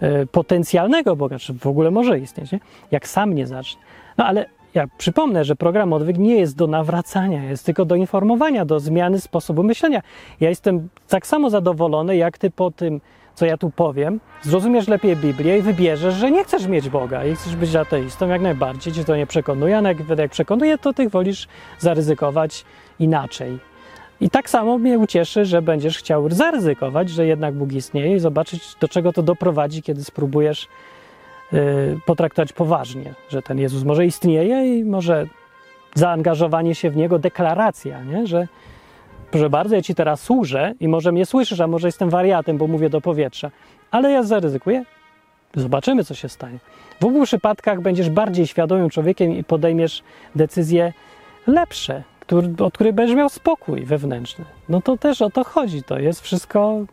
e, 0.00 0.26
potencjalnego 0.26 1.16
Boga, 1.16 1.38
czy 1.38 1.52
w 1.52 1.66
ogóle 1.66 1.90
może 1.90 2.18
istnieć, 2.18 2.52
nie? 2.52 2.60
jak 2.90 3.08
sam 3.08 3.34
nie 3.34 3.46
zacznie. 3.46 3.80
No 4.18 4.24
ale 4.24 4.46
ja 4.78 4.86
przypomnę, 4.98 5.44
że 5.44 5.56
program 5.56 5.92
odwyk 5.92 6.18
nie 6.18 6.36
jest 6.36 6.56
do 6.56 6.66
nawracania, 6.66 7.44
jest 7.44 7.66
tylko 7.66 7.84
do 7.84 7.94
informowania, 7.94 8.64
do 8.64 8.80
zmiany 8.80 9.20
sposobu 9.20 9.62
myślenia. 9.62 10.02
Ja 10.40 10.48
jestem 10.48 10.88
tak 11.08 11.26
samo 11.26 11.50
zadowolony, 11.50 12.16
jak 12.16 12.38
ty 12.38 12.50
po 12.50 12.70
tym, 12.70 13.00
co 13.34 13.46
ja 13.46 13.56
tu 13.56 13.70
powiem, 13.70 14.20
zrozumiesz 14.42 14.88
lepiej 14.88 15.16
Biblię 15.16 15.58
i 15.58 15.62
wybierzesz, 15.62 16.14
że 16.14 16.30
nie 16.30 16.44
chcesz 16.44 16.66
mieć 16.66 16.88
Boga 16.88 17.24
i 17.24 17.34
chcesz 17.34 17.56
być 17.56 17.76
ateistą 17.76 18.28
jak 18.28 18.40
najbardziej, 18.40 18.92
cię 18.92 19.04
to 19.04 19.16
nie 19.16 19.26
przekonuje, 19.26 19.78
a 19.78 19.82
jak, 19.82 19.98
jak 20.18 20.30
przekonuje, 20.30 20.78
to 20.78 20.92
ty 20.92 21.08
wolisz 21.08 21.48
zaryzykować 21.78 22.64
inaczej. 22.98 23.58
I 24.20 24.30
tak 24.30 24.50
samo 24.50 24.78
mnie 24.78 24.98
ucieszy, 24.98 25.44
że 25.44 25.62
będziesz 25.62 25.98
chciał 25.98 26.30
zaryzykować, 26.30 27.10
że 27.10 27.26
jednak 27.26 27.54
Bóg 27.54 27.72
istnieje 27.72 28.16
i 28.16 28.18
zobaczyć, 28.18 28.74
do 28.80 28.88
czego 28.88 29.12
to 29.12 29.22
doprowadzi, 29.22 29.82
kiedy 29.82 30.04
spróbujesz 30.04 30.68
potraktować 32.06 32.52
poważnie, 32.52 33.14
że 33.28 33.42
ten 33.42 33.58
Jezus 33.58 33.84
może 33.84 34.06
istnieje 34.06 34.78
i 34.78 34.84
może 34.84 35.26
zaangażowanie 35.94 36.74
się 36.74 36.90
w 36.90 36.96
Niego, 36.96 37.18
deklaracja, 37.18 38.02
nie? 38.02 38.26
że 38.26 38.48
proszę 39.30 39.50
bardzo, 39.50 39.74
ja 39.74 39.82
Ci 39.82 39.94
teraz 39.94 40.22
służę 40.22 40.74
i 40.80 40.88
może 40.88 41.12
mnie 41.12 41.26
słyszysz, 41.26 41.60
a 41.60 41.66
może 41.66 41.88
jestem 41.88 42.10
wariatem, 42.10 42.58
bo 42.58 42.66
mówię 42.66 42.90
do 42.90 43.00
powietrza, 43.00 43.50
ale 43.90 44.10
ja 44.10 44.22
zaryzykuję, 44.22 44.84
zobaczymy, 45.54 46.04
co 46.04 46.14
się 46.14 46.28
stanie. 46.28 46.58
W 47.00 47.04
obu 47.04 47.24
przypadkach 47.24 47.80
będziesz 47.80 48.10
bardziej 48.10 48.46
świadomym 48.46 48.90
człowiekiem 48.90 49.32
i 49.32 49.44
podejmiesz 49.44 50.02
decyzje 50.34 50.92
lepsze, 51.46 52.02
który, 52.20 52.48
od 52.58 52.74
których 52.74 52.94
będziesz 52.94 53.16
miał 53.16 53.28
spokój 53.28 53.84
wewnętrzny. 53.84 54.44
No 54.68 54.82
to 54.82 54.96
też 54.96 55.22
o 55.22 55.30
to 55.30 55.44
chodzi, 55.44 55.82
to 55.82 55.98
jest 55.98 56.20
wszystko 56.20 56.84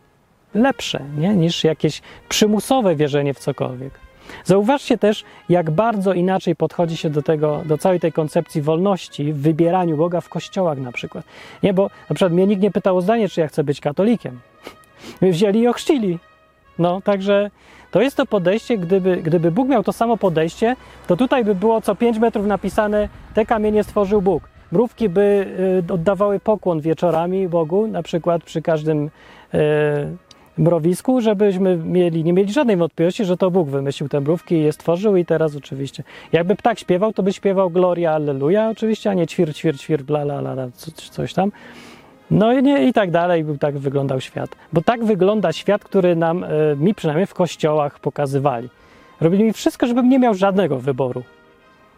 lepsze 0.54 1.00
nie? 1.18 1.34
niż 1.34 1.64
jakieś 1.64 2.02
przymusowe 2.28 2.96
wierzenie 2.96 3.34
w 3.34 3.38
cokolwiek. 3.38 4.05
Zauważcie 4.44 4.98
też, 4.98 5.24
jak 5.48 5.70
bardzo 5.70 6.12
inaczej 6.12 6.56
podchodzi 6.56 6.96
się 6.96 7.10
do 7.10 7.22
tego, 7.22 7.62
do 7.64 7.78
całej 7.78 8.00
tej 8.00 8.12
koncepcji 8.12 8.62
wolności 8.62 9.32
w 9.32 9.36
wybieraniu 9.36 9.96
Boga 9.96 10.20
w 10.20 10.28
kościołach 10.28 10.78
na 10.78 10.92
przykład. 10.92 11.24
Nie, 11.62 11.74
bo 11.74 11.82
na 11.82 12.14
przykład 12.14 12.32
mnie 12.32 12.46
nikt 12.46 12.62
nie 12.62 12.70
pytał 12.70 12.96
o 12.96 13.00
zdanie, 13.00 13.28
czy 13.28 13.40
ja 13.40 13.48
chcę 13.48 13.64
być 13.64 13.80
katolikiem. 13.80 14.40
My 15.20 15.32
wzięli 15.32 15.60
i 15.60 15.68
ochrzcili. 15.68 16.18
No, 16.78 17.00
także 17.00 17.50
to 17.90 18.02
jest 18.02 18.16
to 18.16 18.26
podejście, 18.26 18.78
gdyby, 18.78 19.16
gdyby 19.16 19.50
Bóg 19.50 19.68
miał 19.68 19.82
to 19.82 19.92
samo 19.92 20.16
podejście, 20.16 20.76
to 21.06 21.16
tutaj 21.16 21.44
by 21.44 21.54
było 21.54 21.80
co 21.80 21.94
5 21.94 22.18
metrów 22.18 22.46
napisane, 22.46 23.08
te 23.34 23.46
kamienie 23.46 23.84
stworzył 23.84 24.22
Bóg. 24.22 24.48
Mrówki 24.72 25.08
by 25.08 25.46
y, 25.88 25.92
oddawały 25.92 26.40
pokłon 26.40 26.80
wieczorami 26.80 27.48
Bogu, 27.48 27.86
na 27.86 28.02
przykład 28.02 28.44
przy 28.44 28.62
każdym 28.62 29.04
y, 29.04 29.58
mrowisku, 30.58 31.20
żebyśmy 31.20 31.76
mieli, 31.76 32.24
nie 32.24 32.32
mieli 32.32 32.52
żadnej 32.52 32.76
wątpliwości, 32.76 33.24
że 33.24 33.36
to 33.36 33.50
Bóg 33.50 33.68
wymyślił 33.68 34.08
te 34.08 34.20
mrówki 34.20 34.54
i 34.54 34.62
je 34.62 34.72
stworzył 34.72 35.16
i 35.16 35.24
teraz 35.24 35.56
oczywiście. 35.56 36.02
Jakby 36.32 36.56
ptak 36.56 36.78
śpiewał, 36.78 37.12
to 37.12 37.22
by 37.22 37.32
śpiewał 37.32 37.70
Gloria, 37.70 38.12
Alleluja 38.12 38.70
oczywiście, 38.70 39.10
a 39.10 39.14
nie 39.14 39.26
ćwir, 39.26 39.54
ćwir, 39.54 39.78
ćwir, 39.78 40.02
bla, 40.02 40.20
la, 40.20 40.38
la, 40.38 40.52
la 40.52 40.68
coś 41.10 41.34
tam. 41.34 41.52
No 42.30 42.52
i, 42.52 42.62
nie, 42.62 42.88
i 42.88 42.92
tak 42.92 43.10
dalej, 43.10 43.44
by 43.44 43.58
tak 43.58 43.78
wyglądał 43.78 44.20
świat. 44.20 44.50
Bo 44.72 44.82
tak 44.82 45.04
wygląda 45.04 45.52
świat, 45.52 45.84
który 45.84 46.16
nam, 46.16 46.44
e, 46.44 46.48
mi 46.76 46.94
przynajmniej 46.94 47.26
w 47.26 47.34
kościołach 47.34 48.00
pokazywali. 48.00 48.68
Robili 49.20 49.44
mi 49.44 49.52
wszystko, 49.52 49.86
żebym 49.86 50.08
nie 50.08 50.18
miał 50.18 50.34
żadnego 50.34 50.78
wyboru. 50.78 51.22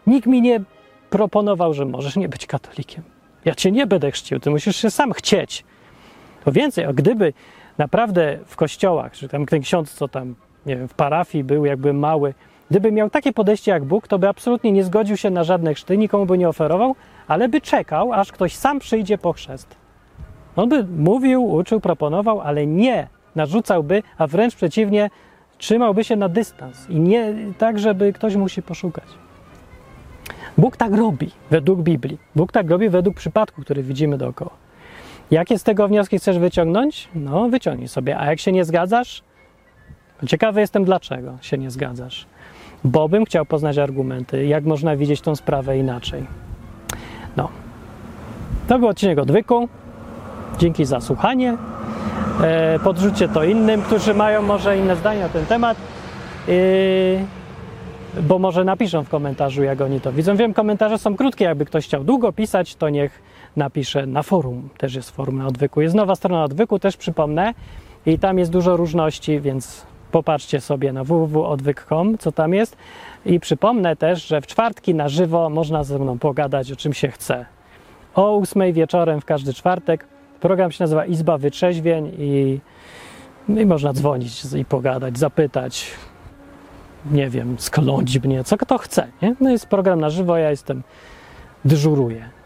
Nikt 0.07 0.27
mi 0.27 0.41
nie 0.41 0.61
proponował, 1.09 1.73
że 1.73 1.85
możesz 1.85 2.15
nie 2.15 2.29
być 2.29 2.45
katolikiem. 2.45 3.03
Ja 3.45 3.55
cię 3.55 3.71
nie 3.71 3.87
będę 3.87 4.11
chrzcił, 4.11 4.39
ty 4.39 4.49
musisz 4.49 4.75
się 4.75 4.91
sam 4.91 5.13
chcieć. 5.13 5.63
To 6.45 6.51
więcej, 6.51 6.85
a 6.85 6.93
gdyby 6.93 7.33
naprawdę 7.79 8.39
w 8.45 8.55
kościołach, 8.55 9.11
czy 9.11 9.27
tam 9.27 9.45
ten 9.45 9.61
ksiądz, 9.61 9.93
co 9.93 10.07
tam, 10.07 10.35
nie 10.65 10.77
wiem, 10.77 10.87
w 10.87 10.93
parafii 10.93 11.43
był 11.43 11.65
jakby 11.65 11.93
mały, 11.93 12.33
gdyby 12.69 12.91
miał 12.91 13.09
takie 13.09 13.33
podejście 13.33 13.71
jak 13.71 13.85
Bóg, 13.85 14.07
to 14.07 14.19
by 14.19 14.27
absolutnie 14.27 14.71
nie 14.71 14.83
zgodził 14.83 15.17
się 15.17 15.29
na 15.29 15.43
żadne 15.43 15.73
chrzty, 15.73 15.97
nikomu 15.97 16.25
by 16.25 16.37
nie 16.37 16.49
oferował, 16.49 16.95
ale 17.27 17.49
by 17.49 17.61
czekał, 17.61 18.13
aż 18.13 18.31
ktoś 18.31 18.55
sam 18.55 18.79
przyjdzie 18.79 19.17
po 19.17 19.33
chrzest. 19.33 19.75
On 20.55 20.69
by 20.69 20.83
mówił, 20.83 21.45
uczył, 21.45 21.79
proponował, 21.79 22.41
ale 22.41 22.67
nie 22.67 23.07
narzucałby, 23.35 24.03
a 24.17 24.27
wręcz 24.27 24.55
przeciwnie, 24.55 25.09
trzymałby 25.57 26.03
się 26.03 26.15
na 26.15 26.29
dystans 26.29 26.89
i 26.89 26.99
nie 26.99 27.33
tak, 27.57 27.79
żeby 27.79 28.13
ktoś 28.13 28.35
musi 28.35 28.61
poszukać. 28.61 29.05
Bóg 30.57 30.77
tak 30.77 30.93
robi 30.93 31.31
według 31.51 31.81
Biblii. 31.81 32.17
Bóg 32.35 32.51
tak 32.51 32.69
robi 32.69 32.89
według 32.89 33.15
przypadku, 33.15 33.61
który 33.61 33.83
widzimy 33.83 34.17
dookoła. 34.17 34.51
Jakie 35.31 35.59
z 35.59 35.63
tego 35.63 35.87
wnioski 35.87 36.17
chcesz 36.17 36.39
wyciągnąć? 36.39 37.09
No, 37.15 37.49
wyciągnij 37.49 37.87
sobie. 37.87 38.17
A 38.17 38.25
jak 38.25 38.39
się 38.39 38.51
nie 38.51 38.65
zgadzasz? 38.65 39.23
Ciekawy 40.27 40.61
jestem, 40.61 40.85
dlaczego 40.85 41.37
się 41.41 41.57
nie 41.57 41.71
zgadzasz. 41.71 42.25
Bo 42.83 43.09
bym 43.09 43.25
chciał 43.25 43.45
poznać 43.45 43.77
argumenty, 43.77 44.45
jak 44.45 44.65
można 44.65 44.95
widzieć 44.95 45.21
tą 45.21 45.35
sprawę 45.35 45.77
inaczej. 45.77 46.25
No. 47.37 47.49
To 48.67 48.79
był 48.79 48.87
odcinek 48.87 49.19
odwyku. 49.19 49.69
Dzięki 50.59 50.85
za 50.85 51.01
słuchanie. 51.01 51.57
E, 52.41 52.79
podrzućcie 52.79 53.27
to 53.27 53.43
innym, 53.43 53.81
którzy 53.81 54.13
mają 54.13 54.41
może 54.41 54.77
inne 54.77 54.95
zdania 54.95 55.21
na 55.21 55.29
ten 55.29 55.45
temat. 55.45 55.77
E, 56.47 56.51
bo 58.21 58.39
może 58.39 58.63
napiszą 58.63 59.03
w 59.03 59.09
komentarzu, 59.09 59.63
jak 59.63 59.81
oni 59.81 60.01
to 60.01 60.11
widzą. 60.11 60.35
Wiem, 60.35 60.53
komentarze 60.53 60.97
są 60.97 61.15
krótkie. 61.15 61.45
Jakby 61.45 61.65
ktoś 61.65 61.85
chciał 61.85 62.03
długo 62.03 62.31
pisać, 62.31 62.75
to 62.75 62.89
niech 62.89 63.21
napiszę 63.55 64.05
na 64.05 64.23
forum. 64.23 64.69
Też 64.77 64.95
jest 64.95 65.11
forum 65.11 65.37
na 65.37 65.47
odwyku. 65.47 65.81
Jest 65.81 65.95
nowa 65.95 66.15
strona 66.15 66.43
odwyku, 66.43 66.79
też 66.79 66.97
przypomnę. 66.97 67.53
I 68.05 68.19
tam 68.19 68.39
jest 68.39 68.51
dużo 68.51 68.77
różności, 68.77 69.39
więc 69.39 69.85
popatrzcie 70.11 70.61
sobie 70.61 70.93
na 70.93 71.03
www.odwyk.com, 71.03 72.17
co 72.17 72.31
tam 72.31 72.53
jest. 72.53 72.77
I 73.25 73.39
przypomnę 73.39 73.95
też, 73.95 74.27
że 74.27 74.41
w 74.41 74.47
czwartki 74.47 74.95
na 74.95 75.09
żywo 75.09 75.49
można 75.49 75.83
ze 75.83 75.99
mną 75.99 76.19
pogadać 76.19 76.71
o 76.71 76.75
czym 76.75 76.93
się 76.93 77.07
chce. 77.07 77.45
O 78.15 78.37
8 78.37 78.73
wieczorem 78.73 79.21
w 79.21 79.25
każdy 79.25 79.53
czwartek. 79.53 80.05
Program 80.39 80.71
się 80.71 80.83
nazywa 80.83 81.05
Izba 81.05 81.37
Wytrzeźwień 81.37 82.11
i, 82.17 82.59
i 83.49 83.65
można 83.65 83.93
dzwonić 83.93 84.45
i 84.55 84.65
pogadać, 84.65 85.17
zapytać, 85.17 85.91
nie 87.11 87.29
wiem, 87.29 87.55
skląć 87.59 88.19
mnie, 88.23 88.43
co 88.43 88.57
kto 88.57 88.77
chce. 88.77 89.07
Nie? 89.21 89.35
No 89.39 89.49
jest 89.49 89.67
program 89.67 89.99
na 89.99 90.09
żywo, 90.09 90.37
ja 90.37 90.49
jestem, 90.49 90.83
dyżuruję. 91.65 92.38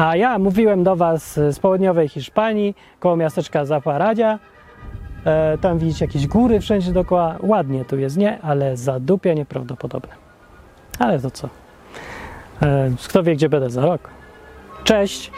A 0.00 0.16
ja 0.16 0.38
mówiłem 0.38 0.84
do 0.84 0.96
Was 0.96 1.34
z 1.34 1.58
południowej 1.58 2.08
Hiszpanii, 2.08 2.74
koło 3.00 3.16
miasteczka 3.16 3.64
Zaparadia. 3.64 4.38
E, 5.24 5.58
tam 5.58 5.78
widzicie 5.78 6.04
jakieś 6.04 6.26
góry 6.26 6.60
wszędzie 6.60 6.92
dookoła. 6.92 7.36
Ładnie 7.42 7.84
tu 7.84 7.98
jest, 7.98 8.16
nie? 8.16 8.40
Ale 8.42 8.76
zadupia 8.76 9.34
nieprawdopodobne. 9.34 10.14
Ale 10.98 11.20
to 11.20 11.30
co? 11.30 11.48
E, 12.62 12.90
kto 13.08 13.22
wie, 13.22 13.34
gdzie 13.34 13.48
będę 13.48 13.70
za 13.70 13.86
rok. 13.86 14.00
Cześć! 14.84 15.30